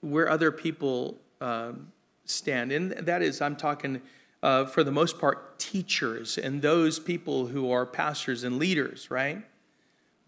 where 0.00 0.30
other 0.30 0.50
people 0.50 1.18
um, 1.42 1.92
stand, 2.24 2.72
and 2.72 2.92
that 2.92 3.20
is, 3.20 3.42
I'm 3.42 3.56
talking 3.56 4.00
uh, 4.42 4.64
for 4.64 4.82
the 4.82 4.92
most 4.92 5.18
part, 5.18 5.58
teachers 5.58 6.38
and 6.38 6.62
those 6.62 6.98
people 6.98 7.48
who 7.48 7.70
are 7.70 7.84
pastors 7.84 8.42
and 8.42 8.58
leaders, 8.58 9.10
right? 9.10 9.44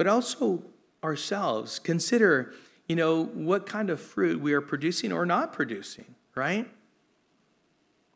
But 0.00 0.06
also 0.06 0.62
ourselves. 1.04 1.78
Consider, 1.78 2.54
you 2.88 2.96
know, 2.96 3.22
what 3.22 3.66
kind 3.66 3.90
of 3.90 4.00
fruit 4.00 4.40
we 4.40 4.54
are 4.54 4.62
producing 4.62 5.12
or 5.12 5.26
not 5.26 5.52
producing, 5.52 6.14
right? 6.34 6.66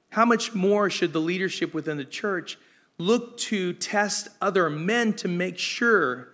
How 0.09 0.25
much 0.25 0.55
more 0.55 0.89
should 0.89 1.13
the 1.13 1.21
leadership 1.21 1.75
within 1.75 1.99
the 1.99 2.07
church 2.07 2.57
look 2.97 3.37
to 3.37 3.75
test 3.75 4.29
other 4.41 4.71
men 4.71 5.13
to 5.13 5.29
make 5.29 5.59
sure 5.59 6.29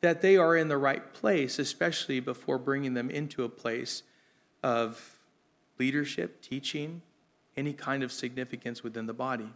that 0.00 0.22
they 0.22 0.38
are 0.38 0.56
in 0.56 0.68
the 0.68 0.78
right 0.78 1.12
place, 1.12 1.58
especially 1.58 2.18
before 2.18 2.56
bringing 2.56 2.94
them 2.94 3.10
into 3.10 3.44
a 3.44 3.48
place 3.50 4.04
of 4.62 5.18
leadership, 5.78 6.40
teaching, 6.40 7.02
any 7.58 7.74
kind 7.74 8.02
of 8.02 8.10
significance 8.10 8.82
within 8.82 9.04
the 9.04 9.12
body? 9.12 9.52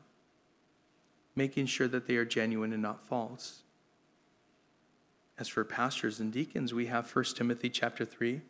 Making 1.34 1.64
sure 1.64 1.88
that 1.88 2.06
they 2.06 2.16
are 2.16 2.26
genuine 2.26 2.74
and 2.74 2.82
not 2.82 3.06
false. 3.06 3.61
As 5.38 5.48
for 5.48 5.64
pastors 5.64 6.20
and 6.20 6.32
deacons, 6.32 6.74
we 6.74 6.86
have 6.86 7.10
1 7.10 7.24
Timothy 7.34 7.70
chapter 7.70 8.04
3, 8.04 8.42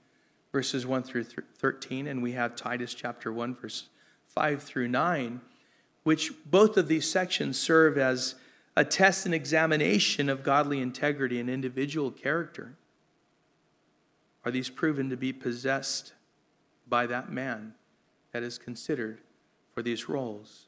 verses 0.50 0.86
1 0.86 1.02
through 1.04 1.24
13, 1.24 2.06
and 2.06 2.22
we 2.22 2.32
have 2.32 2.56
Titus 2.56 2.92
chapter 2.92 3.32
1, 3.32 3.54
verse 3.54 3.88
5 4.26 4.62
through 4.62 4.88
9, 4.88 5.40
which 6.02 6.32
both 6.44 6.76
of 6.76 6.88
these 6.88 7.08
sections 7.08 7.58
serve 7.58 7.96
as 7.96 8.34
a 8.76 8.84
test 8.84 9.26
and 9.26 9.34
examination 9.34 10.28
of 10.28 10.42
godly 10.42 10.80
integrity 10.80 11.38
and 11.38 11.48
individual 11.48 12.10
character. 12.10 12.74
Are 14.44 14.50
these 14.50 14.70
proven 14.70 15.08
to 15.10 15.16
be 15.16 15.32
possessed 15.32 16.14
by 16.88 17.06
that 17.06 17.30
man 17.30 17.74
that 18.32 18.42
is 18.42 18.58
considered 18.58 19.20
for 19.72 19.82
these 19.82 20.08
roles? 20.08 20.66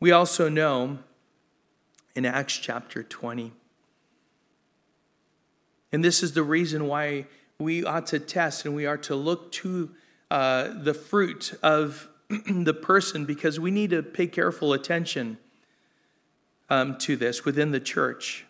We 0.00 0.12
also 0.12 0.48
know 0.48 1.00
in 2.14 2.24
Acts 2.24 2.56
chapter 2.56 3.02
20, 3.02 3.52
and 5.92 6.04
this 6.04 6.22
is 6.22 6.32
the 6.32 6.42
reason 6.42 6.86
why 6.86 7.26
we 7.58 7.84
ought 7.84 8.06
to 8.08 8.18
test 8.18 8.64
and 8.64 8.74
we 8.74 8.86
are 8.86 8.98
to 8.98 9.14
look 9.14 9.50
to 9.52 9.90
uh, 10.30 10.68
the 10.82 10.94
fruit 10.94 11.54
of 11.62 12.08
the 12.28 12.74
person 12.74 13.24
because 13.24 13.60
we 13.60 13.70
need 13.70 13.90
to 13.90 14.02
pay 14.02 14.26
careful 14.26 14.72
attention 14.72 15.38
um, 16.68 16.98
to 16.98 17.16
this 17.16 17.44
within 17.44 17.70
the 17.70 17.80
church. 17.80 18.44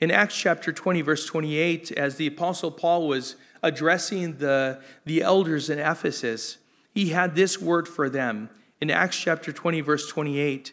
In 0.00 0.10
Acts 0.10 0.36
chapter 0.36 0.72
20, 0.72 1.00
verse 1.02 1.26
28, 1.26 1.92
as 1.92 2.16
the 2.16 2.26
Apostle 2.26 2.70
Paul 2.70 3.06
was 3.06 3.36
addressing 3.62 4.38
the, 4.38 4.80
the 5.04 5.22
elders 5.22 5.70
in 5.70 5.78
Ephesus, 5.78 6.58
he 6.92 7.10
had 7.10 7.34
this 7.34 7.60
word 7.60 7.86
for 7.86 8.08
them. 8.08 8.50
In 8.80 8.90
Acts 8.90 9.18
chapter 9.18 9.52
20, 9.52 9.80
verse 9.80 10.08
28, 10.08 10.72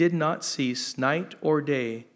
did 0.00 0.14
not 0.14 0.42
cease 0.42 0.96
night 0.96 1.34
or 1.42 1.60
day 1.60 2.06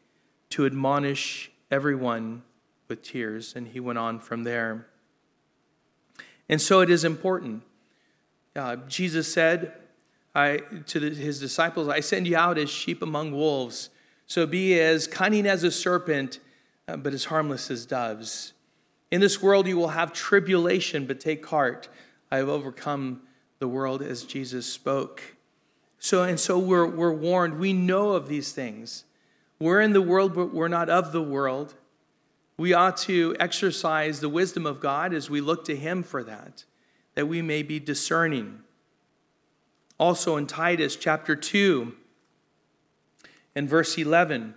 to 0.49 0.65
admonish 0.65 1.51
everyone 1.71 2.43
with 2.89 3.03
tears. 3.03 3.53
And 3.55 3.69
he 3.69 3.79
went 3.79 3.99
on 3.99 4.21
from 4.21 4.45
there. 4.45 4.87
And 6.49 6.63
so 6.63 6.81
it 6.81 6.89
is 6.89 7.05
important. 7.05 7.63
Uh, 8.57 8.77
Jesus 8.89 9.31
said 9.31 9.75
I, 10.35 10.63
to 10.87 10.99
the, 10.99 11.11
his 11.11 11.39
disciples, 11.39 11.89
I 11.89 12.01
send 12.01 12.27
you 12.27 12.39
out 12.39 12.57
as 12.57 12.71
sheep 12.71 13.03
among 13.03 13.33
wolves. 13.33 13.91
So 14.25 14.47
be 14.47 14.81
as 14.81 15.07
cunning 15.07 15.47
as 15.47 15.63
a 15.63 15.71
serpent, 15.71 16.41
uh, 16.89 16.97
but 16.97 17.13
as 17.13 17.27
harmless 17.27 17.71
as 17.71 17.85
doves. 17.85 18.55
In 19.11 19.21
this 19.21 19.43
world 19.43 19.67
you 19.67 19.77
will 19.77 19.89
have 19.89 20.15
tribulation, 20.15 21.05
but 21.05 21.21
take 21.21 21.45
heart. 21.45 21.91
I 22.31 22.39
have 22.39 22.49
overcome 22.49 23.21
the 23.59 23.69
world 23.69 24.01
as 24.01 24.25
Jesus 24.25 24.65
spoke. 24.65 25.34
So, 26.05 26.23
and 26.23 26.39
so 26.39 26.59
we're, 26.59 26.87
we're 26.87 27.15
warned. 27.15 27.59
We 27.59 27.73
know 27.73 28.11
of 28.11 28.29
these 28.29 28.53
things. 28.53 29.05
We're 29.59 29.81
in 29.81 29.95
the 29.95 30.03
world, 30.03 30.35
but 30.35 30.53
we're 30.53 30.69
not 30.69 30.91
of 30.91 31.13
the 31.13 31.23
world. 31.23 31.77
We 32.59 32.75
ought 32.75 32.99
to 32.99 33.35
exercise 33.41 34.21
the 34.21 34.29
wisdom 34.29 34.67
of 34.67 34.81
God 34.81 35.15
as 35.15 35.31
we 35.31 35.41
look 35.41 35.65
to 35.65 35.75
Him 35.75 36.03
for 36.03 36.23
that, 36.23 36.65
that 37.15 37.27
we 37.27 37.41
may 37.41 37.63
be 37.63 37.81
discerning. 37.81 38.59
Also 39.97 40.37
in 40.37 40.47
Titus 40.47 40.95
chapter 40.95 41.35
2, 41.35 41.95
in 43.57 43.67
verse 43.67 43.97
11. 43.97 44.57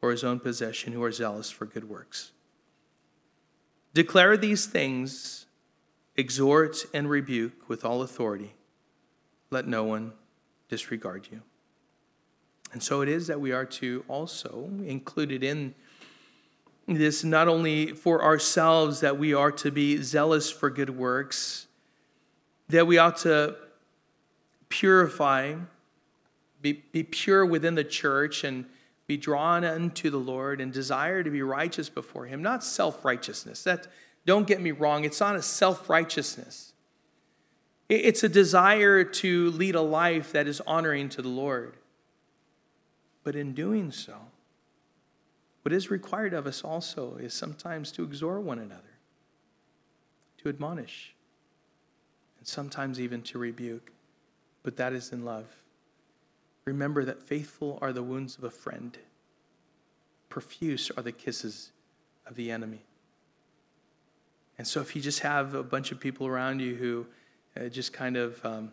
for 0.00 0.10
his 0.10 0.24
own 0.24 0.40
possession 0.40 0.92
who 0.92 1.02
are 1.02 1.12
zealous 1.12 1.50
for 1.50 1.66
good 1.66 1.88
works. 1.88 2.32
Declare 3.92 4.38
these 4.38 4.66
things, 4.66 5.46
exhort 6.16 6.86
and 6.94 7.10
rebuke 7.10 7.68
with 7.68 7.84
all 7.84 8.02
authority. 8.02 8.54
Let 9.50 9.66
no 9.66 9.84
one 9.84 10.12
disregard 10.68 11.28
you. 11.30 11.42
And 12.72 12.82
so 12.82 13.00
it 13.00 13.08
is 13.08 13.26
that 13.26 13.40
we 13.40 13.52
are 13.52 13.66
to 13.66 14.04
also 14.08 14.70
include 14.86 15.32
it 15.32 15.42
in 15.42 15.74
this 16.86 17.22
not 17.22 17.48
only 17.48 17.92
for 17.92 18.22
ourselves 18.22 19.00
that 19.00 19.18
we 19.18 19.34
are 19.34 19.52
to 19.52 19.70
be 19.70 20.02
zealous 20.02 20.50
for 20.50 20.70
good 20.70 20.90
works 20.90 21.66
that 22.70 22.86
we 22.86 22.98
ought 22.98 23.16
to 23.18 23.56
purify, 24.68 25.54
be, 26.62 26.84
be 26.92 27.02
pure 27.02 27.44
within 27.44 27.74
the 27.74 27.84
church, 27.84 28.44
and 28.44 28.64
be 29.10 29.16
drawn 29.16 29.64
unto 29.64 30.08
the 30.08 30.20
Lord 30.20 30.60
and 30.60 30.72
desire 30.72 31.24
to 31.24 31.30
be 31.30 31.42
righteous 31.42 31.88
before 31.88 32.26
Him, 32.26 32.42
not 32.42 32.62
self 32.62 33.04
righteousness. 33.04 33.64
That, 33.64 33.88
don't 34.24 34.46
get 34.46 34.60
me 34.60 34.70
wrong, 34.70 35.02
it's 35.02 35.18
not 35.18 35.34
a 35.34 35.42
self 35.42 35.90
righteousness. 35.90 36.74
It's 37.88 38.22
a 38.22 38.28
desire 38.28 39.02
to 39.02 39.50
lead 39.50 39.74
a 39.74 39.80
life 39.80 40.30
that 40.30 40.46
is 40.46 40.60
honoring 40.60 41.08
to 41.08 41.22
the 41.22 41.28
Lord. 41.28 41.74
But 43.24 43.34
in 43.34 43.52
doing 43.52 43.90
so, 43.90 44.14
what 45.62 45.72
is 45.72 45.90
required 45.90 46.32
of 46.32 46.46
us 46.46 46.62
also 46.62 47.16
is 47.16 47.34
sometimes 47.34 47.90
to 47.92 48.04
exhort 48.04 48.42
one 48.42 48.60
another, 48.60 48.94
to 50.38 50.48
admonish, 50.48 51.16
and 52.38 52.46
sometimes 52.46 53.00
even 53.00 53.22
to 53.22 53.40
rebuke, 53.40 53.90
but 54.62 54.76
that 54.76 54.92
is 54.92 55.12
in 55.12 55.24
love. 55.24 55.59
Remember 56.70 57.04
that 57.04 57.20
faithful 57.20 57.80
are 57.82 57.92
the 57.92 58.02
wounds 58.04 58.38
of 58.38 58.44
a 58.44 58.50
friend, 58.50 58.96
profuse 60.28 60.88
are 60.96 61.02
the 61.02 61.10
kisses 61.10 61.72
of 62.24 62.36
the 62.36 62.52
enemy. 62.52 62.84
And 64.56 64.64
so, 64.64 64.80
if 64.80 64.94
you 64.94 65.02
just 65.02 65.18
have 65.18 65.54
a 65.54 65.64
bunch 65.64 65.90
of 65.90 65.98
people 65.98 66.28
around 66.28 66.60
you 66.60 66.76
who 66.76 67.06
uh, 67.56 67.68
just 67.70 67.92
kind 67.92 68.16
of 68.16 68.44
um, 68.46 68.72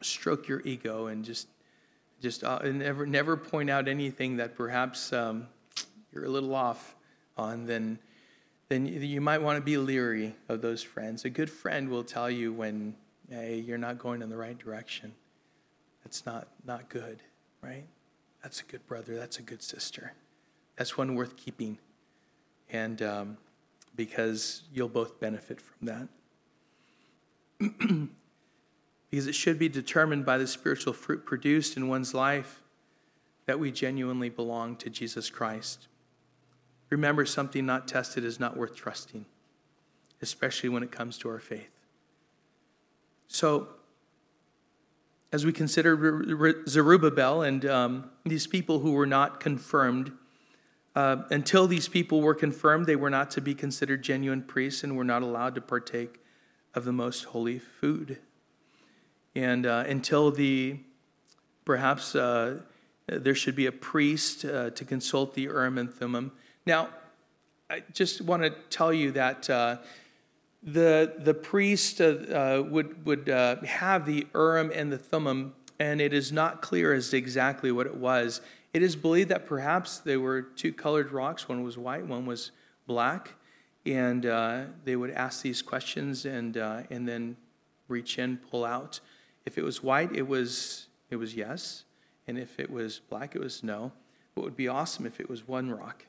stroke 0.00 0.48
your 0.48 0.60
ego 0.64 1.06
and 1.06 1.24
just 1.24 1.46
just 2.20 2.42
uh, 2.42 2.58
never 2.64 3.06
never 3.06 3.36
point 3.36 3.70
out 3.70 3.86
anything 3.86 4.38
that 4.38 4.56
perhaps 4.56 5.12
um, 5.12 5.46
you're 6.12 6.24
a 6.24 6.28
little 6.28 6.52
off 6.52 6.96
on, 7.36 7.64
then 7.64 8.00
then 8.70 8.86
you 8.86 9.20
might 9.20 9.40
want 9.40 9.56
to 9.56 9.62
be 9.62 9.76
leery 9.76 10.34
of 10.48 10.62
those 10.62 10.82
friends. 10.82 11.24
A 11.24 11.30
good 11.30 11.48
friend 11.48 11.88
will 11.88 12.02
tell 12.02 12.28
you 12.28 12.52
when 12.52 12.96
hey, 13.30 13.60
you're 13.60 13.78
not 13.78 14.00
going 14.00 14.20
in 14.20 14.30
the 14.30 14.36
right 14.36 14.58
direction. 14.58 15.14
That's 16.04 16.26
not, 16.26 16.48
not 16.64 16.88
good, 16.88 17.22
right? 17.62 17.84
That's 18.42 18.60
a 18.60 18.64
good 18.64 18.86
brother. 18.86 19.14
That's 19.16 19.38
a 19.38 19.42
good 19.42 19.62
sister. 19.62 20.12
That's 20.76 20.96
one 20.98 21.14
worth 21.14 21.36
keeping. 21.36 21.78
And 22.70 23.00
um, 23.02 23.36
because 23.94 24.62
you'll 24.72 24.88
both 24.88 25.20
benefit 25.20 25.60
from 25.60 25.86
that. 25.86 26.08
because 29.10 29.26
it 29.26 29.34
should 29.34 29.58
be 29.58 29.68
determined 29.68 30.24
by 30.24 30.38
the 30.38 30.46
spiritual 30.46 30.92
fruit 30.92 31.24
produced 31.24 31.76
in 31.76 31.88
one's 31.88 32.14
life 32.14 32.62
that 33.46 33.58
we 33.58 33.70
genuinely 33.70 34.28
belong 34.28 34.76
to 34.76 34.88
Jesus 34.88 35.30
Christ. 35.30 35.88
Remember, 36.90 37.24
something 37.24 37.64
not 37.64 37.88
tested 37.88 38.24
is 38.24 38.40
not 38.40 38.56
worth 38.56 38.74
trusting, 38.74 39.26
especially 40.20 40.68
when 40.68 40.82
it 40.82 40.90
comes 40.90 41.18
to 41.18 41.28
our 41.28 41.38
faith. 41.38 41.70
So, 43.28 43.68
as 45.32 45.46
we 45.46 45.52
consider 45.52 46.62
Zerubbabel 46.68 47.42
and 47.42 47.64
um, 47.64 48.10
these 48.24 48.46
people 48.46 48.80
who 48.80 48.92
were 48.92 49.06
not 49.06 49.40
confirmed, 49.40 50.12
uh, 50.94 51.22
until 51.30 51.66
these 51.66 51.88
people 51.88 52.20
were 52.20 52.34
confirmed, 52.34 52.84
they 52.84 52.96
were 52.96 53.08
not 53.08 53.30
to 53.30 53.40
be 53.40 53.54
considered 53.54 54.02
genuine 54.02 54.42
priests 54.42 54.84
and 54.84 54.94
were 54.94 55.04
not 55.04 55.22
allowed 55.22 55.54
to 55.54 55.60
partake 55.62 56.20
of 56.74 56.84
the 56.84 56.92
most 56.92 57.24
holy 57.24 57.58
food. 57.58 58.18
And 59.34 59.64
uh, 59.64 59.84
until 59.88 60.30
the 60.30 60.80
perhaps 61.64 62.14
uh, 62.14 62.58
there 63.06 63.34
should 63.34 63.56
be 63.56 63.66
a 63.66 63.72
priest 63.72 64.44
uh, 64.44 64.70
to 64.70 64.84
consult 64.84 65.34
the 65.34 65.42
Urim 65.42 65.78
and 65.78 65.92
Thummim, 65.92 66.32
now, 66.66 66.90
I 67.70 67.82
just 67.92 68.20
want 68.20 68.42
to 68.42 68.50
tell 68.70 68.92
you 68.92 69.12
that 69.12 69.48
uh, 69.48 69.78
the, 70.62 71.14
the 71.18 71.34
priest 71.34 72.00
uh, 72.00 72.04
uh, 72.04 72.62
would, 72.68 73.04
would 73.04 73.28
uh, 73.28 73.56
have 73.62 74.06
the 74.06 74.26
Urim 74.34 74.70
and 74.74 74.92
the 74.92 74.98
Thummim, 74.98 75.54
and 75.78 76.00
it 76.00 76.12
is 76.12 76.30
not 76.30 76.62
clear 76.62 76.92
as 76.92 77.10
to 77.10 77.16
exactly 77.16 77.72
what 77.72 77.86
it 77.86 77.96
was. 77.96 78.40
It 78.72 78.82
is 78.82 78.94
believed 78.94 79.30
that 79.30 79.46
perhaps 79.46 79.98
they 79.98 80.16
were 80.16 80.42
two 80.42 80.72
colored 80.72 81.10
rocks. 81.12 81.48
One 81.48 81.62
was 81.62 81.76
white, 81.76 82.06
one 82.06 82.26
was 82.26 82.52
black. 82.86 83.34
And 83.84 84.24
uh, 84.24 84.64
they 84.84 84.94
would 84.94 85.10
ask 85.10 85.42
these 85.42 85.60
questions 85.60 86.24
and, 86.24 86.56
uh, 86.56 86.82
and 86.88 87.08
then 87.08 87.36
reach 87.88 88.18
in, 88.18 88.36
pull 88.36 88.64
out. 88.64 89.00
If 89.44 89.58
it 89.58 89.64
was 89.64 89.82
white, 89.82 90.14
it 90.14 90.28
was, 90.28 90.86
it 91.10 91.16
was 91.16 91.34
yes. 91.34 91.82
And 92.28 92.38
if 92.38 92.60
it 92.60 92.70
was 92.70 93.00
black, 93.10 93.34
it 93.34 93.40
was 93.40 93.64
no. 93.64 93.90
It 94.36 94.40
would 94.40 94.56
be 94.56 94.68
awesome 94.68 95.04
if 95.04 95.18
it 95.18 95.28
was 95.28 95.48
one 95.48 95.70
rock 95.70 96.06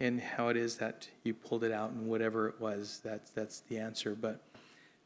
and 0.00 0.18
how 0.18 0.48
it 0.48 0.56
is 0.56 0.76
that 0.76 1.08
you 1.22 1.34
pulled 1.34 1.62
it 1.62 1.72
out 1.72 1.90
and 1.90 2.08
whatever 2.08 2.48
it 2.48 2.58
was, 2.58 3.00
that's, 3.04 3.30
that's 3.30 3.60
the 3.68 3.78
answer. 3.78 4.16
But 4.18 4.40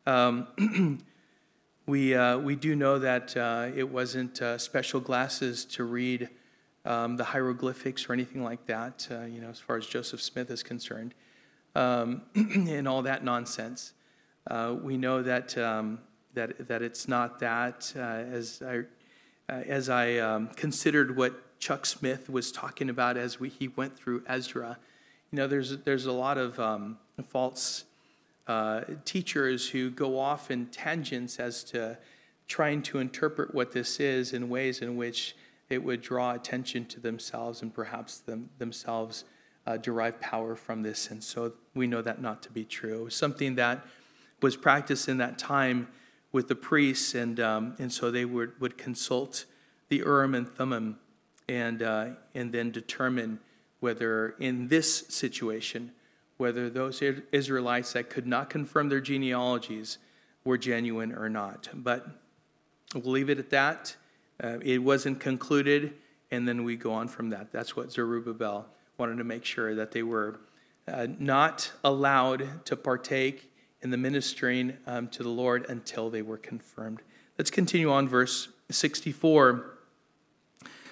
um, 0.06 0.46
we, 1.86 2.14
uh, 2.14 2.38
we 2.38 2.54
do 2.54 2.76
know 2.76 3.00
that 3.00 3.36
uh, 3.36 3.70
it 3.74 3.90
wasn't 3.90 4.40
uh, 4.40 4.56
special 4.56 5.00
glasses 5.00 5.64
to 5.66 5.84
read 5.84 6.28
um, 6.84 7.16
the 7.16 7.24
hieroglyphics 7.24 8.08
or 8.08 8.12
anything 8.12 8.44
like 8.44 8.66
that, 8.66 9.08
uh, 9.10 9.22
you 9.22 9.40
know, 9.40 9.48
as 9.48 9.58
far 9.58 9.76
as 9.76 9.86
Joseph 9.86 10.22
Smith 10.22 10.50
is 10.50 10.62
concerned, 10.62 11.14
um, 11.74 12.22
and 12.34 12.86
all 12.86 13.02
that 13.02 13.24
nonsense. 13.24 13.94
Uh, 14.46 14.76
we 14.80 14.96
know 14.96 15.22
that, 15.22 15.56
um, 15.58 15.98
that, 16.34 16.68
that 16.68 16.82
it's 16.82 17.08
not 17.08 17.40
that. 17.40 17.92
Uh, 17.96 18.00
as 18.00 18.62
I, 18.62 18.82
as 19.48 19.88
I 19.88 20.18
um, 20.18 20.48
considered 20.48 21.16
what 21.16 21.53
Chuck 21.64 21.86
Smith 21.86 22.28
was 22.28 22.52
talking 22.52 22.90
about 22.90 23.16
as 23.16 23.40
we, 23.40 23.48
he 23.48 23.68
went 23.68 23.96
through 23.96 24.22
Ezra. 24.26 24.76
You 25.30 25.36
know, 25.38 25.46
there's, 25.46 25.78
there's 25.78 26.04
a 26.04 26.12
lot 26.12 26.36
of 26.36 26.60
um, 26.60 26.98
false 27.28 27.84
uh, 28.46 28.82
teachers 29.06 29.70
who 29.70 29.88
go 29.88 30.18
off 30.18 30.50
in 30.50 30.66
tangents 30.66 31.40
as 31.40 31.64
to 31.64 31.96
trying 32.48 32.82
to 32.82 32.98
interpret 32.98 33.54
what 33.54 33.72
this 33.72 33.98
is 33.98 34.34
in 34.34 34.50
ways 34.50 34.82
in 34.82 34.98
which 34.98 35.36
it 35.70 35.82
would 35.82 36.02
draw 36.02 36.34
attention 36.34 36.84
to 36.84 37.00
themselves 37.00 37.62
and 37.62 37.72
perhaps 37.72 38.18
them, 38.18 38.50
themselves 38.58 39.24
uh, 39.66 39.78
derive 39.78 40.20
power 40.20 40.54
from 40.56 40.82
this. 40.82 41.10
And 41.10 41.24
so 41.24 41.54
we 41.74 41.86
know 41.86 42.02
that 42.02 42.20
not 42.20 42.42
to 42.42 42.50
be 42.50 42.66
true. 42.66 43.08
Something 43.08 43.54
that 43.54 43.86
was 44.42 44.54
practiced 44.54 45.08
in 45.08 45.16
that 45.16 45.38
time 45.38 45.88
with 46.30 46.48
the 46.48 46.56
priests, 46.56 47.14
and, 47.14 47.40
um, 47.40 47.74
and 47.78 47.90
so 47.90 48.10
they 48.10 48.26
would, 48.26 48.60
would 48.60 48.76
consult 48.76 49.46
the 49.88 49.96
Urim 50.04 50.34
and 50.34 50.46
Thummim 50.46 50.98
and, 51.48 51.82
uh, 51.82 52.06
and 52.34 52.52
then 52.52 52.70
determine 52.70 53.40
whether 53.80 54.34
in 54.38 54.68
this 54.68 55.04
situation, 55.08 55.92
whether 56.36 56.70
those 56.70 57.02
Israelites 57.32 57.92
that 57.92 58.10
could 58.10 58.26
not 58.26 58.50
confirm 58.50 58.88
their 58.88 59.00
genealogies 59.00 59.98
were 60.44 60.58
genuine 60.58 61.12
or 61.12 61.28
not. 61.28 61.68
But 61.74 62.06
we'll 62.94 63.12
leave 63.12 63.30
it 63.30 63.38
at 63.38 63.50
that. 63.50 63.96
Uh, 64.42 64.58
it 64.62 64.78
wasn't 64.78 65.20
concluded, 65.20 65.94
and 66.30 66.48
then 66.48 66.64
we 66.64 66.76
go 66.76 66.92
on 66.92 67.08
from 67.08 67.30
that. 67.30 67.52
That's 67.52 67.76
what 67.76 67.92
Zerubbabel 67.92 68.66
wanted 68.98 69.18
to 69.18 69.24
make 69.24 69.44
sure 69.44 69.74
that 69.74 69.92
they 69.92 70.02
were 70.02 70.40
uh, 70.86 71.06
not 71.18 71.72
allowed 71.82 72.64
to 72.66 72.76
partake 72.76 73.50
in 73.82 73.90
the 73.90 73.96
ministering 73.96 74.76
um, 74.86 75.08
to 75.08 75.22
the 75.22 75.28
Lord 75.28 75.66
until 75.68 76.10
they 76.10 76.22
were 76.22 76.38
confirmed. 76.38 77.00
Let's 77.38 77.50
continue 77.50 77.90
on, 77.90 78.08
verse 78.08 78.48
64 78.70 79.73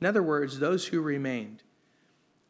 In 0.00 0.06
other 0.06 0.22
words, 0.22 0.58
those 0.58 0.86
who 0.86 1.00
remained 1.00 1.62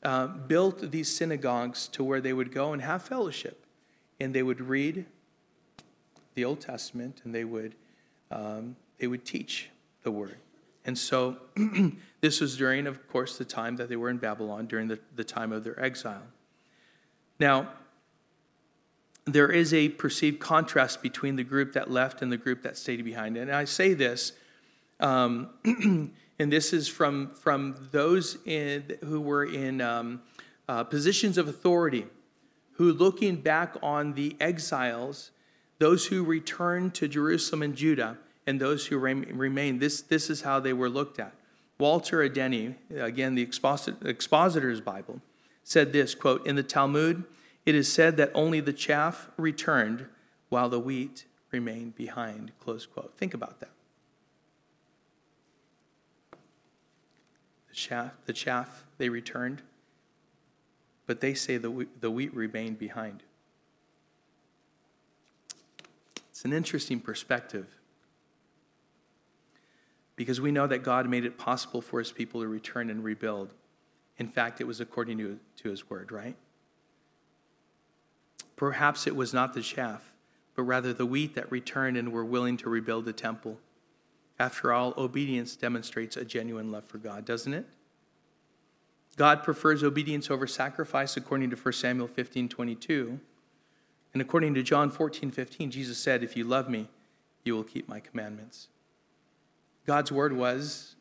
uh, 0.03 0.27
built 0.27 0.91
these 0.91 1.15
synagogues 1.15 1.87
to 1.89 2.03
where 2.03 2.21
they 2.21 2.33
would 2.33 2.53
go 2.53 2.73
and 2.73 2.83
have 2.83 3.03
fellowship, 3.03 3.65
and 4.19 4.35
they 4.35 4.43
would 4.43 4.61
read 4.61 5.05
the 6.35 6.45
Old 6.45 6.61
Testament 6.61 7.21
and 7.25 7.35
they 7.35 7.45
would, 7.45 7.75
um, 8.31 8.77
they 8.99 9.07
would 9.07 9.25
teach 9.25 9.69
the 10.03 10.11
word. 10.11 10.39
And 10.85 10.99
so 10.99 11.37
this 12.21 12.41
was 12.41 12.57
during, 12.57 12.87
of 12.87 13.07
course, 13.09 13.39
the 13.39 13.45
time 13.45 13.77
that 13.77 13.89
they 13.89 13.97
were 13.97 14.11
in 14.11 14.19
Babylon, 14.19 14.67
during 14.67 14.89
the, 14.89 14.99
the 15.15 15.25
time 15.25 15.53
of 15.53 15.65
their 15.65 15.81
exile. 15.83 16.23
Now, 17.39 17.69
there 19.25 19.51
is 19.51 19.73
a 19.73 19.89
perceived 19.91 20.41
contrast 20.41 21.03
between 21.03 21.37
the 21.37 21.45
group 21.45 21.75
that 21.75 21.91
left 21.91 22.23
and 22.23 22.33
the 22.33 22.37
group 22.37 22.63
that 22.63 22.77
stayed 22.77 23.05
behind. 23.05 23.37
And 23.37 23.51
I 23.53 23.65
say 23.65 23.95
this, 23.95 24.33
um, 24.99 25.51
and 26.39 26.53
this 26.53 26.73
is 26.73 26.89
from, 26.89 27.29
from 27.29 27.89
those 27.93 28.39
in, 28.45 28.97
who 29.05 29.21
were 29.21 29.45
in 29.45 29.81
um, 29.81 30.23
uh, 30.69 30.83
positions 30.85 31.39
of 31.39 31.47
authority, 31.47 32.07
who, 32.73 32.93
looking 32.93 33.37
back 33.37 33.77
on 33.83 34.15
the 34.15 34.37
exiles, 34.41 35.31
those 35.79 36.07
who 36.07 36.25
returned 36.25 36.95
to 36.95 37.07
Jerusalem 37.07 37.63
and 37.63 37.77
Judah, 37.77 38.19
and 38.53 38.61
those 38.61 38.89
who 38.89 38.99
remain. 38.99 39.79
This, 39.79 40.03
this 40.03 40.29
is 40.29 40.43
how 40.43 40.61
they 40.61 40.75
were 40.75 40.91
looked 40.91 41.19
at. 41.19 41.33
Walter 41.79 42.19
Adeney, 42.19 42.75
again, 42.95 43.35
the 43.35 43.41
expositor's 43.43 44.81
Bible, 44.83 45.23
said 45.65 45.95
this 45.95 46.15
quote, 46.15 46.47
In 46.47 46.55
the 46.55 46.63
Talmud, 46.63 47.25
it 47.65 47.75
is 47.75 47.91
said 47.91 48.19
that 48.19 48.31
only 48.35 48.61
the 48.61 48.75
chaff 48.75 49.31
returned 49.39 50.05
while 50.51 50.69
the 50.69 50.79
wheat 50.79 51.25
remained 51.51 51.97
behind. 51.97 52.53
Close 52.61 52.85
quote. 52.85 53.17
Think 53.17 53.33
about 53.33 53.61
that. 53.61 53.71
The 57.71 57.75
chaff, 57.75 58.13
the 58.27 58.35
chaff 58.35 58.85
they 58.99 59.09
returned, 59.09 59.63
but 61.07 61.23
they 61.23 61.33
say 61.33 61.57
the 61.57 61.87
the 61.99 62.11
wheat 62.11 62.35
remained 62.35 62.79
behind. 62.79 63.23
It's 66.29 66.45
an 66.45 66.53
interesting 66.53 67.01
perspective 67.01 67.79
because 70.23 70.41
we 70.41 70.53
know 70.53 70.69
that 70.69 70.85
God 70.85 71.09
made 71.09 71.25
it 71.25 71.37
possible 71.37 71.81
for 71.81 71.99
his 71.99 72.13
people 72.13 72.43
to 72.43 72.47
return 72.47 72.91
and 72.91 73.03
rebuild. 73.03 73.55
In 74.19 74.29
fact, 74.29 74.61
it 74.61 74.69
was 74.69 74.81
according 74.81 75.19
to, 75.19 75.41
to 75.57 75.69
his 75.69 75.91
word, 75.91 76.13
right? 76.13 76.37
Perhaps 78.55 79.09
it 79.09 79.17
was 79.17 79.35
not 79.35 79.53
the 79.53 79.63
chaff, 79.63 80.13
but 80.55 80.63
rather 80.63 80.93
the 80.93 81.07
wheat 81.07 81.35
that 81.35 81.51
returned 81.51 81.97
and 81.97 82.13
were 82.13 82.25
willing 82.25 82.57
to 82.59 82.71
rebuild 82.71 83.05
the 83.05 83.13
temple. 83.13 83.59
After 84.39 84.73
all, 84.73 84.95
obedience 84.97 85.57
demonstrates 85.57 86.17
a 86.17 86.25
genuine 86.25 86.71
love 86.71 86.85
for 86.85 86.99
God, 86.99 87.25
doesn't 87.25 87.53
it? 87.53 87.67
God 89.17 89.43
prefers 89.43 89.83
obedience 89.83 90.31
over 90.31 90.47
sacrifice 90.47 91.17
according 91.17 91.51
to 91.51 91.57
1 91.57 91.73
Samuel 91.73 92.07
15 92.07 92.49
22. 92.49 93.19
And 94.13 94.23
according 94.23 94.55
to 94.55 94.63
John 94.63 94.89
14 94.89 95.33
15, 95.33 95.73
Jesus 95.73 95.99
said, 95.99 96.23
If 96.23 96.37
you 96.37 96.45
love 96.45 96.71
me, 96.71 96.89
you 97.43 97.57
will 97.57 97.65
keep 97.65 97.89
my 97.89 97.99
commandments. 97.99 98.69
God's 99.87 100.13
word 100.13 100.33
was, 100.33 100.95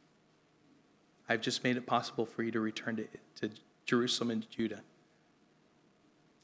I've 1.30 1.42
just 1.42 1.64
made 1.64 1.78
it 1.78 1.86
possible 1.86 2.26
for 2.26 2.44
you 2.44 2.52
to 2.52 2.60
return 2.60 2.96
to, 2.98 3.08
to 3.48 3.56
Jerusalem 3.86 4.32
and 4.32 4.50
Judah. 4.50 4.82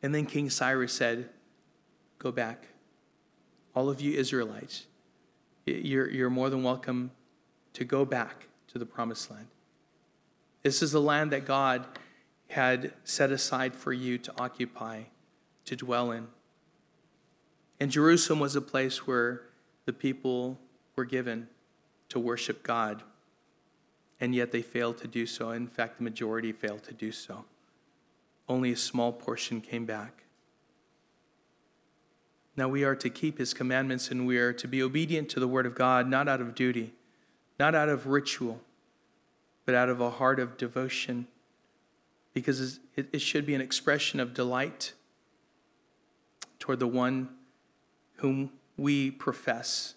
And 0.01 0.13
then 0.13 0.25
King 0.25 0.49
Cyrus 0.49 0.93
said, 0.93 1.29
Go 2.19 2.31
back. 2.31 2.67
All 3.75 3.89
of 3.89 4.01
you 4.01 4.17
Israelites, 4.17 4.87
you're, 5.65 6.09
you're 6.09 6.29
more 6.29 6.49
than 6.49 6.63
welcome 6.63 7.11
to 7.73 7.85
go 7.85 8.05
back 8.05 8.47
to 8.69 8.79
the 8.79 8.85
promised 8.85 9.29
land. 9.29 9.47
This 10.63 10.81
is 10.81 10.91
the 10.91 11.01
land 11.01 11.31
that 11.31 11.45
God 11.45 11.85
had 12.49 12.93
set 13.03 13.31
aside 13.31 13.75
for 13.75 13.93
you 13.93 14.17
to 14.17 14.33
occupy, 14.39 15.03
to 15.65 15.75
dwell 15.75 16.11
in. 16.11 16.27
And 17.79 17.91
Jerusalem 17.91 18.39
was 18.39 18.55
a 18.55 18.61
place 18.61 19.05
where 19.05 19.43
the 19.85 19.93
people 19.93 20.57
were 20.95 21.05
given 21.05 21.47
to 22.09 22.19
worship 22.19 22.63
God, 22.63 23.03
and 24.19 24.33
yet 24.33 24.51
they 24.51 24.61
failed 24.61 24.97
to 24.99 25.07
do 25.07 25.25
so. 25.25 25.51
In 25.51 25.67
fact, 25.67 25.97
the 25.97 26.03
majority 26.03 26.51
failed 26.51 26.83
to 26.83 26.93
do 26.93 27.11
so. 27.11 27.45
Only 28.49 28.71
a 28.71 28.77
small 28.77 29.11
portion 29.11 29.61
came 29.61 29.85
back. 29.85 30.23
Now 32.55 32.67
we 32.67 32.83
are 32.83 32.95
to 32.95 33.09
keep 33.09 33.37
his 33.37 33.53
commandments 33.53 34.09
and 34.09 34.25
we 34.25 34.37
are 34.37 34.53
to 34.53 34.67
be 34.67 34.81
obedient 34.81 35.29
to 35.29 35.39
the 35.39 35.47
word 35.47 35.67
of 35.67 35.75
God, 35.75 36.07
not 36.07 36.27
out 36.27 36.41
of 36.41 36.55
duty, 36.55 36.93
not 37.59 37.75
out 37.75 37.89
of 37.89 38.07
ritual, 38.07 38.61
but 39.65 39.75
out 39.75 39.89
of 39.89 40.01
a 40.01 40.09
heart 40.09 40.39
of 40.39 40.57
devotion, 40.57 41.27
because 42.33 42.79
it 42.95 43.19
should 43.21 43.45
be 43.45 43.53
an 43.53 43.61
expression 43.61 44.19
of 44.19 44.33
delight 44.33 44.93
toward 46.57 46.79
the 46.79 46.87
one 46.87 47.29
whom 48.15 48.51
we 48.77 49.11
profess 49.11 49.93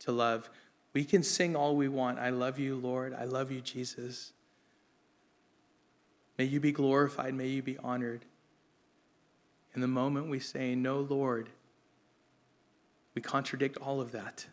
to 0.00 0.10
love. 0.10 0.50
We 0.92 1.04
can 1.04 1.22
sing 1.22 1.56
all 1.56 1.76
we 1.76 1.88
want. 1.88 2.18
I 2.18 2.30
love 2.30 2.58
you, 2.58 2.76
Lord. 2.76 3.14
I 3.14 3.24
love 3.24 3.50
you, 3.50 3.60
Jesus. 3.60 4.32
May 6.38 6.44
you 6.44 6.60
be 6.60 6.72
glorified. 6.72 7.34
May 7.34 7.48
you 7.48 7.62
be 7.62 7.78
honored. 7.78 8.24
In 9.74 9.80
the 9.80 9.88
moment 9.88 10.28
we 10.28 10.38
say, 10.38 10.74
No, 10.74 11.00
Lord, 11.00 11.48
we 13.14 13.22
contradict 13.22 13.78
all 13.78 14.00
of 14.00 14.12
that. 14.12 14.46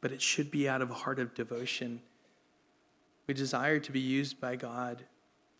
But 0.00 0.12
it 0.12 0.20
should 0.20 0.50
be 0.50 0.68
out 0.68 0.82
of 0.82 0.90
a 0.90 0.94
heart 0.94 1.18
of 1.18 1.34
devotion. 1.34 2.00
We 3.26 3.32
desire 3.32 3.78
to 3.80 3.92
be 3.92 4.00
used 4.00 4.38
by 4.38 4.56
God 4.56 5.04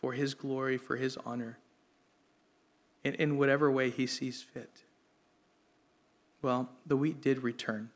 for 0.03 0.13
His 0.13 0.35
glory, 0.35 0.77
for 0.77 0.97
His 0.97 1.17
honor, 1.25 1.59
in, 3.03 3.15
in 3.15 3.39
whatever 3.39 3.71
way 3.71 3.89
He 3.89 4.07
sees 4.07 4.43
fit. 4.43 4.83
Well, 6.45 6.69
the 6.85 6.97
wheat 6.97 7.23
did 7.23 7.43
return. 7.43 7.89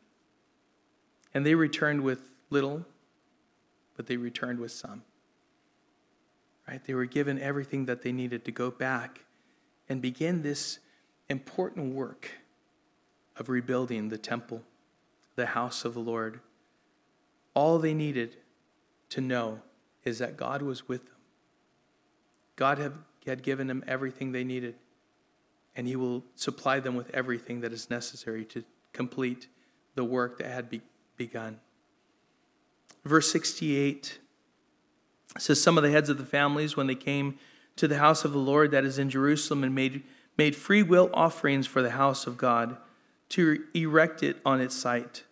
And 1.34 1.44
they 1.44 1.54
returned 1.54 2.00
with 2.00 2.30
little, 2.48 2.86
but 3.94 4.06
they 4.06 4.16
returned 4.16 4.58
with 4.58 4.72
some. 4.72 5.02
Right? 6.66 6.82
They 6.82 6.94
were 6.94 7.04
given 7.04 7.38
everything 7.38 7.84
that 7.84 8.00
they 8.00 8.10
needed 8.10 8.46
to 8.46 8.50
go 8.50 8.70
back 8.70 9.26
and 9.86 10.00
begin 10.00 10.40
this 10.40 10.78
important 11.28 11.94
work 11.94 12.30
of 13.36 13.50
rebuilding 13.50 14.08
the 14.08 14.16
temple, 14.16 14.62
the 15.36 15.46
house 15.46 15.84
of 15.84 15.92
the 15.92 16.00
Lord. 16.00 16.40
All 17.52 17.78
they 17.78 17.92
needed 17.92 18.36
to 19.10 19.20
know 19.20 19.60
is 20.04 20.20
that 20.20 20.38
God 20.38 20.62
was 20.62 20.88
with 20.88 21.04
them. 21.04 21.16
God 22.56 22.78
had, 22.78 23.42
given 23.42 23.66
them 23.66 23.84
everything 23.86 24.32
they 24.32 24.42
needed 24.42 24.74
and 25.78 25.86
he 25.86 25.94
will 25.94 26.24
supply 26.34 26.80
them 26.80 26.96
with 26.96 27.08
everything 27.14 27.60
that 27.60 27.72
is 27.72 27.88
necessary 27.88 28.44
to 28.44 28.64
complete 28.92 29.46
the 29.94 30.02
work 30.02 30.36
that 30.38 30.48
had 30.48 30.68
be- 30.68 30.82
begun. 31.16 31.60
Verse 33.04 33.30
68 33.30 34.18
says, 35.38 35.62
Some 35.62 35.78
of 35.78 35.84
the 35.84 35.92
heads 35.92 36.08
of 36.10 36.18
the 36.18 36.26
families, 36.26 36.76
when 36.76 36.88
they 36.88 36.96
came 36.96 37.38
to 37.76 37.86
the 37.86 37.98
house 37.98 38.24
of 38.24 38.32
the 38.32 38.38
Lord 38.38 38.72
that 38.72 38.84
is 38.84 38.98
in 38.98 39.08
Jerusalem, 39.08 39.62
and 39.62 39.72
made, 39.72 40.02
made 40.36 40.56
free 40.56 40.82
will 40.82 41.10
offerings 41.14 41.68
for 41.68 41.80
the 41.80 41.90
house 41.90 42.26
of 42.26 42.36
God 42.36 42.76
to 43.28 43.64
erect 43.72 44.24
it 44.24 44.38
on 44.44 44.60
its 44.60 44.74
site. 44.74 45.22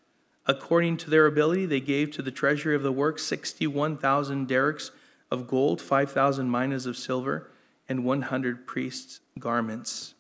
According 0.46 0.98
to 0.98 1.10
their 1.10 1.26
ability, 1.26 1.66
they 1.66 1.80
gave 1.80 2.12
to 2.12 2.22
the 2.22 2.30
treasury 2.30 2.76
of 2.76 2.84
the 2.84 2.92
work 2.92 3.18
61,000 3.18 4.48
darics 4.48 4.92
of 5.28 5.48
gold, 5.48 5.82
5,000 5.82 6.48
minas 6.48 6.86
of 6.86 6.96
silver, 6.96 7.50
and 7.88 8.04
100 8.04 8.64
priests' 8.64 9.18
garments. 9.40 10.14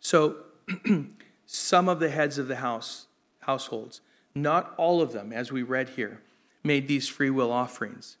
So, 0.00 0.36
some 1.46 1.88
of 1.88 2.00
the 2.00 2.10
heads 2.10 2.38
of 2.38 2.48
the 2.48 2.56
house, 2.56 3.06
households, 3.40 4.00
not 4.34 4.74
all 4.76 5.02
of 5.02 5.12
them, 5.12 5.32
as 5.32 5.52
we 5.52 5.62
read 5.62 5.90
here, 5.90 6.22
made 6.62 6.88
these 6.88 7.08
free 7.08 7.30
will 7.30 7.52
offerings. 7.52 8.16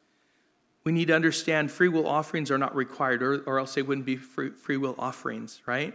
We 0.84 0.92
need 0.92 1.08
to 1.08 1.14
understand 1.14 1.70
free 1.70 1.88
will 1.88 2.06
offerings 2.06 2.50
are 2.50 2.58
not 2.58 2.74
required, 2.74 3.22
or, 3.22 3.40
or 3.42 3.58
else 3.58 3.74
they 3.74 3.82
wouldn't 3.82 4.06
be 4.06 4.16
free, 4.16 4.50
free 4.50 4.76
will 4.76 4.94
offerings, 4.98 5.60
right? 5.66 5.94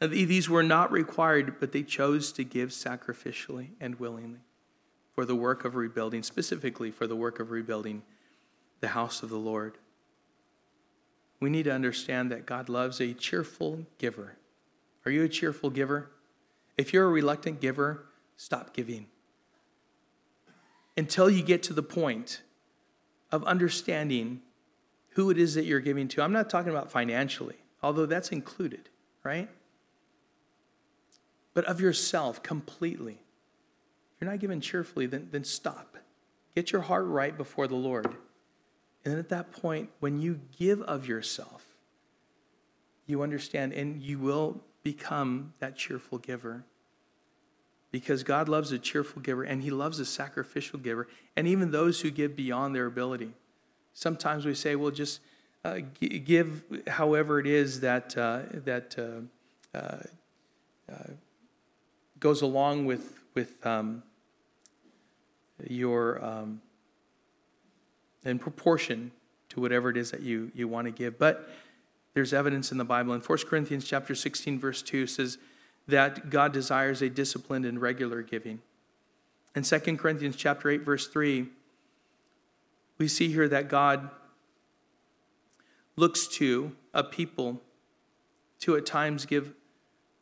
These 0.00 0.48
were 0.48 0.62
not 0.62 0.92
required, 0.92 1.58
but 1.58 1.72
they 1.72 1.82
chose 1.82 2.30
to 2.32 2.44
give 2.44 2.70
sacrificially 2.70 3.70
and 3.80 3.98
willingly 3.98 4.40
for 5.14 5.24
the 5.24 5.34
work 5.34 5.64
of 5.64 5.74
rebuilding, 5.74 6.22
specifically 6.22 6.92
for 6.92 7.08
the 7.08 7.16
work 7.16 7.40
of 7.40 7.50
rebuilding 7.50 8.02
the 8.80 8.88
house 8.88 9.24
of 9.24 9.30
the 9.30 9.38
Lord. 9.38 9.78
We 11.40 11.50
need 11.50 11.64
to 11.64 11.72
understand 11.72 12.30
that 12.30 12.46
God 12.46 12.68
loves 12.68 13.00
a 13.00 13.12
cheerful 13.12 13.86
giver. 13.98 14.36
Are 15.08 15.10
you 15.10 15.24
a 15.24 15.28
cheerful 15.28 15.70
giver? 15.70 16.10
If 16.76 16.92
you're 16.92 17.06
a 17.06 17.08
reluctant 17.08 17.62
giver, 17.62 18.04
stop 18.36 18.74
giving. 18.74 19.06
Until 20.98 21.30
you 21.30 21.42
get 21.42 21.62
to 21.62 21.72
the 21.72 21.82
point 21.82 22.42
of 23.32 23.42
understanding 23.44 24.42
who 25.12 25.30
it 25.30 25.38
is 25.38 25.54
that 25.54 25.64
you're 25.64 25.80
giving 25.80 26.08
to. 26.08 26.22
I'm 26.22 26.34
not 26.34 26.50
talking 26.50 26.70
about 26.70 26.90
financially, 26.90 27.54
although 27.82 28.04
that's 28.04 28.32
included, 28.32 28.90
right? 29.24 29.48
But 31.54 31.64
of 31.64 31.80
yourself 31.80 32.42
completely. 32.42 33.14
If 34.14 34.20
you're 34.20 34.30
not 34.30 34.40
giving 34.40 34.60
cheerfully, 34.60 35.06
then, 35.06 35.28
then 35.30 35.44
stop. 35.44 35.96
Get 36.54 36.70
your 36.70 36.82
heart 36.82 37.06
right 37.06 37.34
before 37.34 37.66
the 37.66 37.76
Lord. 37.76 38.04
And 38.04 39.14
then 39.14 39.18
at 39.18 39.30
that 39.30 39.52
point, 39.52 39.88
when 40.00 40.20
you 40.20 40.38
give 40.58 40.82
of 40.82 41.08
yourself, 41.08 41.64
you 43.06 43.22
understand 43.22 43.72
and 43.72 44.02
you 44.02 44.18
will 44.18 44.60
become 44.82 45.52
that 45.58 45.76
cheerful 45.76 46.18
giver. 46.18 46.64
Because 47.90 48.22
God 48.22 48.48
loves 48.48 48.70
a 48.72 48.78
cheerful 48.78 49.22
giver 49.22 49.42
and 49.42 49.62
He 49.62 49.70
loves 49.70 49.98
a 49.98 50.04
sacrificial 50.04 50.78
giver, 50.78 51.08
and 51.36 51.46
even 51.46 51.70
those 51.70 52.00
who 52.00 52.10
give 52.10 52.36
beyond 52.36 52.74
their 52.74 52.86
ability. 52.86 53.32
Sometimes 53.94 54.44
we 54.44 54.54
say, 54.54 54.76
well, 54.76 54.90
just 54.90 55.20
uh, 55.64 55.78
give 56.00 56.62
however 56.86 57.40
it 57.40 57.46
is 57.46 57.80
that, 57.80 58.16
uh, 58.16 58.42
that 58.52 58.94
uh, 58.98 59.76
uh, 59.76 60.02
uh, 60.92 61.10
goes 62.20 62.42
along 62.42 62.86
with, 62.86 63.18
with 63.34 63.64
um, 63.66 64.02
your, 65.68 66.24
um, 66.24 66.60
in 68.24 68.38
proportion 68.38 69.10
to 69.48 69.60
whatever 69.60 69.90
it 69.90 69.96
is 69.96 70.10
that 70.10 70.20
you, 70.20 70.50
you 70.54 70.68
want 70.68 70.86
to 70.86 70.90
give. 70.90 71.18
But 71.18 71.48
there's 72.14 72.32
evidence 72.32 72.72
in 72.72 72.78
the 72.78 72.84
Bible. 72.84 73.14
In 73.14 73.20
1 73.20 73.38
Corinthians 73.46 73.84
chapter 73.84 74.14
16, 74.14 74.58
verse 74.58 74.82
2 74.82 75.06
says 75.06 75.38
that 75.86 76.30
God 76.30 76.52
desires 76.52 77.02
a 77.02 77.08
disciplined 77.08 77.64
and 77.64 77.80
regular 77.80 78.22
giving. 78.22 78.60
In 79.54 79.62
2 79.62 79.78
Corinthians 79.96 80.36
chapter 80.36 80.70
8, 80.70 80.82
verse 80.82 81.06
3, 81.06 81.48
we 82.98 83.08
see 83.08 83.28
here 83.28 83.48
that 83.48 83.68
God 83.68 84.10
looks 85.96 86.26
to 86.28 86.72
a 86.94 87.02
people 87.02 87.60
to 88.60 88.76
at 88.76 88.86
times 88.86 89.26
give 89.26 89.54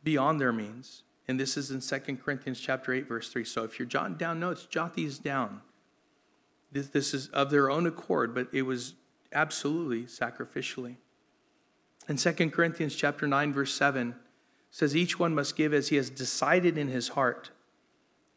beyond 0.03 0.41
their 0.41 0.53
means. 0.53 1.03
And 1.29 1.41
this 1.41 1.57
is 1.57 1.71
in 1.71 1.81
2 1.81 2.17
Corinthians 2.17 2.61
chapter 2.61 2.93
8, 2.93 3.09
verse 3.09 3.29
3. 3.31 3.45
So 3.45 3.65
if 3.65 3.79
you're 3.79 3.87
jotting 3.87 4.15
down 4.17 4.39
notes, 4.39 4.65
jot 4.67 4.95
these 4.95 5.19
down. 5.19 5.61
This, 6.71 6.89
this 6.89 7.15
is 7.15 7.29
of 7.29 7.51
their 7.51 7.71
own 7.71 7.87
accord, 7.87 8.35
but 8.35 8.49
it 8.53 8.63
was 8.63 8.95
absolutely 9.33 10.05
sacrificially. 10.05 10.97
In 12.09 12.17
2 12.17 12.51
Corinthians 12.51 12.95
chapter 12.95 13.27
9 13.27 13.53
verse 13.53 13.75
7 13.75 14.15
says 14.71 14.95
each 14.95 15.19
one 15.19 15.35
must 15.35 15.57
give 15.57 15.75
as 15.75 15.89
he 15.89 15.97
has 15.97 16.11
decided 16.11 16.79
in 16.79 16.89
his 16.89 17.09
heart, 17.09 17.51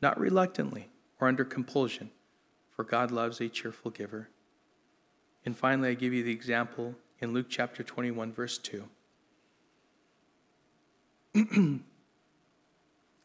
not 0.01 0.19
reluctantly 0.19 0.89
or 1.19 1.27
under 1.27 1.43
compulsion, 1.43 2.11
for 2.69 2.83
God 2.83 3.11
loves 3.11 3.39
a 3.41 3.49
cheerful 3.49 3.91
giver. 3.91 4.29
And 5.45 5.55
finally, 5.55 5.89
I 5.89 5.93
give 5.93 6.13
you 6.13 6.23
the 6.23 6.31
example 6.31 6.95
in 7.19 7.33
Luke 7.33 7.47
chapter 7.49 7.83
21 7.83 8.31
verse 8.33 8.57
2. 8.57 8.83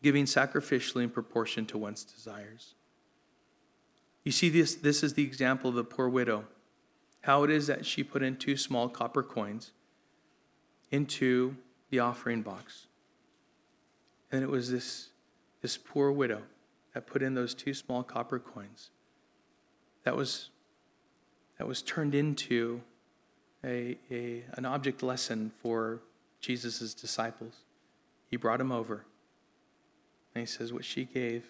Giving 0.02 0.24
sacrificially 0.26 1.04
in 1.04 1.10
proportion 1.10 1.64
to 1.66 1.78
one's 1.78 2.04
desires. 2.04 2.74
You 4.24 4.32
see, 4.32 4.48
this, 4.48 4.74
this 4.74 5.02
is 5.02 5.14
the 5.14 5.22
example 5.22 5.70
of 5.70 5.76
the 5.76 5.84
poor 5.84 6.08
widow. 6.08 6.44
How 7.22 7.44
it 7.44 7.50
is 7.50 7.66
that 7.68 7.86
she 7.86 8.02
put 8.02 8.22
in 8.22 8.36
two 8.36 8.56
small 8.56 8.88
copper 8.88 9.22
coins 9.22 9.72
into 10.90 11.56
the 11.90 11.98
offering 11.98 12.42
box. 12.42 12.86
And 14.30 14.42
it 14.42 14.50
was 14.50 14.70
this, 14.70 15.10
this 15.62 15.76
poor 15.76 16.10
widow 16.10 16.42
that 16.92 17.06
put 17.06 17.22
in 17.22 17.34
those 17.34 17.54
two 17.54 17.74
small 17.74 18.02
copper 18.02 18.38
coins. 18.38 18.90
That 20.04 20.16
was, 20.16 20.50
that 21.58 21.66
was 21.66 21.82
turned 21.82 22.14
into 22.14 22.80
a, 23.64 23.96
a, 24.10 24.44
an 24.54 24.64
object 24.66 25.02
lesson 25.02 25.52
for 25.62 26.00
Jesus' 26.40 26.94
disciples. 26.94 27.54
He 28.30 28.36
brought 28.36 28.58
them 28.58 28.72
over. 28.72 29.04
And 30.34 30.40
he 30.40 30.46
says, 30.46 30.72
What 30.72 30.84
she 30.84 31.04
gave 31.04 31.44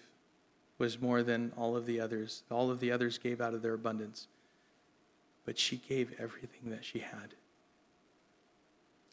was 0.77 1.01
more 1.01 1.23
than 1.23 1.51
all 1.57 1.75
of 1.75 1.85
the 1.85 1.99
others. 1.99 2.43
All 2.51 2.69
of 2.69 2.79
the 2.79 2.91
others 2.91 3.17
gave 3.17 3.41
out 3.41 3.53
of 3.53 3.61
their 3.61 3.73
abundance. 3.73 4.27
But 5.45 5.57
she 5.57 5.77
gave 5.77 6.13
everything 6.19 6.69
that 6.69 6.85
she 6.85 6.99
had. 6.99 7.33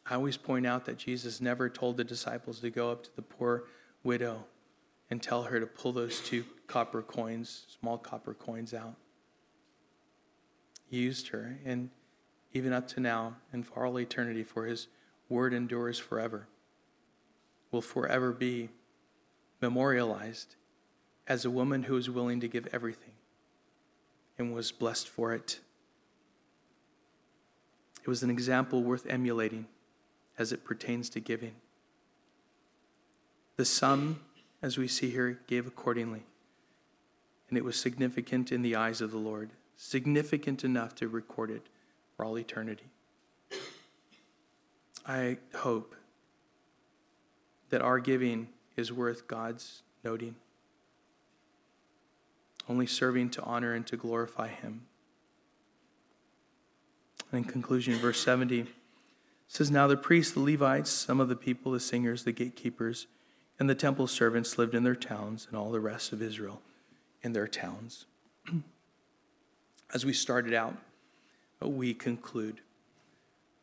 I 0.08 0.14
always 0.14 0.36
point 0.36 0.66
out 0.66 0.84
that 0.86 0.98
Jesus 0.98 1.40
never 1.40 1.68
told 1.68 1.96
the 1.96 2.04
disciples 2.04 2.60
to 2.60 2.70
go 2.70 2.90
up 2.90 3.04
to 3.04 3.16
the 3.16 3.22
poor 3.22 3.64
widow 4.02 4.44
and 5.10 5.22
tell 5.22 5.44
her 5.44 5.60
to 5.60 5.66
pull 5.66 5.92
those 5.92 6.20
two 6.20 6.44
copper 6.66 7.02
coins, 7.02 7.66
small 7.80 7.98
copper 7.98 8.34
coins 8.34 8.74
out. 8.74 8.94
He 10.90 10.98
used 10.98 11.28
her, 11.28 11.58
and 11.64 11.90
even 12.52 12.72
up 12.72 12.88
to 12.88 13.00
now 13.00 13.36
and 13.52 13.66
for 13.66 13.86
all 13.86 13.98
eternity, 13.98 14.42
for 14.42 14.66
his 14.66 14.88
word 15.28 15.54
endures 15.54 15.98
forever, 15.98 16.48
will 17.70 17.80
forever 17.80 18.32
be 18.32 18.70
memorialized 19.60 20.56
as 21.28 21.44
a 21.44 21.50
woman 21.50 21.84
who 21.84 21.94
was 21.94 22.10
willing 22.10 22.40
to 22.40 22.48
give 22.48 22.66
everything 22.72 23.12
and 24.36 24.52
was 24.52 24.72
blessed 24.72 25.08
for 25.08 25.32
it. 25.32 25.60
It 28.02 28.08
was 28.08 28.22
an 28.22 28.30
example 28.30 28.82
worth 28.82 29.06
emulating 29.08 29.66
as 30.38 30.52
it 30.52 30.64
pertains 30.64 31.08
to 31.10 31.20
giving. 31.20 31.54
The 33.56 33.64
sum, 33.64 34.20
as 34.62 34.78
we 34.78 34.88
see 34.88 35.10
here, 35.10 35.40
gave 35.46 35.66
accordingly. 35.66 36.22
And 37.48 37.58
it 37.58 37.64
was 37.64 37.78
significant 37.78 38.50
in 38.50 38.62
the 38.62 38.74
eyes 38.74 39.00
of 39.00 39.10
the 39.10 39.18
Lord, 39.18 39.50
significant 39.76 40.64
enough 40.64 40.94
to 40.96 41.08
record 41.08 41.50
it 41.50 41.66
for 42.16 42.24
all 42.24 42.38
eternity. 42.38 42.86
I 45.06 45.38
hope 45.54 45.94
that 47.70 47.82
our 47.82 47.98
giving 47.98 48.48
is 48.76 48.92
worth 48.92 49.26
God's 49.26 49.82
noting, 50.04 50.36
only 52.68 52.86
serving 52.86 53.30
to 53.30 53.42
honor 53.42 53.74
and 53.74 53.86
to 53.88 53.96
glorify 53.96 54.48
Him. 54.48 54.82
And 57.30 57.44
in 57.44 57.50
conclusion, 57.50 57.94
verse 57.94 58.20
70 58.20 58.66
says, 59.52 59.70
Now 59.70 59.86
the 59.86 59.98
priests, 59.98 60.32
the 60.32 60.40
Levites, 60.40 60.90
some 60.90 61.20
of 61.20 61.28
the 61.28 61.36
people, 61.36 61.72
the 61.72 61.80
singers, 61.80 62.24
the 62.24 62.32
gatekeepers, 62.32 63.06
and 63.58 63.68
the 63.68 63.74
temple 63.74 64.06
servants 64.06 64.56
lived 64.56 64.74
in 64.74 64.82
their 64.82 64.96
towns, 64.96 65.46
and 65.46 65.58
all 65.58 65.70
the 65.70 65.78
rest 65.78 66.10
of 66.10 66.22
Israel 66.22 66.62
in 67.22 67.34
their 67.34 67.46
towns. 67.46 68.06
As 69.92 70.06
we 70.06 70.14
started 70.14 70.54
out, 70.54 70.74
uh, 71.62 71.68
we 71.68 71.92
conclude, 71.92 72.62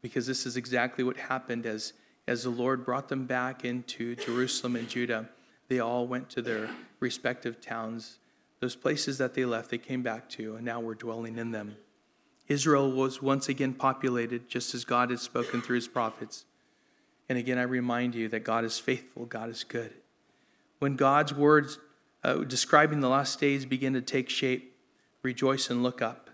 because 0.03 0.27
this 0.27 0.45
is 0.45 0.55
exactly 0.55 1.03
what 1.03 1.17
happened 1.17 1.65
as, 1.65 1.93
as 2.27 2.43
the 2.43 2.51
Lord 2.51 2.85
brought 2.85 3.09
them 3.09 3.25
back 3.25 3.65
into 3.65 4.15
Jerusalem 4.15 4.75
and 4.75 4.87
Judah. 4.87 5.27
They 5.69 5.79
all 5.79 6.05
went 6.05 6.29
to 6.29 6.43
their 6.43 6.69
respective 6.99 7.59
towns. 7.59 8.19
Those 8.59 8.75
places 8.75 9.17
that 9.17 9.33
they 9.33 9.43
left, 9.43 9.71
they 9.71 9.79
came 9.79 10.03
back 10.03 10.29
to, 10.29 10.55
and 10.55 10.63
now 10.63 10.79
we're 10.79 10.93
dwelling 10.93 11.39
in 11.39 11.49
them. 11.49 11.77
Israel 12.49 12.91
was 12.91 13.21
once 13.21 13.47
again 13.47 13.73
populated 13.73 14.49
just 14.49 14.73
as 14.73 14.83
God 14.83 15.11
had 15.11 15.19
spoken 15.19 15.61
through 15.61 15.75
his 15.75 15.87
prophets. 15.87 16.45
And 17.29 17.37
again, 17.37 17.59
I 17.59 17.63
remind 17.63 18.15
you 18.15 18.27
that 18.29 18.43
God 18.43 18.65
is 18.65 18.79
faithful, 18.79 19.25
God 19.25 19.49
is 19.49 19.63
good. 19.63 19.93
When 20.79 20.95
God's 20.95 21.33
words 21.33 21.77
uh, 22.23 22.35
describing 22.39 23.01
the 23.01 23.09
last 23.09 23.39
days 23.39 23.65
begin 23.65 23.93
to 23.93 24.01
take 24.01 24.29
shape, 24.29 24.75
rejoice 25.21 25.69
and 25.69 25.83
look 25.83 26.01
up 26.01 26.31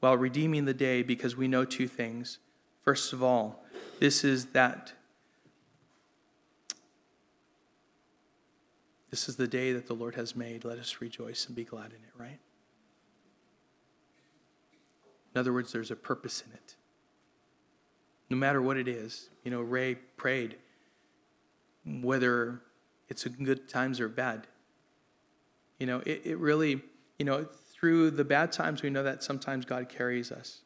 while 0.00 0.16
redeeming 0.16 0.64
the 0.64 0.74
day 0.74 1.02
because 1.02 1.36
we 1.36 1.46
know 1.46 1.66
two 1.66 1.86
things. 1.86 2.38
First 2.82 3.12
of 3.12 3.22
all, 3.22 3.62
this 3.98 4.24
is 4.24 4.46
that 4.46 4.94
this 9.10 9.28
is 9.28 9.36
the 9.36 9.48
day 9.48 9.72
that 9.72 9.88
the 9.88 9.94
Lord 9.94 10.14
has 10.14 10.34
made. 10.34 10.64
Let 10.64 10.78
us 10.78 11.00
rejoice 11.00 11.46
and 11.46 11.54
be 11.54 11.64
glad 11.64 11.86
in 11.86 11.96
it, 11.96 12.12
right? 12.16 12.38
In 15.34 15.38
other 15.38 15.52
words, 15.52 15.72
there's 15.72 15.90
a 15.90 15.96
purpose 15.96 16.42
in 16.46 16.52
it. 16.52 16.76
No 18.28 18.36
matter 18.36 18.60
what 18.62 18.76
it 18.76 18.88
is. 18.88 19.30
You 19.44 19.50
know, 19.50 19.60
Ray 19.60 19.94
prayed 19.94 20.56
whether 21.84 22.60
it's 23.08 23.24
good 23.24 23.68
times 23.68 24.00
or 24.00 24.08
bad. 24.08 24.46
You 25.78 25.86
know, 25.86 26.02
it, 26.06 26.22
it 26.24 26.38
really, 26.38 26.82
you 27.18 27.24
know, 27.24 27.44
through 27.44 28.10
the 28.12 28.24
bad 28.24 28.52
times, 28.52 28.82
we 28.82 28.90
know 28.90 29.02
that 29.02 29.22
sometimes 29.22 29.64
God 29.64 29.88
carries 29.88 30.30
us. 30.30 30.60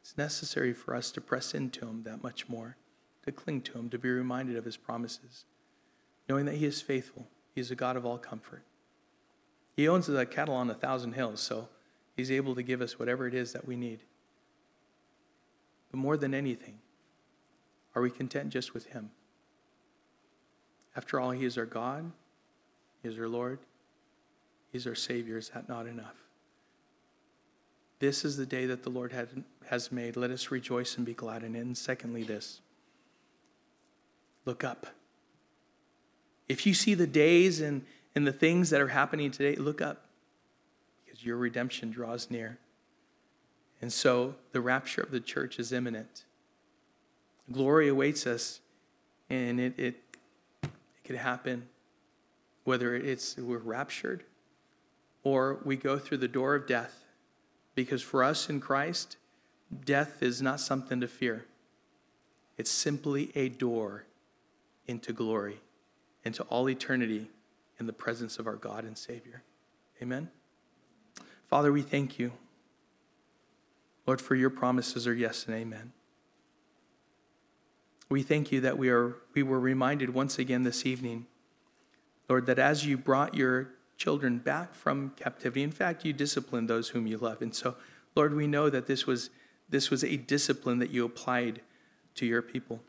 It's 0.00 0.16
necessary 0.16 0.72
for 0.72 0.94
us 0.94 1.10
to 1.12 1.20
press 1.20 1.54
into 1.54 1.86
Him 1.86 2.02
that 2.04 2.22
much 2.22 2.48
more, 2.48 2.76
to 3.24 3.32
cling 3.32 3.62
to 3.62 3.78
Him, 3.78 3.88
to 3.88 3.98
be 3.98 4.10
reminded 4.10 4.56
of 4.56 4.64
His 4.64 4.76
promises, 4.76 5.44
knowing 6.28 6.44
that 6.44 6.56
He 6.56 6.66
is 6.66 6.82
faithful. 6.82 7.26
He 7.54 7.60
is 7.60 7.70
a 7.70 7.74
God 7.74 7.96
of 7.96 8.04
all 8.04 8.18
comfort. 8.18 8.62
He 9.76 9.88
owns 9.88 10.06
the 10.06 10.26
cattle 10.26 10.54
on 10.54 10.70
a 10.70 10.74
thousand 10.74 11.14
hills, 11.14 11.40
so 11.40 11.68
He's 12.16 12.30
able 12.30 12.54
to 12.54 12.62
give 12.62 12.80
us 12.80 12.98
whatever 12.98 13.26
it 13.26 13.34
is 13.34 13.52
that 13.52 13.66
we 13.66 13.76
need. 13.76 14.00
But 15.90 15.98
more 15.98 16.16
than 16.16 16.32
anything, 16.34 16.78
are 17.94 18.02
we 18.02 18.10
content 18.10 18.50
just 18.50 18.72
with 18.72 18.86
Him? 18.86 19.10
After 20.96 21.20
all, 21.20 21.30
He 21.32 21.44
is 21.44 21.58
our 21.58 21.66
God, 21.66 22.10
He 23.02 23.08
is 23.08 23.18
our 23.18 23.28
Lord, 23.28 23.58
He 24.72 24.78
is 24.78 24.86
our 24.86 24.94
Savior. 24.94 25.36
Is 25.36 25.50
that 25.50 25.68
not 25.68 25.86
enough? 25.86 26.16
This 27.98 28.24
is 28.24 28.36
the 28.36 28.46
day 28.46 28.66
that 28.66 28.82
the 28.82 28.90
Lord 28.90 29.12
had, 29.12 29.44
has 29.68 29.92
made. 29.92 30.16
Let 30.16 30.30
us 30.30 30.50
rejoice 30.50 30.96
and 30.96 31.06
be 31.06 31.14
glad 31.14 31.42
in 31.42 31.54
it. 31.54 31.60
And 31.60 31.76
secondly, 31.76 32.22
this 32.22 32.60
look 34.44 34.64
up. 34.64 34.86
If 36.48 36.66
you 36.66 36.74
see 36.74 36.94
the 36.94 37.06
days 37.06 37.60
and, 37.60 37.84
and 38.14 38.26
the 38.26 38.32
things 38.32 38.70
that 38.70 38.80
are 38.80 38.88
happening 38.88 39.30
today, 39.30 39.56
look 39.56 39.80
up 39.80 40.05
your 41.26 41.36
redemption 41.36 41.90
draws 41.90 42.30
near. 42.30 42.58
And 43.82 43.92
so 43.92 44.36
the 44.52 44.60
rapture 44.60 45.02
of 45.02 45.10
the 45.10 45.20
church 45.20 45.58
is 45.58 45.72
imminent. 45.72 46.24
Glory 47.52 47.88
awaits 47.88 48.26
us, 48.26 48.60
and 49.28 49.60
it, 49.60 49.78
it, 49.78 49.96
it 50.62 50.70
could 51.04 51.16
happen 51.16 51.68
whether 52.64 52.96
it's 52.96 53.36
we're 53.36 53.58
raptured 53.58 54.24
or 55.22 55.60
we 55.64 55.76
go 55.76 55.98
through 55.98 56.18
the 56.18 56.28
door 56.28 56.54
of 56.54 56.66
death. 56.66 57.04
Because 57.74 58.02
for 58.02 58.24
us 58.24 58.48
in 58.48 58.60
Christ, 58.60 59.16
death 59.84 60.22
is 60.22 60.42
not 60.42 60.60
something 60.60 61.00
to 61.00 61.08
fear, 61.08 61.46
it's 62.56 62.70
simply 62.70 63.30
a 63.34 63.48
door 63.48 64.04
into 64.86 65.12
glory, 65.12 65.60
into 66.24 66.42
all 66.44 66.68
eternity 66.68 67.28
in 67.78 67.86
the 67.86 67.92
presence 67.92 68.38
of 68.38 68.46
our 68.46 68.56
God 68.56 68.84
and 68.84 68.96
Savior. 68.96 69.42
Amen. 70.02 70.30
Father, 71.48 71.72
we 71.72 71.82
thank 71.82 72.18
you. 72.18 72.32
Lord, 74.06 74.20
for 74.20 74.34
your 74.34 74.50
promises 74.50 75.06
are 75.06 75.14
yes 75.14 75.46
and 75.46 75.54
amen. 75.56 75.92
We 78.08 78.22
thank 78.22 78.52
you 78.52 78.60
that 78.60 78.78
we, 78.78 78.88
are, 78.88 79.16
we 79.34 79.42
were 79.42 79.58
reminded 79.58 80.14
once 80.14 80.38
again 80.38 80.62
this 80.62 80.86
evening, 80.86 81.26
Lord, 82.28 82.46
that 82.46 82.58
as 82.58 82.86
you 82.86 82.96
brought 82.96 83.34
your 83.34 83.70
children 83.96 84.38
back 84.38 84.74
from 84.74 85.12
captivity, 85.16 85.62
in 85.62 85.72
fact, 85.72 86.04
you 86.04 86.12
disciplined 86.12 86.68
those 86.68 86.90
whom 86.90 87.06
you 87.06 87.18
love. 87.18 87.42
And 87.42 87.54
so, 87.54 87.74
Lord, 88.14 88.34
we 88.34 88.46
know 88.46 88.70
that 88.70 88.86
this 88.86 89.06
was, 89.06 89.30
this 89.68 89.90
was 89.90 90.04
a 90.04 90.16
discipline 90.16 90.78
that 90.78 90.90
you 90.90 91.04
applied 91.04 91.60
to 92.14 92.26
your 92.26 92.42
people 92.42 92.80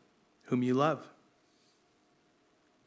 whom 0.43 0.61
you 0.61 0.75
love. 0.75 1.07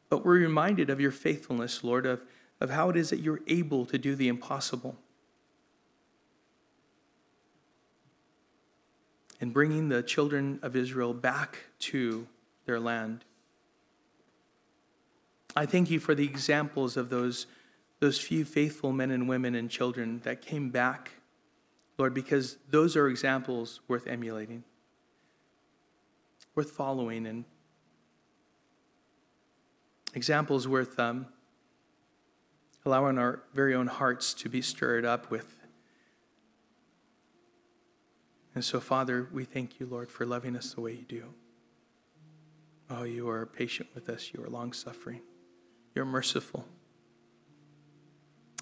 But 0.09 0.25
we're 0.25 0.39
reminded 0.39 0.89
of 0.89 0.99
your 0.99 1.11
faithfulness, 1.11 1.83
Lord, 1.83 2.05
of, 2.05 2.21
of 2.59 2.69
how 2.69 2.89
it 2.89 2.95
is 2.95 3.09
that 3.09 3.19
you're 3.19 3.41
able 3.47 3.85
to 3.85 3.97
do 3.97 4.15
the 4.15 4.27
impossible. 4.27 4.97
And 9.41 9.51
bringing 9.51 9.89
the 9.89 10.03
children 10.03 10.59
of 10.61 10.75
Israel 10.75 11.15
back 11.15 11.57
to 11.79 12.27
their 12.65 12.79
land. 12.79 13.25
I 15.55 15.65
thank 15.65 15.89
you 15.89 15.99
for 15.99 16.13
the 16.13 16.23
examples 16.23 16.95
of 16.95 17.09
those, 17.09 17.47
those 17.99 18.19
few 18.19 18.45
faithful 18.45 18.93
men 18.93 19.09
and 19.09 19.27
women 19.27 19.55
and 19.55 19.69
children 19.69 20.21
that 20.23 20.41
came 20.41 20.69
back, 20.69 21.11
Lord, 21.97 22.13
because 22.13 22.57
those 22.69 22.95
are 22.95 23.07
examples 23.07 23.81
worth 23.87 24.07
emulating, 24.07 24.63
worth 26.53 26.71
following, 26.71 27.25
and 27.25 27.43
examples 30.13 30.67
worth 30.67 30.99
um, 30.99 31.25
allowing 32.85 33.17
our 33.17 33.41
very 33.53 33.73
own 33.73 33.87
hearts 33.87 34.33
to 34.35 34.49
be 34.49 34.61
stirred 34.61 35.03
up 35.03 35.31
with 35.31 35.55
and 38.53 38.63
so, 38.63 38.79
Father, 38.79 39.27
we 39.31 39.45
thank 39.45 39.79
you, 39.79 39.85
Lord, 39.85 40.09
for 40.09 40.25
loving 40.25 40.55
us 40.55 40.73
the 40.73 40.81
way 40.81 40.93
you 40.93 41.05
do. 41.07 41.33
Oh, 42.89 43.03
you 43.03 43.29
are 43.29 43.45
patient 43.45 43.89
with 43.95 44.09
us. 44.09 44.31
You 44.33 44.43
are 44.43 44.49
long 44.49 44.73
suffering. 44.73 45.21
You're 45.95 46.05
merciful. 46.05 46.65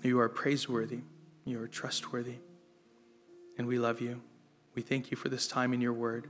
You 0.03 0.19
are 0.19 0.29
praiseworthy. 0.29 0.99
You 1.45 1.61
are 1.61 1.67
trustworthy. 1.67 2.37
And 3.57 3.67
we 3.67 3.79
love 3.79 3.99
you. 3.99 4.21
We 4.75 4.83
thank 4.83 5.09
you 5.09 5.17
for 5.17 5.29
this 5.29 5.47
time 5.47 5.73
in 5.73 5.81
your 5.81 5.93
word. 5.93 6.27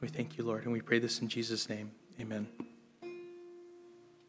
We 0.00 0.08
thank 0.08 0.38
you, 0.38 0.44
Lord, 0.44 0.64
and 0.64 0.72
we 0.72 0.80
pray 0.80 0.98
this 0.98 1.20
in 1.20 1.28
Jesus' 1.28 1.68
name. 1.68 1.92
Amen. 2.20 2.48